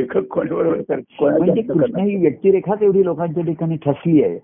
लेखक 0.00 0.18
कोण? 0.18 0.48
बरोबर 0.48 0.76
आहे. 0.76 1.00
कोणाला 1.18 1.44
म्हणजे 1.44 1.62
कृष्ण 1.62 2.00
ही 2.00 2.16
व्यक्तिरेखाच 2.16 2.82
एवढी 2.82 3.04
लोकांच्या 3.04 3.44
ठिकाणी 3.44 3.76
ठसली 3.76 4.22
आहे. 4.22 4.38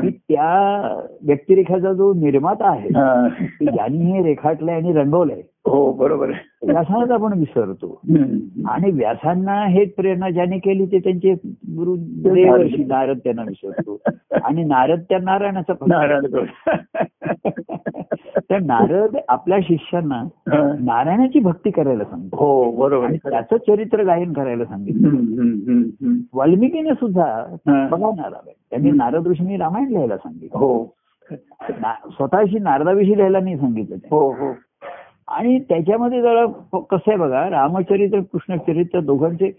की 0.00 0.10
त्या 0.10 0.82
व्यक्तिरेखाचा 1.22 1.92
जो 1.92 2.14
निर्माता 2.14 2.70
आहे. 2.70 2.88
की 3.40 3.64
ज्यांनी 3.64 4.12
हे 4.12 4.22
रेखाटलंय 4.22 4.74
आणि 4.74 4.92
रंगवलंय. 4.92 5.42
हो 5.66 5.92
बरोबर 5.92 6.30
आहे 6.30 6.72
व्यासांनाच 6.72 7.10
आपण 7.10 7.38
विसरतो. 7.38 8.00
आणि 8.68 8.90
व्यासांना 8.90 9.64
हेच 9.66 9.94
प्रेरणा 9.94 10.30
ज्याने 10.30 10.58
केली 10.58 10.86
ते 10.86 10.98
त्यांचे 10.98 11.32
गुरु 11.76 11.96
देवर्षी 11.98 12.84
नारद 12.84 13.18
त्यांना 13.24 13.42
विसरतो 13.42 13.98
आणि 14.42 14.64
नारद 14.64 15.00
त्या 15.08 15.18
नारायणाचा. 15.18 15.72
नारायण. 15.86 16.26
तर 18.50 18.58
नारद 18.58 19.16
आपल्या 19.28 19.58
शिष्यांना 19.62 20.14
हा. 20.48 20.60
नारायणाची 20.80 21.38
भक्ती 21.38 21.70
करायला 21.70 22.04
सांगतो 22.04 22.36
हो 22.36 22.70
बरोबर. 22.70 23.12
त्याचं 23.12 23.56
चरित्र 23.56 24.04
गायन 24.04 24.32
करायला 24.32 24.64
सांगितलं. 24.64 26.18
वाल्मिकीने 26.34 26.94
सुद्धा 26.94 27.24
हा. 27.68 27.86
बघा 27.90 28.10
नारद 28.16 28.48
त्यांनी 28.70 28.90
नारद 28.90 29.26
ऋषींनी 29.26 29.56
रामायण 29.56 29.88
लिहायला 29.88 30.16
सांगितलं 30.16 30.58
हो 30.58 30.84
स्वतःशी 32.10 32.58
नारदाविषयी 32.58 33.16
लिहायला 33.16 33.40
नाही 33.40 33.56
सांगितलं. 33.56 33.96
हो 34.10 34.30
हो 34.32 34.52
आणि 35.28 35.58
त्याच्यामध्ये 35.58 36.20
जरा 36.22 36.44
कसं 36.80 37.10
आहे 37.10 37.16
बघा 37.16 37.48
रामचरित्र 37.50 38.20
कृष्णचरित्र 38.32 39.00
दोघांचे 39.00 39.50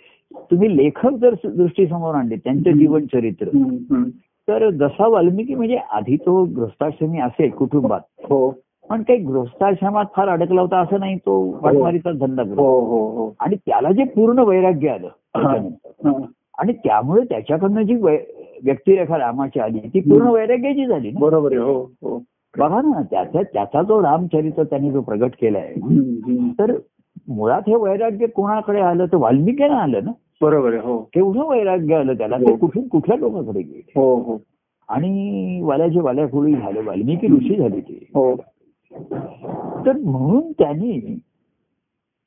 तुम्ही 0.52 0.76
लेखक 0.78 1.16
जर 1.22 1.34
दृष्टीसमोर 1.46 2.16
आणले 2.16 2.36
त्यांचं 2.36 2.78
जीवनचरित्र 2.78 3.48
हम्म, 3.48 3.76
हम्म. 3.92 4.04
तर 4.48 4.70
जसा 4.70 5.08
वाल्मिकी 5.08 5.56
म्हणजे 5.56 5.78
आधी 5.92 6.16
तो 6.18 6.44
गृहस्थाश्रमी 6.46 7.20
असेल 7.20 7.50
कुटुंबात 7.50 8.02
हो. 8.30 8.50
पण 8.90 9.02
काही 9.04 9.20
गृहस्थाश्रमात 9.20 10.06
फार 10.16 10.28
अडकला 10.28 10.62
होता 10.62 10.80
असं 10.80 11.00
नाही 11.00 11.16
तो 11.18 11.40
वाटमारीचा 11.64 12.12
धंदा 12.12 12.42
हो 12.42 12.48
करतो. 12.48 12.64
हो 12.86 13.08
हो 13.10 13.34
आणि 13.40 13.56
त्याला 13.56 13.92
जे 13.92 14.04
पूर्ण 14.06 14.40
वैराग्य 14.40 14.90
आलं 14.90 15.08
हा. 15.38 16.12
आणि 16.60 16.74
त्यामुळे 16.74 17.24
त्याच्याकडनं 17.24 17.82
जी 17.82 17.96
व्यक्तिरेखा 17.96 19.18
रामाची 19.18 19.60
आली 19.60 19.80
ती 19.94 20.00
पूर्ण 20.00 20.28
वैराग्याची 20.28 20.86
झाली 20.86 21.12
बरोबर 21.20 21.58
हो 21.58 21.82
हो. 22.02 22.18
बघा 22.58 22.82
ना 22.82 23.02
त्याचा 23.02 23.42
त्याचा 23.42 23.82
जो 23.82 24.02
रामचरित्र 24.02 24.64
त्यांनी 24.64 24.92
जो 24.92 25.02
प्रगट 25.02 25.32
केलाय. 25.42 25.74
तर 26.60 26.78
मुळात 27.28 27.62
हे 27.68 27.76
वैराग्य 27.76 28.28
कोणाकडे 28.28 28.80
आलं? 28.80 29.06
तर 29.06 29.16
वाल्मिकीनं 29.16 29.74
आलं 29.74 30.04
ना? 30.04 30.12
बरोबर 30.42 30.74
हो. 30.74 30.98
केवढं 31.14 31.50
वैराग्य 31.50 31.96
आलं 31.96 32.14
त्याला? 32.14 32.38
ते 32.38 32.52
हो. 32.52 32.58
कुठून 32.58 32.88
कुठल्या 32.88 33.18
लोकांकडे 33.18 33.62
गेले? 33.62 33.92
हो 33.96 34.16
हो. 34.16 34.38
आणि 34.90 35.60
वाल्याचे 35.64 36.00
वाल्या 36.00 36.28
कुळी 36.28 36.54
झाले 36.54 36.82
वाल्मिकी 36.82 37.28
ऋषी 37.28 37.56
झाले 37.56 37.80
ते. 37.82 38.08
हो. 38.14 38.36
तर 39.86 39.92
म्हणून 39.98 40.52
त्यांनी 40.52 41.20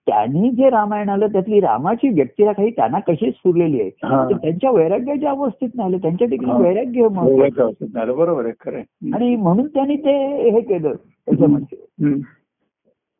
त्यांनी 0.06 0.50
जे 0.50 0.70
रामायण 0.70 1.08
आलं 1.08 1.26
त्यातली 1.26 1.60
रामाची 1.60 2.08
व्यक्तिरेखा 2.08 2.62
ही 2.62 2.70
त्यांना 2.70 2.98
कशी 2.98 3.30
स्फुरलेली 3.30 3.80
आहे 3.80 3.90
हा. 4.02 4.28
त्यांच्या 4.32 4.70
वैराग्याच्या 4.70 5.30
अवस्थेत 5.30 5.68
नाही 5.74 5.88
आलं 5.88 5.98
त्यांच्या 5.98 6.26
हा. 6.26 6.30
ठिकाणी 6.30 6.62
वैराग्य 6.62 7.08
झालं. 7.86 8.16
बरोबर 8.16 8.44
आहे 8.44 8.52
खरं. 8.60 8.80
आणि 9.14 9.36
म्हणून 9.36 9.66
त्यांनी 9.66 9.96
ते 9.96 10.16
हे 10.50 10.60
केलं 10.60 10.92
त्याच्यामध्ये. 10.92 11.78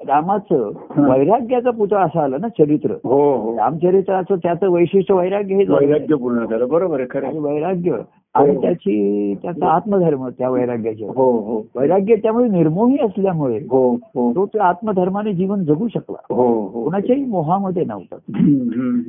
रामाचं 0.09 0.70
हा. 0.90 1.09
वैराग्याचा 1.09 1.70
पुतळा 1.70 2.01
असं 2.01 2.20
आलं 2.20 2.36
ना 2.40 2.48
चरित्र. 2.48 2.90
हो 3.05 3.36
हो. 3.36 3.57
रामचरित्राचं 3.59 4.34
त्याचं 4.36 4.68
वैशिष्ट्य 4.70 5.14
वैराग्य 5.14 5.55
हे. 5.55 5.64
वैराग्य 5.68 6.14
पूर्ण 6.14 6.44
झालं. 6.44 6.68
बरोबर 6.68 7.01
आहे 7.01 7.26
आणि. 7.26 7.38
वैराग्य. 7.38 7.96
आणि 8.34 8.55
हो. 8.55 8.62
त्याची 8.62 9.34
त्याचा 9.42 9.66
आत्मधर्म 9.66 10.28
त्या 10.28 10.51
वैराग्याचे. 10.51 11.05
हो 11.05 11.32
हो. 11.32 11.62
वैराग्य 11.76 12.14
त्यामुळे 12.16 12.48
निर्मोही 12.48 12.98
असल्यामुळे 12.98 13.59
हो 13.70 13.94
हो. 13.94 14.32
तो 14.32 14.46
त्या 14.46 14.64
आत्मधर्माने 14.64 15.32
जीवन 15.32 15.64
जगू 15.64 15.88
शकला. 15.88 16.34
हो 16.34 16.61
हो. 16.61 16.84
कोणाच्याही 16.84 17.24
मोहामध्ये 17.24 17.84
नव्हता. 17.84 18.16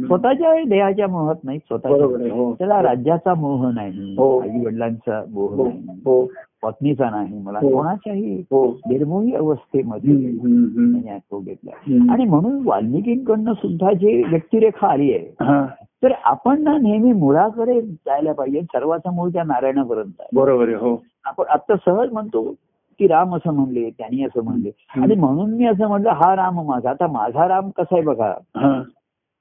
स्वतःच्या 0.05 0.53
देहाच्या 0.67 1.07
मोहात 1.07 1.35
नाही 1.43 1.59
हो. 1.71 2.53
त्याला 2.53 2.81
राज्याचा 2.81 3.33
मोह 3.33 3.71
नाही 3.71 4.15
हो. 4.17 4.39
आई 4.39 4.65
वडिलांचा 4.65 5.23
मोह 5.29 5.55
हो 5.55 5.63
नाही. 5.63 5.79
हो. 6.05 6.25
पत्नीचा 6.63 7.09
नाही 7.09 7.41
मला. 7.41 7.59
हो. 7.61 7.69
कोणाच्याही 7.69 8.39
हो. 8.51 8.65
निर्मोही 8.87 9.35
अवस्थेमध्ये 9.35 11.17
तो 11.17 11.39
घेतला. 11.39 11.71
आणि 12.13 12.25
म्हणून 12.25 12.61
वाल्मिकींकडनं 12.65 13.53
सुद्धा 13.53 13.93
जे 13.93 14.23
व्यक्तिरेखा 14.29 14.87
आली 14.87 15.13
आहे 15.13 15.45
हा. 15.45 15.65
तर 16.03 16.11
आपण 16.23 16.63
ना 16.63 16.77
नेहमी 16.77 17.11
मुळाकडे 17.13 17.81
जायला 17.81 18.33
पाहिजे. 18.33 18.61
सर्वाचा 18.61 19.11
मूळ 19.11 19.29
त्या 19.29 19.43
नारायणापर्यंत 19.43 20.11
आहे. 20.19 20.29
बरोबर 20.33 20.67
आहे 20.67 20.75
हो. 20.75 21.03
आपण 21.25 21.43
आता 21.49 21.75
सहज 21.85 22.11
म्हणतो 22.11 22.53
की 22.99 23.07
राम 23.07 23.35
असं 23.35 23.53
म्हणले 23.53 23.89
त्यांनी 23.89 24.23
असं 24.23 24.43
म्हणले. 24.43 24.71
आणि 25.01 25.15
म्हणून 25.15 25.53
मी 25.53 25.65
असं 25.65 25.87
म्हणलं 25.87 26.09
हा 26.09 26.35
राम 26.35 26.61
माझा. 26.65 26.89
आता 26.89 27.07
माझा 27.07 27.47
राम 27.47 27.69
कसा 27.69 27.95
आहे 27.95 28.01
बघा? 28.01 28.33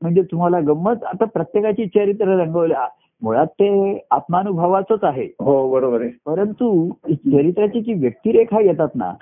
म्हणजे 0.03 0.23
तुम्हाला 0.23 0.61
गंमत 0.61 1.05
आता 1.05 1.25
प्रत्येकाची 1.25 1.87
चरित्र 1.87 2.37
रंगवले. 2.41 2.75
मुळात 3.23 3.47
ते 3.47 4.01
आत्मानुभवाचंच 4.11 5.05
आहे. 5.05 5.25
हो 5.25 5.71
बरोबर 5.71 6.01
आहे. 6.01 6.11
परंतु 6.27 6.91
चरित्राची 7.13 7.81
जी 7.81 7.93
व्यक्तिरेखा 7.93 8.61
येतात 8.61 8.89
ना. 8.95 9.13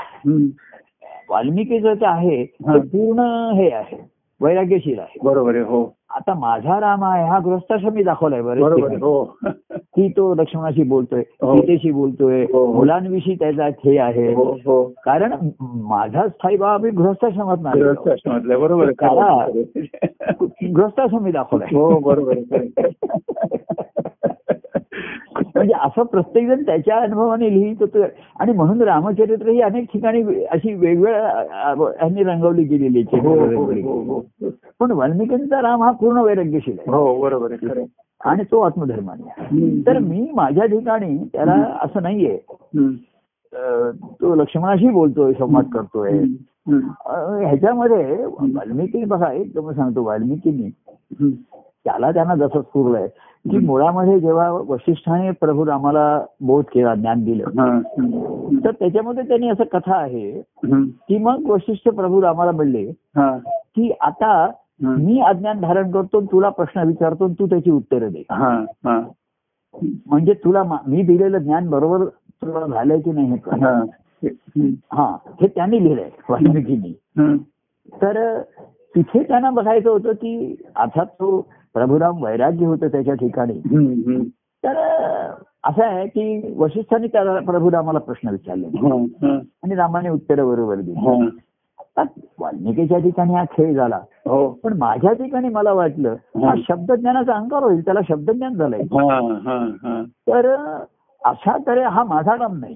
वाल्मिकीचं 1.30 1.94
जे 1.94 2.06
आहे 2.06 2.44
पूर्ण 2.68 3.50
हे 3.54 3.70
आहे 3.70 4.18
वैराग्यशील 4.42 4.98
आहे. 4.98 5.18
बरोबर 5.22 5.54
आहे 5.54 5.64
हो. 5.64 5.94
आता 6.10 6.34
माझा 6.34 6.80
राम 6.80 7.04
आहे 7.04 7.28
हा 7.28 7.38
गृहस्थाश्रमी 7.38 8.02
दाखवलाय 8.02 8.42
बरोबर 8.42 8.92
हो. 8.92 9.38
की 9.76 10.08
तो 10.08 10.34
लक्ष्मणाशी 10.34 10.82
बोलतोय 10.82 11.22
हो. 11.42 11.56
सीतेशी 11.56 11.90
बोलतोय 11.90 12.42
हो, 12.42 12.66
हो. 12.66 12.72
मुलांविषयी 12.72 13.34
त्याचा 13.34 13.66
हे 13.66 13.98
आहे. 13.98 14.34
हो 14.34 14.42
हो. 14.44 14.92
कारण 15.04 15.32
माझा 15.74 16.28
स्थायी 16.28 16.56
बाबा 16.56 16.78
मी 16.84 16.90
गृहस्थाश्रमात 16.90 17.56
नाही 17.62 17.82
बरोबर. 17.82 18.90
गृहस्थाश्रमी 20.72 21.30
दाखवलाय. 21.32 21.76
हो 21.76 21.98
बरोबर. 21.98 22.34
म्हणजे 25.58 25.74
असं 25.80 26.02
प्रत्येक 26.02 26.48
जण 26.48 26.62
त्याच्या 26.62 26.96
अनुभवाने 26.96 27.52
लिहित 27.52 27.76
होतं. 27.80 28.04
आणि 28.40 28.52
म्हणून 28.52 28.82
रामचरित्र 28.82 29.48
ही 29.48 29.60
अनेक 29.60 29.84
ठिकाणी 29.92 30.44
आणि 30.44 30.74
वेगवेगळ्या 30.74 31.94
यांनी 32.02 32.22
रंगवली 32.22 32.62
गेलेली 32.62 33.04
आहे, 33.12 33.20
हो 33.20 33.34
हो 33.92 34.00
हो 34.02 34.50
पण 34.80 34.90
वाल्मिकींचा 34.90 35.60
राम 35.62 35.82
हा 35.82 35.90
पूर्ण 35.90 36.18
वैराग्यशील 36.18 36.76
आहे. 36.78 36.90
हो 36.90 37.20
बरोबर 37.22 37.52
आहे. 37.52 37.84
आणि 38.24 38.42
तो 38.42 38.60
आत्मधर्माने. 38.60 39.82
तर 39.86 39.98
मी 39.98 40.30
माझ्या 40.34 40.66
ठिकाणी 40.66 41.16
त्याला 41.32 41.76
असं 41.82 42.02
नाहीये. 42.02 42.38
तो 44.20 44.34
लक्ष्मणाशी 44.34 44.88
बोलतोय 44.88 45.32
संवाद 45.32 45.64
करतोय. 45.74 46.12
ह्याच्यामध्ये 47.44 48.24
वाल्मिकी 48.26 49.04
बघा 49.04 49.32
एक 49.32 49.58
सांगतो. 49.58 50.04
वाल्मिकींनी. 50.04 50.70
त्याला 51.84 52.10
त्यांना 52.10 52.34
जसं 52.34 52.60
स्फुरलंय 52.60 53.08
की 53.50 53.58
मुळामध्ये 53.66 54.20
जेव्हा 54.20 54.50
वशिष्ठाने 54.50 55.30
प्रभू 55.30 55.66
रामाला 55.66 56.24
बोध 56.40 56.64
केला 56.64 56.94
ज्ञान 56.94 57.24
दिलं. 57.24 57.44
तर 58.64 58.70
त्याच्यामध्ये 58.70 59.28
त्यांनी 59.28 59.48
असं 59.48 59.64
कथा 59.64 59.96
आहे. 59.96 60.42
की 61.08 61.18
मग 61.18 61.42
वशिष्ठ 61.46 61.88
प्रभू 61.88 62.22
रामाला 62.22 62.50
म्हणले. 62.50 62.92
की 63.76 63.92
आता. 64.00 64.50
मी 64.80 65.20
अज्ञान 65.20 65.60
धारण 65.60 65.90
करतो 65.90 66.20
तुला 66.20 66.48
प्रश्न 66.48 66.86
विचारतो 66.86 67.28
तू 67.28 67.46
त्याची 67.46 67.70
उत्तरं 67.70 68.08
दे. 68.08 68.22
म्हणजे 70.06 70.32
तुला 70.32 70.62
मा- 70.62 70.88
दिलेलं 71.02 71.38
ज्ञान 71.38 71.70
बरोबर 71.70 72.04
तुला 72.04 72.66
झालंय 72.66 73.00
की 73.00 73.12
नाही 73.12 73.26
हे. 73.26 73.36
हा. 74.68 75.16
त्यांनी 75.42 75.84
लिहिलंय 75.84 76.10
वाल्मिकींनी. 76.28 76.98
तर 78.02 78.42
तिथे 78.96 79.22
त्यांना 79.22 79.50
बघायचं 79.50 79.90
होतं 79.90 80.12
की 80.12 80.62
अर्थात 80.76 81.06
तो 81.06 81.46
प्रभुराम 81.78 82.22
वैराग्य 82.24 82.66
होतं 82.66 82.88
त्याच्या 82.88 83.14
ठिकाणी. 83.14 83.58
तर 84.64 84.76
असं 85.64 85.84
आहे 85.84 86.06
की 86.06 86.54
वशिष्ठांनी 86.56 87.06
त्याला 87.06 87.38
प्रभुरामाला 87.40 87.98
प्रश्न 87.98 88.28
विचारले 88.28 88.66
हा. 88.66 88.94
हा. 89.22 89.38
आणि 89.62 89.74
रामाने 89.74 90.08
उत्तर 90.08 90.44
बरोबर 90.44 90.76
दिली 90.76 90.92
हा. 90.92 92.04
वाल्मिकीच्या 92.40 92.98
ठिकाणी 92.98 93.34
हा 93.34 93.44
खेळ 93.44 93.74
झाला 93.74 93.96
हो 94.26 94.48
पण 94.64 94.72
माझ्या 94.78 95.12
ठिकाणी 95.12 95.48
मला 95.48 95.72
वाटलं 95.72 96.14
हा. 96.44 96.54
शब्दज्ञानाचा 96.68 97.32
अंकार 97.32 97.62
होईल 97.62 97.84
त्याला 97.84 98.00
शब्दज्ञान 98.08 98.54
झालंय. 98.54 98.82
तर 100.28 100.54
अशा 101.24 101.56
तऱ्हे 101.66 101.84
हा 101.84 102.04
माझा 102.04 102.34
राम 102.34 102.58
नाही. 102.58 102.74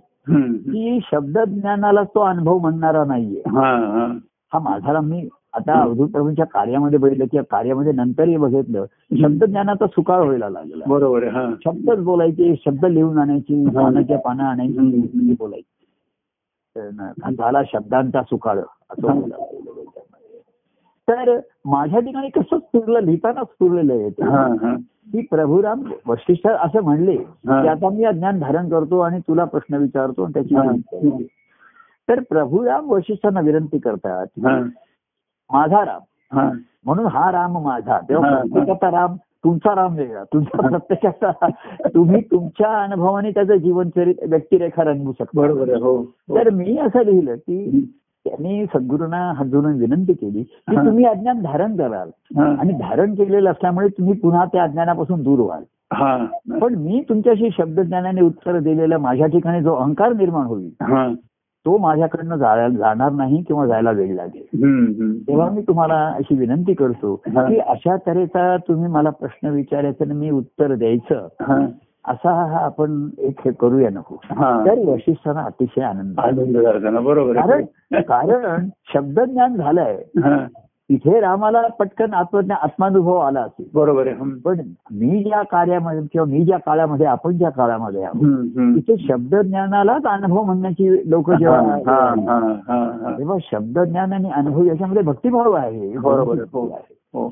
की 0.58 0.98
शब्दज्ञानाला 1.12 2.02
तो 2.02 2.20
अनुभव 2.20 2.58
म्हणणारा 2.58 3.04
नाहीये 3.04 3.42
हा. 3.46 4.58
माझा 4.58 4.92
राम 4.92 5.04
मी 5.04 5.28
आता 5.54 5.82
अवधूत 5.82 6.08
प्रभूंच्या 6.08 6.44
कार्यामध्ये 6.46 6.98
बघितलं 6.98 7.24
किंवा 7.24 7.44
कार्यामध्ये 7.50 7.92
नंतरही 7.92 8.36
बघितलं 8.36 8.84
शब्दज्ञानाचा 9.20 9.86
सुकाळ 9.86 10.22
व्हायला 10.22 10.48
लागला. 10.48 10.84
बरोबर 10.86 11.28
शब्दच 11.64 11.98
बोलायचे 11.98 12.54
शब्द 12.64 12.84
लिहून 12.84 13.18
आणायची 13.18 13.64
पानाच्या 13.66 14.18
पानं 14.18 14.42
आणायची 14.42 15.34
बोलायची. 15.38 15.68
झाला 17.36 17.62
शब्दांचा 17.72 18.22
सुकाळ 18.22 18.58
असं. 18.58 19.20
तर 21.08 21.38
माझ्या 21.64 22.00
ठिकाणी 22.00 22.28
कसं 22.28 22.58
स्फुरलं 22.58 23.00
लिहिताना 23.00 23.44
स्फुरलेलं 23.44 23.92
आहे 23.92 24.10
ते. 24.10 24.22
की 25.12 25.20
प्रभुराम 25.30 25.82
वशिष्ठ 26.06 26.46
असं 26.46 26.82
म्हणले. 26.82 27.16
की 27.16 27.68
आता 27.68 27.88
मी 27.88 28.04
अज्ञान 28.04 28.38
धारण 28.38 28.68
करतो 28.68 28.98
आणि 28.98 29.18
तुला 29.18 29.44
प्रश्न 29.44 29.74
विचारतो 29.74 30.22
आणि 30.24 30.32
त्याची. 30.32 30.54
तर 32.08 32.20
प्रभुराम 32.20 32.90
वशिष्ठांना 32.90 33.40
विनंती 33.40 33.78
करतात 33.78 34.26
माझा 35.52 35.84
राम. 35.84 36.00
हा. 36.38 36.50
म्हणून 36.84 37.06
हा 37.06 37.32
राम 37.32 37.58
माझा. 37.58 37.98
तेव्हा. 38.08 38.36
प्रत्येकाचा 38.36 39.00
राम 39.00 39.16
तुमचा 39.44 39.74
राम 39.74 39.96
वेगळा. 39.96 40.24
तुमचा 40.24 40.68
प्रत्येकाचा 40.68 41.48
तुम्ही 41.94 42.20
तुमच्या 42.20 42.82
अनुभवाने 42.82 43.30
त्याचं 43.30 43.54
जीवनचरित 43.54 44.14
व्यक्तिरेखा 44.28 44.84
रंगवू 44.84 45.12
शकता. 45.12 45.40
बरोबर 45.40 45.68
हो 45.68 45.96
हो. 45.96 46.36
तर 46.36 46.50
मी 46.50 46.78
असं 46.78 47.04
लिहिलं 47.04 47.34
की 47.34 47.88
त्यांनी 48.24 48.66
सद्गुरूंना 48.66 49.32
हात 49.36 49.46
जोडून 49.46 49.72
विनंती 49.72 50.12
केली 50.12 50.42
की. 50.42 50.76
तुम्ही 50.76 51.04
अज्ञान 51.04 51.42
धारण 51.42 51.76
कराल 51.76 52.40
आणि 52.40 52.72
धारण 52.72 53.14
केलेलं 53.14 53.50
असल्यामुळे 53.50 53.88
तुम्ही 53.88 54.14
पुन्हा 54.14 54.44
त्या 54.44 54.62
अज्ञानापासून 54.62 55.22
दूर 55.22 55.38
व्हाल. 55.38 55.62
हा. 55.92 56.26
पण 56.60 56.74
मी 56.74 57.04
तुमच्याशी 57.08 57.48
शब्दज्ञानाने 57.58 58.20
उत्तर 58.20 58.58
दिलेलं 58.58 58.96
माझ्या 58.98 59.26
ठिकाणी 59.26 59.62
जो 59.62 59.74
अहंकार 59.74 60.12
निर्माण 60.12 60.46
होईल 60.46 60.70
तो 61.66 61.78
माझ्याकडनं 61.78 62.36
जाणार 62.36 63.10
नाही 63.12 63.42
किंवा 63.42 63.66
जायला 63.66 63.90
वेळ 63.90 64.14
लागेल. 64.14 64.42
तेव्हा 65.26 65.50
मी 65.50 65.62
तुम्हाला 65.62 66.06
अशी 66.08 66.34
विनंती 66.34 66.74
करतो. 66.74 67.14
की 67.16 67.58
अशा 67.58 67.96
तऱ्हेचा 67.96 68.56
तुम्ही 68.56 68.90
मला 68.90 69.10
प्रश्न 69.10 69.48
विचारायचा 69.48 70.04
आणि 70.04 70.14
मी 70.14 70.30
उत्तर 70.30 70.74
द्यायचं 70.74 71.28
असा 72.08 72.30
हा 72.30 72.58
आपण 72.58 73.08
एक 73.18 73.40
हे 73.44 73.50
करूया 73.52 73.90
नको. 73.90 74.16
तर 74.66 74.78
वशिष्ठांना 74.88 75.40
अतिशय 75.40 75.82
आनंद. 75.82 76.14
बरोबर 76.96 77.32
कारण 77.40 77.64
कारण 78.02 78.68
शब्दज्ञान 78.94 79.56
झालंय. 79.56 79.96
तिथे 80.90 81.20
रामाला 81.20 81.60
पटकन 81.78 82.14
आत्मज्ञान 82.14 82.58
आत्मानुभव 82.62 83.16
आला 83.16 83.40
असेल 83.40 83.66
बरोबर 83.74 84.06
आहे 84.06 84.30
पण 84.44 84.60
मी 84.90 85.22
ज्या 85.22 85.42
कार्यामध्ये 85.42 86.02
किंवा 86.12 86.24
मी 86.26 86.44
ज्या 86.44 86.58
काळामध्ये 86.58 87.06
आपण 87.06 87.36
ज्या 87.38 87.50
काळामध्ये 87.50 88.02
आहोत. 88.04 88.48
तिथे 88.76 88.96
शब्दज्ञानालाच 88.98 90.04
अनुभव 90.04 90.42
म्हणण्याची 90.42 91.10
लोक 91.10 91.30
जेव्हा 91.30 91.60
हा, 91.60 91.76
हा, 91.86 92.38
हा, 92.68 92.78
हा. 93.02 93.14
तेव्हा 93.18 93.36
शब्दज्ञान 93.42 94.12
आणि 94.12 94.30
अनुभव 94.30 94.64
याच्यामध्ये 94.64 95.02
भक्तिभाव 95.02 95.52
आहे 95.52 95.96
बरोबर 95.98 96.32
आहे, 96.32 96.48
हो. 96.52 96.66
हो 97.14 97.28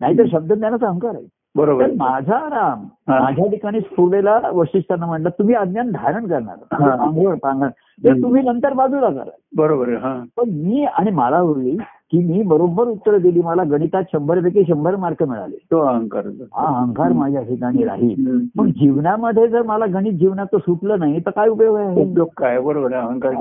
नाहीतर 0.00 0.26
शब्दज्ञानाचा 0.32 0.86
अहंकार 0.86 1.14
आहे 1.14 1.26
बरोबर. 1.54 1.86
माझा 1.96 2.38
राम. 2.48 2.84
माझ्या 3.08 3.46
ठिकाणी 3.50 3.80
स्फुरलेला 3.80 4.38
वशिष्ठांना 4.52 5.06
म्हणलं 5.06 5.28
तुम्ही 5.28 5.54
अज्ञान 5.54 5.90
धारण 5.90 6.26
करणार. 6.26 6.84
आंघोळ 6.90 7.34
पांघर 7.34 7.68
ते 7.68 8.10
हम्म. 8.10 8.22
तुम्ही 8.22 8.42
नंतर 8.42 8.72
बाजूला 8.72 9.08
करा 9.10 9.30
बरोबर 9.56 9.88
आहे 9.88 10.20
पण 10.36 10.50
मी 10.58 10.84
आणि 10.84 11.10
मला 11.10 11.38
होईल 11.38 11.78
की 12.12 12.18
मी 12.18 12.42
बरोबर 12.42 12.88
उत्तर 12.88 13.18
दिली. 13.18 13.42
मला 13.42 13.64
गणितात 13.64 14.02
शंभर 14.12 14.40
पैकी 14.40 14.64
शंभर 14.68 14.96
मार्क 14.96 15.22
मिळाले. 15.22 15.56
तो 15.56 15.78
अहंकार 15.80 16.26
हा 16.26 16.66
अहंकार 16.66 17.12
माझ्या 17.12 17.42
ठिकाणी 17.42 17.84
राहील. 17.84 18.38
पण 18.58 18.70
जीवनामध्ये 18.70 19.48
जर 19.48 19.62
मला 19.62 19.86
गणित 19.86 20.12
जीवनाचं 20.12 20.58
सुटलं 20.58 20.98
नाही 20.98 21.20
तर 21.20 21.30
काय 21.30 21.48
उपयोग 21.48 21.76
आहे? 21.76 22.10
उपयोग 22.10 22.28
काय? 22.36 22.60
बरोबर 22.60 22.92
आहे. 22.92 23.06
अहंकार 23.06 23.34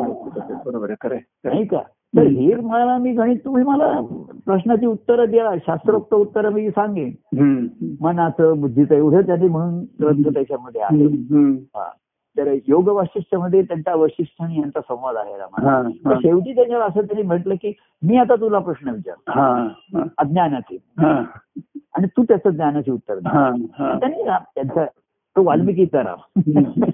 बरोबर 0.65 0.91
आहे. 1.03 1.19
नाही 1.43 1.65
का? 1.65 1.79
तर 2.17 2.21
हे 2.21 2.55
मला 2.55 2.97
मी 2.97 3.11
गणित 3.11 3.37
तुम्ही 3.45 3.63
मला 3.63 4.01
प्रश्नाची 4.45 4.85
उत्तरं 4.85 5.29
द्या. 5.31 5.55
शास्त्रोक्त 5.67 6.13
उत्तरं 6.13 6.51
मी 6.51 6.69
सांगेन. 6.69 7.11
मनाचं 8.01 8.61
बुद्धीचं 8.61 8.95
एवढं 8.95 9.21
त्यांनी 9.21 9.47
म्हणून 9.47 9.79
ग्रंथ 9.79 10.33
त्याच्यामध्ये 10.33 10.81
आहे. 10.81 11.05
तर 12.37 12.53
योग 12.67 12.89
वशिष्ठमध्ये 12.89 13.61
त्यांचा 13.61 13.95
वशिष्ठ 13.95 14.41
आणि 14.41 14.57
यांचा 14.57 14.79
संवाद 14.79 15.15
आहे 15.15 15.37
रामा. 15.37 15.81
शेवटी 16.21 16.55
त्याच्यावर 16.55 16.83
असं 16.85 17.01
त्यांनी 17.01 17.27
म्हटलं 17.27 17.55
की 17.55 17.73
मी 18.01 18.17
आता 18.17 18.35
तुला 18.35 18.59
प्रश्न 18.59 18.89
विचार 18.89 19.15
अज्ञानाचे. 20.17 20.75
हा, 20.99 21.23
आणि 21.93 22.07
तू 22.07 22.23
त्याचं 22.23 22.49
ज्ञानाचे 22.49 22.91
उत्तर 22.91 23.19
दे. 23.19 23.29
त्यांनी 23.99 24.23
त्यांचा 24.23 24.85
तो 25.35 25.43
वाल्मिकीचा 25.43 26.03
राम. 26.03 26.17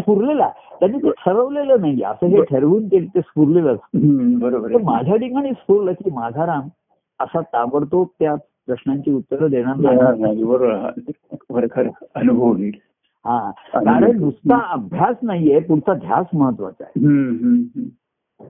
स्फुरलेला. 0.00 0.50
त्यांनी 0.80 0.98
ते 0.98 1.10
ठरवलेलं 1.10 1.80
नाही 1.80 2.02
असं 2.02 2.26
हे 2.26 2.42
ठरवून 2.42 2.86
ते 2.86 3.00
स्फुरलेलं 3.16 3.76
बरोबर 4.38 4.76
माझ्या 4.82 5.16
ठिकाणी 5.16 5.52
स्फुरलं 5.52 5.92
की 5.92 6.10
माझा 6.10 6.46
राम 6.46 6.68
असा 7.20 7.40
ताबडतोब 7.40 8.06
त्या 8.18 8.34
प्रश्नांची 8.34 9.12
उत्तरं 9.12 9.50
देणार 9.50 9.76
नाही. 9.76 10.44
बरोबर 10.44 11.88
अनुभव 12.14 12.44
होईल. 12.44 12.70
हा. 13.24 13.50
कारण 13.74 14.18
नुसता 14.20 14.56
अभ्यास 14.72 15.16
नाहीये 15.22 15.58
पुढचा 15.60 15.94
ध्यास 15.94 16.26
महत्त्वाचा 16.34 16.84
आहे. 16.84 17.06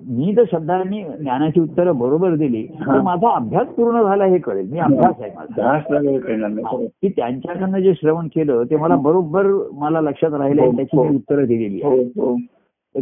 मी 0.08 0.34
जर 0.34 0.44
शब्दांनी 0.52 1.02
ज्ञानाची 1.04 1.60
उत्तरं 1.60 1.98
बरोबर 1.98 2.34
दिली 2.36 2.62
तर 2.66 2.90
हा. 2.90 3.02
माझा 3.02 3.30
अभ्यास 3.30 3.66
पूर्ण 3.66 4.02
झाला 4.02 4.24
हे 4.24 4.38
कळेल. 4.38 4.70
मी 4.72 4.78
अभ्यास 4.78 5.14
आहे 5.20 5.30
माझा. 5.36 6.76
की 7.02 7.08
त्यांच्याकडनं 7.08 7.78
जे 7.78 7.94
श्रवण 7.94 8.26
केलं 8.26 8.62
ते 8.70 8.76
मला 8.76 8.96
बरोबर 8.96 9.46
मला 9.72 10.00
लक्षात 10.00 10.34
राहिले 10.34 10.62
हो, 10.62 10.70
त्याची 10.72 10.96
हो. 10.96 11.04
मी 11.04 11.16
उत्तरं 11.16 11.44
दिलेली 11.44 11.80
हो 11.82 11.90
आहेत. 11.90 12.06
हो 12.18 12.36
ते 12.36 12.46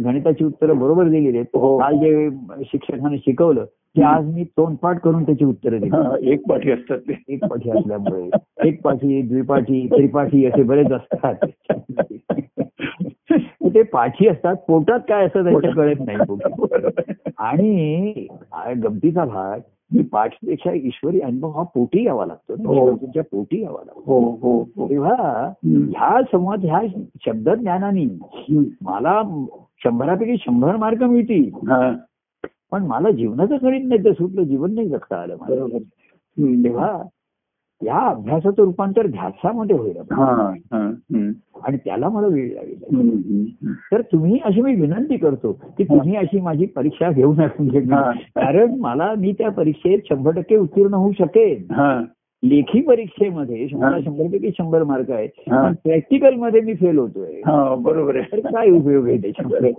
गणिताची 0.03 0.43
उत्तरं 0.43 0.79
बरोबर 0.79 1.03
दिलेली 1.07 1.37
आहेत. 1.37 1.45
हो. 1.53 1.77
काल 1.77 1.97
जे 1.97 2.29
शिक्षकांनी 2.65 3.17
शिकवलं 3.17 3.65
ते 3.65 4.01
आज 4.03 4.33
मी 4.33 4.43
तोंडपाठ 4.43 4.99
करून 4.99 5.25
त्याची 5.25 5.45
उत्तरं 5.45 5.79
दिली. 5.79 6.31
एक 6.31 6.47
पाठी 6.49 6.71
असतात 6.71 6.97
ते. 6.97 7.23
एक 7.27 7.45
पाठी 7.45 7.69
असल्यामुळे. 7.69 8.29
एक 8.69 8.81
पाठी 8.81 9.21
द्विपाठी 9.21 9.87
त्रिपाठी 9.87 10.45
असे 10.45 10.63
बरेच 10.63 10.91
असतात. 10.91 11.35
ते 13.73 13.81
पाठी 13.81 14.27
असतात 14.27 14.55
पोटात 14.55 14.99
काय 14.99 15.25
असतं 15.25 15.43
त्याच्या 15.43 15.71
कळत 15.71 15.95
नाही. 15.99 16.17
आणि 17.37 18.13
गमतीचा 18.83 19.25
भाग 19.25 19.59
की 19.91 20.01
पाठपेक्षा 20.03 20.71
ईश्वरी 20.73 21.19
अनुभव 21.19 21.51
हा 21.51 21.63
पोटी 21.63 22.05
यावा 22.05 22.25
लागतो 22.25 22.53
हो. 22.65 22.95
तुमच्या 22.95 23.23
पोटी 23.23 23.61
यावा 23.61 23.79
लागतो 23.85 24.01
हो 24.05 24.19
हो 24.41 24.57
हो 24.75 24.87
तेव्हा. 24.89 25.13
ह्या 25.65 26.21
संवाद 26.21 26.65
ह्या 26.65 26.81
शब्दज्ञानाने 27.25 28.03
हम्म. 28.03 28.63
मला 28.81 29.21
शंभरापैकी 29.83 30.37
शंभर 30.37 30.75
मार्क 30.75 31.03
मिळतील 31.03 31.49
हा 31.69 31.91
पण 32.71 32.83
मला 32.83 33.09
जीवनाचं 33.11 33.57
गणित 33.63 33.87
नाही 33.87 34.03
ते 34.03 34.13
सुटलं 34.13 34.43
जीवन 34.43 34.73
नाही 34.73 34.89
जगता 34.89 35.21
आलं 35.21 35.35
मला. 35.41 35.77
तेव्हा 36.63 36.91
या 37.83 37.97
अभ्यासाचं 37.97 38.63
रूपांतर 38.63 39.07
ध्यासामध्ये 39.07 39.77
होईल 39.77 39.97
हा 40.11 40.51
हा. 40.73 40.91
आणि 41.63 41.77
त्याला 41.77 42.09
मला 42.09 42.27
वेळ 42.27 42.53
लागेल. 42.53 43.45
तर 43.91 44.01
तुम्ही 44.01 44.39
अशी 44.45 44.61
मी 44.61 44.75
विनंती 44.75 45.17
करतो 45.17 45.51
की 45.77 45.83
तुम्ही 45.83 46.15
अशी 46.15 46.41
माझी 46.41 46.65
परीक्षा 46.65 47.11
घेऊ 47.11 47.33
नका. 47.33 48.11
कारण 48.11 48.75
मला 48.79 49.13
मी 49.17 49.31
त्या 49.31 49.49
परीक्षेत 49.49 49.99
शंभर 50.09 50.31
टक्के 50.31 50.55
उत्तीर्ण 50.55 50.93
होऊ 50.93 51.11
शकेन. 51.11 51.73
हा. 51.73 52.03
लेखी 52.43 52.81
परीक्षेमध्ये 52.81 53.67
शंभर 53.67 53.85
हा. 53.85 53.99
शंभर 53.99 54.23
पैकी 54.23 54.49
शंभर 54.49 54.83
मार्क 54.83 55.11
आहेत. 55.11 55.29
पण 55.47 55.73
प्रॅक्टिकलमध्ये 55.73 56.61
मी 56.61 56.73
फेल 56.73 56.97
होतोय. 56.97 57.41
हा 57.45 57.75
बरोबर 57.75 58.15
आहे. 58.15 58.25
तर 58.31 58.39
काय 58.39 58.69
उपयोग 58.69 59.07
आहे 59.07 59.17
त्याच्यामध्ये? 59.17 59.71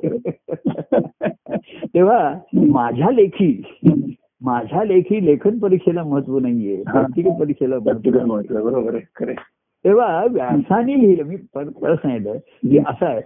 तेव्हा 1.94 2.34
माझ्या 2.55 3.11
लेखी 3.11 3.62
माझ्या 4.43 4.84
लेखी 4.84 5.26
लेखन 5.26 5.59
परीक्षेला 5.59 6.03
महत्त्व 6.03 6.38
नाहीये. 6.38 6.82
प्रॅक्टिकल 6.82 7.30
परीक्षेला 7.41 7.78
बरोबर. 7.78 8.99
तेव्हा 9.84 10.26
व्यासाने 10.30 10.93
लिहिलं 10.93 11.24
मी 11.24 11.36
पर- 11.36 11.70
परत 11.70 11.97
सांगितलं 11.97 12.36
की 12.36 12.78
असं 12.78 13.07
आहे 13.07 13.20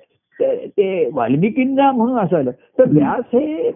ते- 0.66 1.10
वाल्मिकींना 1.14 1.92
म्हणून 1.92 2.18
असं 2.18 2.36
आलं. 2.36 2.50
तर 2.50 2.84
व्यास 2.88 3.24
हे 3.32 3.70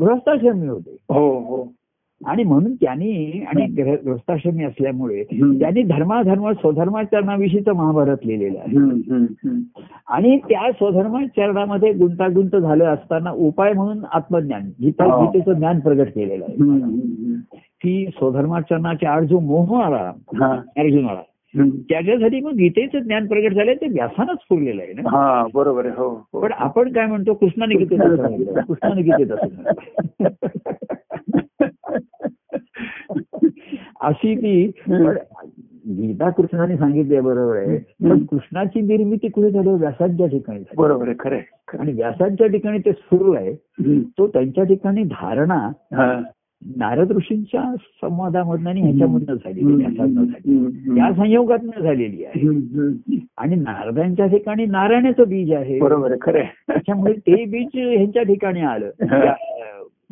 गृहस्थाश्रमी 0.00 0.66
होते. 0.66 0.96
हो 1.08 1.38
हो. 1.38 1.79
आणि 2.20 2.44
म्हणून 2.44 2.74
त्यांनी 2.74 3.42
आणि 3.46 3.66
गृहस्थाश्रमी 3.82 4.64
असल्यामुळे. 4.64 5.22
त्यांनी 5.24 5.82
धर्माधर्म 5.82 6.50
स्वधर्माचरणाविषयीचं 6.52 7.72
महाभारत 7.72 8.16
लिहिलेलं 8.24 8.58
आहे. 8.58 8.76
आणि 10.08 10.36
त्या 10.38 10.70
स्वधर्माचरणामध्ये 10.72 11.92
गुंतागुंत 11.92 12.56
झालं 12.56 12.84
असताना 12.84 13.30
उपाय 13.30 13.72
म्हणून 13.72 14.04
आत्मज्ञान 14.12 14.68
गीता. 14.82 15.06
गीतेचं 15.22 15.52
ज्ञान 15.52 15.80
प्रगट 15.80 16.08
केलेलं 16.08 16.44
आहे 16.44 17.34
की 17.82 18.06
स्वधर्माचरणाच्या 18.06 19.10
आड 19.10 19.24
जो 19.24 19.38
मोह 19.40 19.80
आला 19.82 20.12
अर्जुनाला. 20.76 21.22
त्याच्यासाठी 21.54 22.40
मग 22.40 22.52
गीतेचं 22.52 22.98
ज्ञान 22.98 23.26
प्रगट 23.26 23.54
झालंय 23.54 23.74
ते 23.74 23.86
व्यासानच 23.86 24.38
फुरलेलं 24.48 24.82
आहे 24.82 24.92
ना 24.92 25.44
बरोबर 25.54 25.86
आहे 25.86 25.94
हो 25.96 26.08
हो. 26.08 26.40
पण 26.40 26.52
आपण 26.52 26.92
काय 26.92 27.06
म्हणतो 27.06 27.34
कृष्णाने 27.34 27.74
गीतेत 27.74 27.98
कृष्णाने 28.68 29.02
गीतेत 29.02 29.32
असं 29.32 29.46
म्हणलं 33.10 33.89
अशी 34.00 34.34
ती 34.36 34.66
पण 34.88 35.16
गीता 35.88 36.30
कृष्णाने 36.30 36.76
सांगितले 36.76 37.20
बरोबर 37.20 37.56
आहे. 37.56 37.78
पण 37.78 38.24
कृष्णाची 38.24 38.80
निर्मिती 38.80 39.28
कुठे 39.28 39.50
झाली 39.50 39.68
व्यासांच्या 39.68 40.26
ठिकाणी. 40.26 40.62
बरोबर 40.76 41.08
आहे 41.08 41.16
खरं 41.20 41.78
आणि 41.78 41.92
व्यासांच्या 41.92 42.46
ठिकाणी 42.46 42.78
ते 42.78 42.92
स्फुरलं 42.92 43.38
आहे. 43.38 43.54
तो 44.18 44.26
त्यांच्या 44.26 44.64
ठिकाणी 44.64 45.02
धारणा 45.02 45.70
नारद 46.76 47.12
ऋषींच्या 47.12 47.74
संवादामधनं 47.76 48.70
आणि 48.70 48.80
ह्याच्यामधनं 48.80 49.34
झालेली 49.34 49.74
व्यासांना 49.74 50.24
झाली. 50.24 50.56
या 50.98 51.12
संयोगातनं 51.12 51.82
झालेली 51.82 52.24
आहे. 52.24 52.40
आणि 53.36 53.54
नारदांच्या 53.54 54.26
ठिकाणी 54.26 54.66
नारायणाचं 54.66 55.28
बीज 55.28 55.52
आहे. 55.52 55.80
बरोबर 55.80 56.14
खरं. 56.20 56.42
त्याच्यामुळे 56.42 57.12
ते 57.12 57.44
बीज 57.44 57.68
ह्यांच्या 57.74 58.22
ठिकाणी 58.22 58.60
आलं. 58.60 58.90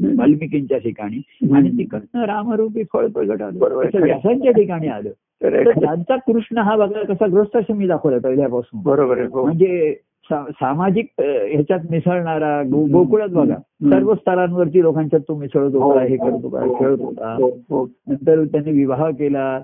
वाल्मिकींच्या 0.03 0.79
ठिकाणी. 0.79 1.23
आणि 1.55 1.71
तिकडनं 1.71 2.25
रामरूपी 2.25 2.83
फळ 2.93 3.07
प्रगट 3.07 3.43
आलं 3.43 3.59
व्यासांच्या 4.01 4.53
ठिकाणी 4.53 4.89
आलं. 4.89 5.11
त्यांचा 5.43 6.17
कृष्ण 6.17 6.59
हा 6.59 6.77
बघा 6.77 7.05
कसा 7.05 7.27
ग्रस्ताश्रमी 7.27 7.87
दाखवला 7.87 8.19
पहिल्यापासून. 8.19 8.81
बरोबर 8.83 9.21
हो. 9.21 9.45
म्हणजे 9.45 9.97
सामाजिक 10.33 11.07
ह्याच्यात 11.21 11.81
मिसळणारा 11.91 12.63
गोकुळात 12.93 13.29
बघा. 13.29 13.55
सर्व 13.85 14.15
स्तरांवरती 14.15 14.83
लोकांच्यात 14.83 15.23
तो 15.29 15.35
मिसळत 15.35 15.75
होता 15.75 16.03
हे. 16.03 16.17
करत 16.17 16.33
होता 16.33 16.79
खेळत 16.81 17.01
होता 17.01 17.37
हो, 17.39 17.49
हो. 17.49 17.91
नंतर 18.09 18.45
त्यांनी 18.45 18.73
विवाह 18.73 19.11
केला. 19.11 19.61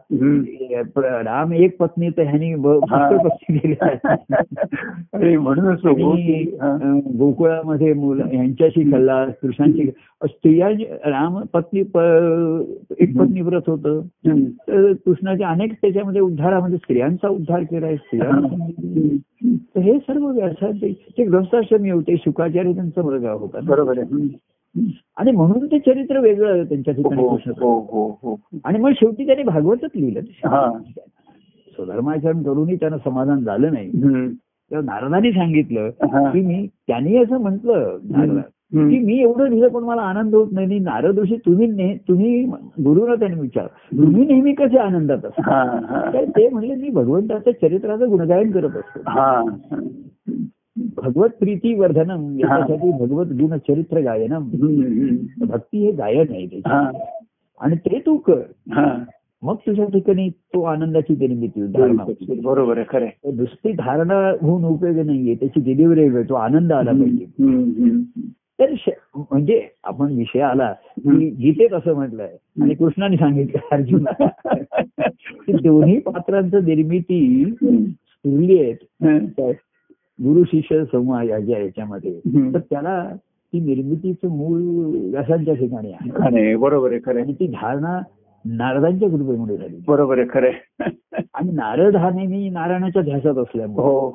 राम 0.97 1.53
एक 1.53 1.77
पत्नी 1.77 2.09
तर 2.09 2.23
ह्यांनी 2.23 2.55
पत्नी 3.29 3.75
अरे 5.13 5.37
म्हणूनच 5.37 5.81
हा. 5.87 6.99
गोकुळामध्ये 7.19 7.95
मुलं 7.95 8.31
यांच्याशी 8.33 8.91
कल्ला 8.91 9.27
कृष्णांची 9.43 9.91
स्त्रिया 10.25 10.69
राम 11.11 11.41
पत्नी 11.53 11.81
एक 12.99 13.19
पत्नी 13.19 13.41
व्रत 13.41 13.63
होतं. 13.67 14.01
तर 14.69 14.93
कृष्णाच्या 14.93 15.49
अनेक 15.49 15.73
त्याच्यामध्ये 15.73 16.21
उद्धारामध्ये 16.21 16.77
स्त्रियांचा 16.77 17.29
उद्धार 17.29 17.61
केलाय 17.61 17.97
स्त्रियांचा 17.97 18.65
हम्म. 18.65 19.55
तर 19.55 19.81
हे 19.81 19.99
सर्व 19.99 20.27
व्यवसाय 20.27 20.73
ते 21.19 21.25
ग्रस्ताश्रमी 21.25 21.91
होते 21.91 22.17
शुकाचार्य 22.17 22.73
त्यांचा 22.73 23.03
मुलगा 23.03 23.33
होता. 23.33 23.59
बरोबर 23.65 23.99
आहे. 24.13 24.37
आणि 25.17 25.31
म्हणून 25.31 25.67
ते 25.67 25.79
चरित्र 25.79 26.21
वेगळं 26.21 26.65
त्यांच्या 26.65 26.95
ठिकाणी 26.95 27.23
हो 27.61 27.79
हो 27.93 28.19
हो 28.23 28.37
आणि 28.65 28.79
मग 28.79 28.91
शेवटी 28.91 29.27
त्यांनी 29.27 29.43
भागवतच 29.43 29.91
लिहिलं. 29.95 30.21
स्वधर्माचरण 31.77 32.43
करूनही 32.43 32.77
त्यांना 32.77 32.99
समाधान 32.99 33.41
झालं 33.41 33.73
नाही. 33.73 33.91
तेव्हा 34.71 35.01
नारदांनी 35.01 35.33
सांगितलं. 35.33 35.91
की 36.33 36.41
मी 36.41 36.67
त्यांनी 36.87 37.17
असं 37.17 37.41
म्हटलं 37.41 37.99
नारदा. 38.11 38.41
की 38.91 38.99
मी 38.99 39.19
एवढं 39.21 39.49
लिहिलं 39.49 39.69
पण 39.69 39.83
मला 39.83 40.03
आनंद 40.03 40.35
होत 40.35 40.49
नाही. 40.53 40.79
नारद 40.79 41.19
ऋषी 41.19 41.37
तुम्ही 41.37 41.97
तुम्ही 41.97 42.45
गुरुना 42.85 43.15
त्यांनी 43.15 43.41
विचार 43.41 43.67
तुम्ही 43.67 44.27
नेहमी 44.27 44.53
कसे 44.53 44.79
आनंदात 44.79 45.25
असता? 45.25 45.43
हा 45.43 46.11
तर 46.13 46.25
ते 46.25 46.49
म्हणले 46.49 46.75
मी 46.75 46.91
भगवंताच्या 46.91 47.53
चरित्राचं 47.53 48.09
गुणगायन 48.09 48.51
करत 48.51 48.77
असतो. 48.77 49.01
भगवत 50.97 51.29
प्रीती 51.41 51.75
वर्धनम 51.75 52.39
याच्यासाठी 52.39 52.91
भगवत 52.91 53.27
गुण 53.27 53.59
चरित्र 53.59 54.01
गायनम. 54.01 54.51
भक्ती 55.47 55.85
हे 55.87 55.93
गायन 55.93 56.27
आहे 56.31 56.47
त्याची. 56.47 56.99
आणि 57.61 57.77
ते 57.77 57.99
तू 58.07 58.17
कर. 58.17 58.41
मग 59.43 59.55
तुझ्या 59.55 59.85
ठिकाणी 59.85 60.29
तो 60.29 60.63
आनंदाची 60.63 61.13
निर्मिती 61.13 61.67
धारणा. 61.67 62.05
बरोबर 62.45 62.79
आहे 62.79 62.87
खरं 62.89 63.37
नुसती 63.37 63.73
धारणा 63.73 64.35
होऊन 64.41 64.65
उपयोग 64.65 64.97
नाहीये. 64.97 65.35
त्याची 65.35 65.61
डिलिव्हरी 65.61 66.09
वेळ 66.09 66.29
तो 66.29 66.35
आनंद 66.35 66.73
आला 66.73 66.91
पाहिजे. 66.91 67.25
तर 68.61 68.75
म्हणजे 69.17 69.63
आपण 69.85 70.13
विषय 70.13 70.41
आला 70.41 70.73
की 70.99 71.31
गीतेत 71.31 71.73
असं 71.73 71.95
म्हटलंय. 71.95 72.37
आणि 72.61 72.75
कृष्णाने 72.75 73.17
सांगितलं 73.17 73.59
अर्जुना. 73.73 74.27
दोन्ही 75.49 75.99
पात्रांचं 76.01 76.65
निर्मिती 76.65 77.45
सुरली 77.63 78.59
आहेत. 78.59 79.43
गुरु 80.19 80.43
शिष्य 80.45 80.85
संवाद 80.85 81.27
याच्या 81.27 81.59
याच्यामध्ये. 81.59 82.19
तर 82.55 82.59
त्याला 82.61 83.03
ती 83.53 83.61
निर्मितीचं 83.61 84.29
मूळ 84.29 84.61
व्यासांच्या 85.11 85.55
ठिकाणी 85.55 85.93
आहे 85.93 86.55
बरोबर 86.57 86.91
आहे 86.91 87.01
खरं 87.07 87.21
आणि 87.21 87.33
ती 87.33 87.47
धारणा 87.47 87.99
नारदांच्या 88.45 89.09
कृपेमुळे 89.09 89.57
झाली 89.57 89.77
बरोबर 89.89 90.19
आहे 90.19 90.27
खरं 90.31 90.89
आणि 91.35 91.51
नारद 91.53 91.97
हा 91.97 92.11
नेहमी 92.11 92.49
नारायणाच्या 92.49 93.03
ध्यासात 93.03 93.39
असल्यामुळे 93.39 93.87
हो 93.87 94.11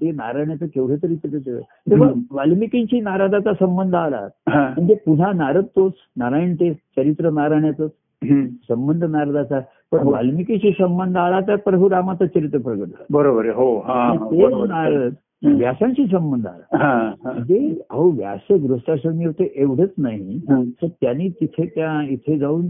ते 0.00 0.10
नारायणाचं 0.10 0.66
केवढं 0.66 0.96
तरी 1.02 1.14
तेव्हा 1.24 2.08
वाल्मिकींची 2.30 3.00
नारदाचा 3.00 3.52
संबंध 3.54 3.94
आला. 3.94 4.20
म्हणजे 4.48 4.94
पुन्हा 5.06 5.32
नारद 5.32 5.64
तोच 5.76 5.92
नारायण 6.16 6.54
ते 6.54 6.72
चरित्र 6.72 7.30
नारायणाचं 7.30 7.84
हम्म. 8.22 8.46
संबंध 8.68 9.04
नारदाचा 9.04 9.60
पण 9.92 9.98
हो. 9.98 10.10
वाल्मिकीशी 10.12 10.70
संबंध 10.72 11.16
आला 11.16 11.40
तर 11.40 11.56
प्रभू 11.56 11.90
रामाचं 11.90 12.26
चरित्र 12.26 12.58
प्रगट 12.58 13.02
बरोबर 13.10 13.44
आहे 13.44 13.54
हो 13.54 13.76
हा 13.78 14.14
ते. 14.14 14.66
नारद. 14.66 15.14
व्यासांशी 15.44 16.06
संबंध 16.06 16.46
आला. 16.46 17.14
म्हणजे 17.24 17.74
अहो 17.90 18.10
व्यास 18.10 18.40
गृहस्थाश्रमी 18.52 19.24
होते 19.24 19.52
एवढंच 19.56 19.90
नाही. 19.98 20.38
तर 20.50 20.86
त्यांनी 20.86 21.28
तिथे 21.28 21.66
त्या 21.66 22.02
इथे 22.10 22.38
जाऊन 22.38 22.68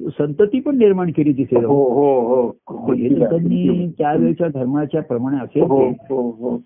संतती 0.00 0.60
पण 0.60 0.78
निर्माण 0.78 1.10
केली 1.10 1.32
तिथे 1.32 1.64
हो 1.64 1.84
हो 1.84 2.20
हो. 2.20 2.94
त्यांनी 2.94 3.88
त्यावेळेच्या 3.98 4.48
धर्माच्या 4.48 5.02
प्रमाणे 5.02 5.36
असेल 5.44 5.62
हो. 5.62 5.88
हो 5.88 6.30
हो. 6.30 6.56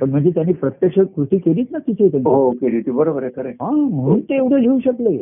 पण 0.00 0.10
म्हणजे 0.10 0.30
त्यांनी 0.30 0.52
प्रत्यक्ष 0.52 0.98
कृती 1.16 1.38
केलीच 1.38 1.66
ना 1.70 1.78
तिथे 1.78 2.08
केली 2.08 2.90
बरोबर 2.90 3.22
आहे 3.22 3.54
म्हणून 3.70 4.20
ते 4.20 4.34
एवढं 4.34 4.60
घेऊ 4.60 4.78
शकले. 4.78 5.16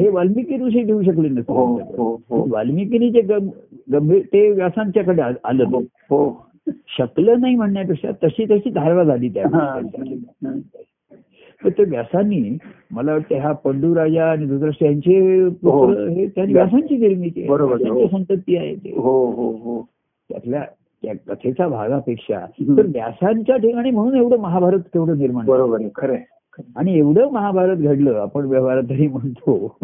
हे 0.00 0.08
वाल्मिकी 0.08 0.64
ऋषी 0.64 0.82
घेऊ 0.82 1.02
शकले 1.02 1.28
नसते. 1.28 1.52
वाल्मिकीने 2.50 3.10
जे 3.10 3.20
गंभीर 3.20 4.22
ते 4.22 4.50
व्यासांच्याकडे 4.50 5.22
आलं 5.44 5.80
शकलं 6.68 7.40
नाही 7.40 7.54
म्हणण्यापेक्षा 7.54 8.10
तशी 8.24 8.44
तशी 8.44 8.70
धारणा 8.70 9.04
झाली 9.04 9.28
त्या. 9.28 9.44
तर 11.64 11.68
ते 11.68 11.84
व्यासांनी 11.84 12.58
मला 12.90 13.12
वाटतं 13.12 13.38
हा 13.38 13.52
पंडूराजा 13.52 14.30
आणि 14.30 14.46
दुसरं 14.46 14.84
यांचे 14.84 15.44
हे 16.14 16.26
त्यांनी 16.26 16.52
व्यासांची 16.52 16.96
निर्मिती 16.96 17.40
आहे. 17.40 17.50
बरोबर, 17.50 17.88
हो. 17.88 18.08
संतती 18.08 18.56
आहे 18.56 18.74
ते 18.74 18.92
हो 18.96 19.30
हो 19.30 19.50
हो 19.50 19.88
त्यातल्या 20.30 20.64
त्या 21.02 21.12
कथेच्या 21.28 21.68
भागापेक्षा. 21.68 22.46
तर 22.60 22.86
व्यासांच्या 22.86 23.56
ठिकाणी 23.56 23.90
म्हणून 23.90 24.16
एवढं 24.16 24.36
महाभारत 24.36 24.78
केवढं 24.78 25.18
निर्माण. 25.18 25.46
बरोबर 25.46 25.80
आहे 25.80 25.90
खरं. 25.96 26.16
आणि 26.76 26.98
एवढं 26.98 27.30
महाभारत 27.30 27.76
घडलं 27.76 28.14
आपण 28.14 28.46
व्यवहारात 28.46 28.82
तरी 28.82 29.08
म्हणतो. 29.08 29.76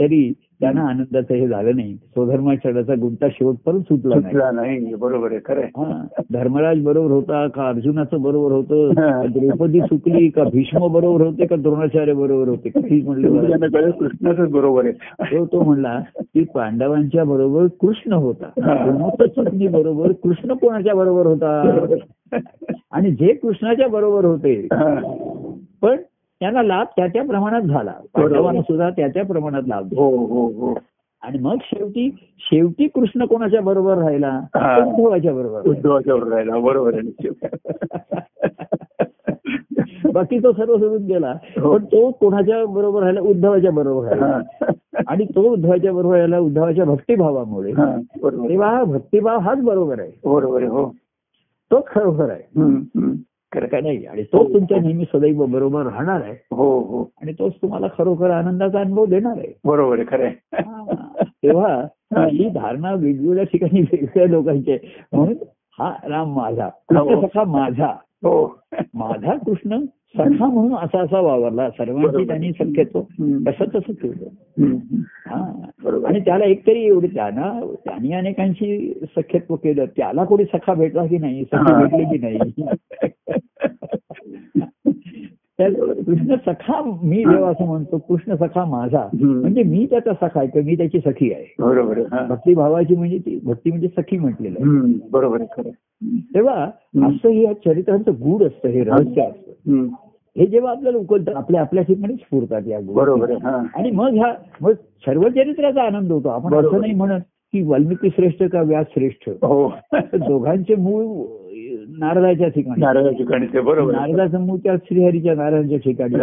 तरी 0.00 0.32
त्यांना 0.60 0.82
आनंदाचं 0.88 1.34
हे 1.34 1.46
झालं 1.48 1.76
नाही. 1.76 1.94
स्वधर्माचरणाचा 1.94 2.94
गुंता 3.00 3.28
शेवटपर्यंत 3.30 3.82
सुटला 3.82 4.14
नाही. 4.14 4.32
सुटला 4.32 4.50
नाही 4.50 4.94
बरोबर 4.94 5.32
आहे 5.32 5.40
खरं 5.44 6.04
धर्मराज 6.32 6.82
बरोबर 6.84 7.10
होता 7.10 7.46
का 7.54 7.68
अर्जुनाचं 7.68 8.22
बरोबर 8.22 8.52
होतं? 8.52 8.90
द्रौपदी 9.32 9.80
चुकली 9.80 10.28
का 10.28 10.44
भीष्म 10.44 10.86
बरोबर 10.92 11.24
होते 11.26 11.46
का 11.46 11.56
द्रोणाचार्य 11.56 12.12
बरोबर 12.12 12.48
होते? 12.48 12.68
काही 12.68 13.00
म्हणलं 13.02 13.90
कृष्णाचंच 13.90 14.50
बरोबर 14.50 14.84
आहे 14.84 15.36
तो 15.36 15.44
तो 15.46 15.62
म्हणला 15.62 15.98
की 16.18 16.44
पांडवांच्या 16.44 17.24
बरोबर 17.24 17.66
कृष्ण 17.80 18.12
होता. 18.12 19.26
चटणी 19.26 19.68
बरोबर 19.68 20.12
कृष्ण 20.22 20.54
कोणाच्या 20.54 20.94
बरोबर 20.94 21.26
होता? 21.26 21.94
आणि 22.92 23.10
जे 23.10 23.32
कृष्णाच्या 23.32 23.88
बरोबर 23.88 24.24
होते. 24.24 24.54
पण 25.82 25.96
त्यांना 26.44 26.62
लाभ 26.62 26.86
त्या 26.96 27.06
त्या 27.06 27.24
प्रमाणात 27.24 27.62
झाला. 27.62 27.92
पांडवांना 28.14 28.62
सुद्धा 28.62 28.90
त्या 28.90 29.08
त्या 29.08 29.24
प्रमाणात 29.24 29.62
लाभ 29.66 29.84
झाला. 29.84 30.02
हो 30.02 30.16
हो 30.16 30.46
हो. 30.46 30.78
आणि 31.22 31.38
मग 31.38 31.56
शेवटी 31.62 32.16
शेवटी 32.38 32.88
कृष्ण 32.88 33.24
कोणाच्या 33.24 33.60
बरोबर 33.60 33.98
राहिला. 33.98 34.40
उद्धवाच्या 34.86 35.34
बरोबर 35.34 35.68
उद्धवाच्या 35.68 36.14
बरोबर 36.14 36.32
राहिला. 36.32 36.58
बरोबर. 36.58 36.98
बाकी 40.12 40.38
तो 40.38 40.52
सर्व 40.52 40.76
सोडून 40.76 41.04
गेला. 41.04 41.34
हो. 41.60 41.76
पण 41.76 41.84
तो 41.84 42.10
कोणाच्या 42.10 42.66
बरोबर 42.66 43.02
राहिला? 43.02 43.20
उद्धवाच्या 43.20 43.70
बरोबर 43.70 44.06
राहिला. 44.06 44.38
आणि 45.06 45.24
तो 45.24 45.40
उद्धवाच्या 45.40 45.92
बरोबर 45.92 46.16
राहिला 46.16 46.38
उद्धवाच्या 46.38 46.84
भक्तिभावामुळे. 46.84 47.72
तेव्हा 48.48 48.84
भक्तिभाव 48.84 49.38
हाच 49.38 49.62
बरोबर 49.62 50.00
आहे. 50.00 50.10
बरोबर 50.24 50.58
आहे 50.58 50.70
हो. 50.70 50.94
तोच 51.70 51.86
खरोखर 51.86 52.30
आहे. 52.30 52.42
खरं 53.54 53.66
का 53.66 53.80
नाही 53.80 54.04
आणि 54.06 54.22
तोच 54.22 54.52
तुमच्या 54.54 54.80
नेहमी 54.80 55.04
सदैव 55.04 55.44
बरोबर 55.46 55.82
राहणार 55.82 56.22
आहे 56.22 56.32
हो 56.32 56.78
हो 56.80 57.10
आणि 57.22 57.32
तोच 57.32 57.52
तुम्हाला 57.62 57.86
खरोखर 57.98 58.30
आनंदाचा 58.30 58.80
अनुभव 58.80 59.04
देणार 59.04 59.38
आहे 59.38 59.52
बरोबर 59.64 59.98
आहे 59.98 60.04
खरं. 60.08 60.28
हा. 60.54 61.22
तेव्हा 61.22 61.86
ही 62.16 62.48
धारणा 62.48 62.92
वेगवेगळ्या 62.92 63.44
ठिकाणी 63.44 63.80
वेगवेगळ्या 63.80 64.26
लोकांची. 64.26 64.76
म्हणून 65.12 65.34
हा 65.78 65.94
राम 66.08 66.34
माझा 66.34 66.68
कृष्ण 66.68 67.14
हो. 67.14 67.20
सखा 67.22 67.44
माझा 67.44 67.86
हो 68.24 68.58
माझा 68.94 69.36
कृष्ण 69.36 69.84
सखा 70.18 70.46
म्हणून 70.46 70.74
असा 70.74 71.00
असा 71.00 71.20
वावरला 71.20 71.70
सर्वांची. 71.70 72.26
त्यांनी 72.26 72.48
हम्म. 72.48 73.44
कसं 73.44 73.64
तसं 73.74 73.92
केलं. 73.92 74.28
हा 75.26 75.52
बरोबर. 75.84 76.08
आणि 76.08 76.20
त्याला 76.20 76.44
एकतरी 76.44 76.84
एवढे 76.84 77.06
त्यांना 77.06 77.60
त्यांनी 77.84 78.12
अनेकांशी 78.12 78.94
सख्यत्व 79.16 79.56
केलं 79.56 79.84
त्याला 79.84 80.24
कोणी 80.24 80.44
सखा 80.44 80.74
भेटला 80.74 81.06
की 81.06 81.18
नाही 81.18 81.44
सखी 81.44 81.72
हा. 81.72 81.84
भेटली 81.84 82.18
की 82.18 82.18
नाही 82.18 82.38
कृष्ण 85.58 86.34
सखा 86.46 86.98
मी 87.02 87.16
जेव्हा 87.16 87.50
असं 87.50 87.66
म्हणतो 87.66 87.98
कृष्ण 87.98 88.34
सखा 88.34 88.64
माझा. 88.64 89.08
म्हणजे 89.22 89.62
मी 89.62 89.86
त्याचा 89.90 90.12
सखा 90.12 90.40
आहे 90.40 90.60
मी 90.62 90.76
त्याची 90.76 90.98
सखी 90.98 91.32
आहे 91.32 91.54
बरोबर 91.58 91.98
आहे 91.98 92.06
हा. 92.12 92.26
भक्तिभावाची 92.26 92.96
म्हणजे 92.96 93.18
ती 93.18 93.40
भक्ती 93.44 93.70
म्हणजे 93.70 93.88
सखी 93.88 94.18
म्हटलेलं 94.18 94.58
आहे. 94.60 94.98
बरोबर. 95.10 95.42
तेव्हा 96.34 96.64
असं 97.06 97.28
हे 97.28 97.54
चरित्रांचं 97.54 98.12
गूढ 98.12 98.42
असतं 98.42 98.68
हे 98.68 98.84
रहस्य 98.84 99.22
असतं. 99.22 99.84
हे 100.36 100.46
जेव्हा 100.46 100.70
आपल्याला 100.70 100.98
उकलतं 100.98 101.32
आपल्या 101.34 101.60
आपल्या 101.60 101.82
ठिकाणी 101.84 102.14
स्फुरतात 102.14 102.62
या. 102.66 102.80
बरोबर 102.80 103.32
आणि 103.74 103.90
मग 103.90 104.14
ह्या 104.14 104.34
मग 104.60 104.72
सर्व 105.06 105.28
चरित्राचा 105.28 105.82
आनंद 105.82 106.12
होतो 106.12 106.28
आपण. 106.28 106.54
असं 106.54 106.80
नाही 106.80 106.94
म्हणत 106.94 107.20
की 107.52 107.62
वाल्मिकी 107.62 108.08
श्रेष्ठ 108.08 108.42
का 108.44 108.62
व्यास 108.62 108.86
श्रेष्ठ 108.94 109.28
हो 109.28 109.72
दोघांचे 110.14 110.74
मूळ 110.74 111.04
नारदाच्या 111.98 112.48
ठिकाणी 112.48 112.80
नारळाच्या 112.80 113.12
ठिकाणी 113.12 113.60
बरोबर 113.60 114.76
श्रीहरीच्या 114.76 115.34
नारायणच्या 115.34 115.78
ठिकाणी 115.78 116.14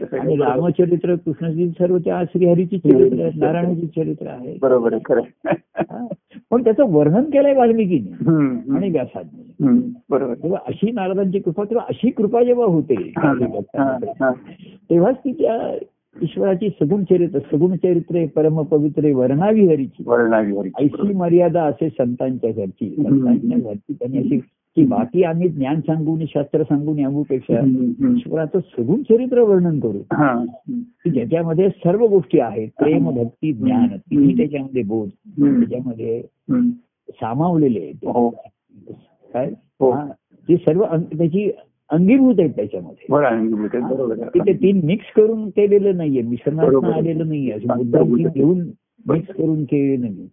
सांगितलं. 0.00 0.44
रामचरित्र 0.44 1.14
कृष्णजी 1.14 1.68
सर्व 1.68 1.98
त्या 1.98 2.22
श्रीहरीची 2.24 2.78
चरित्र 2.78 3.20
आहेत 3.20 3.32
नारायणाची 3.36 3.86
चरित्र 3.86 4.26
आहे 4.26 4.58
बरोबर 4.62 4.94
खरं. 5.04 5.54
पण 6.50 6.64
त्याचं 6.64 6.84
वर्णन 6.92 7.22
केलंय 7.22 7.54
वाल्मिकीने. 7.54 8.30
आणि 8.76 8.90
व्यासाने 8.90 9.66
बरोबर. 10.10 10.34
तेव्हा 10.34 10.60
अशी 10.68 10.90
नारदांची 10.90 11.38
कृपा 11.38 11.64
किंवा 11.64 11.82
अशी 11.88 12.10
कृपा 12.10 12.42
जेव्हा 12.42 12.66
होते. 12.66 13.12
तेव्हाच 14.90 15.14
ती 15.14 15.32
त्या 15.32 15.78
ईश्वराची 16.22 16.68
सगुण 16.68 17.04
चरित्र 17.04 17.38
सगुण 17.38 17.76
चरित्रे 17.76 18.26
परम 18.26 18.62
पवित्रे 18.62 19.12
वर्णावी 19.12 19.66
हरीची. 19.66 20.02
ऐशी 20.84 21.12
मर्यादा 21.12 21.62
असे 21.62 21.88
संतांच्या 21.88 22.50
घरची 22.50 22.96
संतांच्या 22.96 23.58
घरची 23.58 23.92
त्यांनी 23.92 24.18
अशी 24.18 24.38
की 24.76 24.84
बाकी 24.86 25.22
आम्ही 25.22 25.48
ज्ञान 25.48 25.80
सांगून 25.80 26.24
शास्त्र 26.26 26.62
सांगून 26.62 26.98
यापेक्षा. 26.98 27.60
ईश्वराचं 28.16 28.58
सगुण 28.58 29.02
चरित्र 29.02 29.40
वर्णन 29.40 29.80
करू. 29.80 29.98
की 31.04 31.10
ज्याच्यामध्ये 31.10 31.68
सर्व 31.68 32.06
गोष्टी 32.06 32.40
आहेत 32.40 32.68
प्रेम 32.78 33.10
भक्ती 33.10 33.52
ज्ञान 33.52 33.86
तिन्ही 33.88 34.36
त्याच्यामध्ये 34.36 34.82
बोध. 34.82 35.08
त्याच्यामध्ये. 35.40 36.22
सामावलेले 37.08 37.80
आहेत 37.80 37.94
हो 37.94 38.30
काय 39.32 39.50
हो. 39.80 39.90
हा. 39.90 40.06
ते 40.48 40.56
सर्व 40.56 40.84
त्याची 41.18 41.50
अंगीभूत 41.92 42.34
आहेत 42.38 42.50
त्याच्यामध्ये 42.50 43.06
की 44.34 44.38
ते. 44.40 44.52
तीन 44.52 44.80
मिक्स 44.84 45.12
करून 45.16 45.48
केलेलं 45.48 45.96
नाहीये 45.96 46.22
मिश्रणात. 46.22 46.64
आलेलं 46.92 47.28
नाहीये 47.28 47.58
ती 47.58 48.22
घेऊन 48.34 48.60
मिक्स 49.06 49.34
करून 49.34 49.64
केलेलं 49.64 50.00
नाही. 50.00 50.28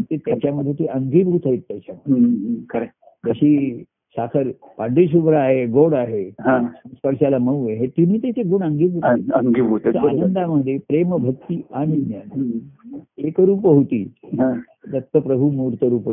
ते 0.00 0.16
त्याच्यामध्ये 0.16 0.72
ती 0.72 0.86
अंगीभूत 0.86 1.40
आहेत 1.44 1.58
त्याच्यामध्ये. 1.68 2.86
जशी 3.26 3.82
साखर 4.16 4.48
पांढरी 4.78 5.06
शुभ्र 5.08 5.32
आहे 5.34 5.66
गोड 5.66 5.94
आहे. 5.94 6.30
स्पर्शाला 6.30 7.38
मऊ 7.38 7.66
आहे 7.68 7.76
हे 7.76 7.86
तिन्ही 7.86 8.18
त्याचे 8.22 8.42
गुण 8.42 8.62
अंगीभूत 8.62 9.04
अंगीभूत. 9.34 9.86
आनंदामध्ये 9.86 10.76
प्रेम 10.88 11.16
भक्ती 11.16 11.60
आणि 11.72 11.96
ज्ञान 11.96 12.48
हम्म. 12.94 13.26
एकरूप 13.26 13.66
होती 13.66 14.14
हा. 14.24 14.60
दत्तप्रभू 14.92 15.50
मूर्त 15.50 15.84
रूप. 15.84 16.10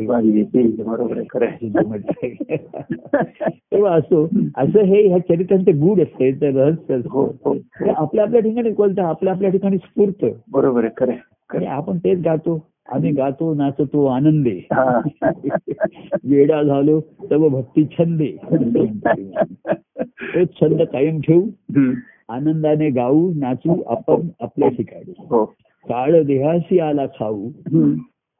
तेव्हा 3.72 3.92
असो 3.94 4.24
असं 4.56 4.80
हे 4.80 5.08
ह्या 5.08 5.18
चरित्रांचे 5.18 5.72
गुढ 5.72 6.00
असते 6.00 6.32
ते 6.32 6.50
रहस्य 6.50 6.94
हो. 6.94 7.24
हो. 7.44 7.56
आपल्या 7.96 8.24
आपल्या 8.24 8.40
ठिकाणी 8.40 8.70
बोलतं 8.70 9.02
आपल्या 9.02 9.34
आपल्या 9.34 9.50
ठिकाणी 9.50 9.76
स्फूर्त. 9.76 10.24
बरोबर 10.52 10.84
आहे 10.84 10.96
खरं 10.96 11.66
आपण 11.66 11.98
तेच 11.98 12.18
गातो. 12.24 12.66
आम्ही 12.88 13.12
गातो 13.12 13.54
नाचतो 13.54 14.06
आनंदे. 14.06 14.60
हा. 14.72 15.00
वेडा 16.24 16.62
झालो 16.62 17.00
तव 17.30 17.48
भक्ती 17.48 17.84
छंदे. 17.84 18.36
तोच 20.34 20.48
छंद 20.54 20.82
कायम 20.82 21.20
ठेवू. 21.20 21.42
आनंदाने 22.28 22.90
गाऊ 22.90 23.32
नाचू 23.36 23.82
आपण 23.86 24.28
आपल्या 24.40 24.68
ठिकाणी. 24.68 25.12
हो. 25.18 25.54
काळ 25.88 26.22
देहाशी 26.22 26.78
आला 26.78 27.06
खाऊ. 27.18 27.50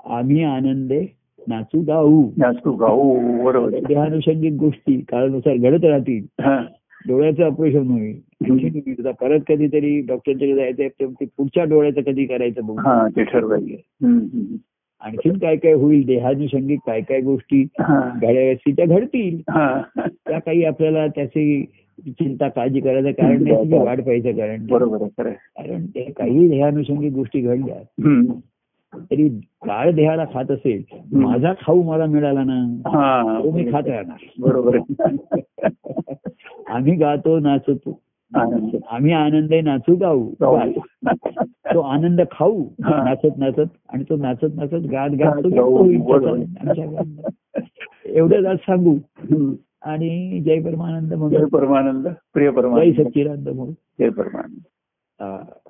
आम्ही 0.05 0.43
आनंदे 0.45 1.01
नाचू 1.49 1.80
गाऊ 1.80 2.22
नाचतो 2.36 2.72
गाऊ 2.72 3.14
बरोबर. 3.45 3.78
देहानुषंगिक 3.88 4.53
गोष्टी 4.53 4.97
काळानुसार 5.09 5.57
घडत 5.57 5.84
राहतील. 5.84 6.24
डोळ्याचं 7.09 7.45
ऑपरेशन 7.45 7.90
होईल 7.90 9.11
परत 9.20 9.40
कधीतरी 9.49 10.01
तर 10.03 10.88
ते 10.88 11.24
पुढच्या 11.24 11.64
डोळ्याचं 11.64 12.01
कधी 12.01 12.24
करायचं 12.26 12.66
बघू 12.66 13.09
ते 13.16 13.24
ठरवायचे. 13.24 13.82
आणखीन 15.03 15.38
काय 15.38 15.57
काय 15.57 15.72
होईल 15.72 16.05
देहानुषंगिक 16.07 16.78
काय 16.86 17.01
काय 17.01 17.20
गोष्टी. 17.20 17.62
घड्याळ्याची 17.62 18.72
त्या 18.72 18.86
घडतील. 18.86 19.40
त्या 20.01 20.38
काही 20.38 20.64
आपल्याला 20.64 21.07
त्याची 21.07 21.64
चिंता 22.09 22.48
काळजी 22.48 22.80
करायचं 22.80 23.11
कारण 23.11 23.42
नाही 23.42 23.78
वाढ 23.78 24.00
पाहिजे 24.00 24.32
कारण. 24.32 24.66
बरोबर. 24.66 25.28
कारण 25.28 25.86
ते 25.86 26.12
काही 26.16 26.48
देहानुषंगिक 26.48 27.12
गोष्टी 27.12 27.40
घडल्या. 27.40 27.76
तरी 29.11 29.28
काळ 29.66 29.90
देहाला 29.90 30.24
खात 30.34 30.50
असेल 30.50 30.82
माझा 31.12 31.53
खाऊ 31.61 31.82
मला 31.82 32.07
मिळाला 32.07 32.42
ना 32.44 32.80
हा 32.86 33.40
तो 33.44 33.50
मी 33.50 33.72
खात 33.72 33.82
राहणार 33.86 34.24
बरोबर 34.38 34.78
आम्ही 36.68 36.94
गातो 36.94 37.38
नाचतो. 37.38 38.00
आम्ही 38.90 39.12
आनंद 39.12 39.55
नाचू 39.64 39.94
गाऊ. 39.96 40.30
तो 41.74 41.80
आनंद 41.80 42.20
खाऊ. 42.30 42.64
नाचत 42.80 43.38
नाचत 43.38 43.70
आणि 43.88 44.05
तो 44.09 44.16
नाचत 44.16 44.55
नाचत 44.55 44.86
गात 44.92 45.11
गात 45.11 45.42
तो. 45.44 45.50
त्याचा 45.50 46.68
आमच्या 46.68 46.84
गावात. 46.84 47.61
एवढंच 48.07 48.46
आज 48.46 48.57
सांगू. 48.57 48.96
आणि 49.85 50.41
जय 50.41 50.61
परमानंद 50.61 51.11
जय 51.11 51.16
म्हणून 51.16 51.49
परमानंद 51.49 52.09
प्रिय 52.33 52.51
जय 52.51 52.57
परमानंद 52.57 52.95
सच्चिदानंद 52.95 53.49
म्हणून 53.49 53.74
जय 53.99 54.09
परमानंद. 54.09 55.61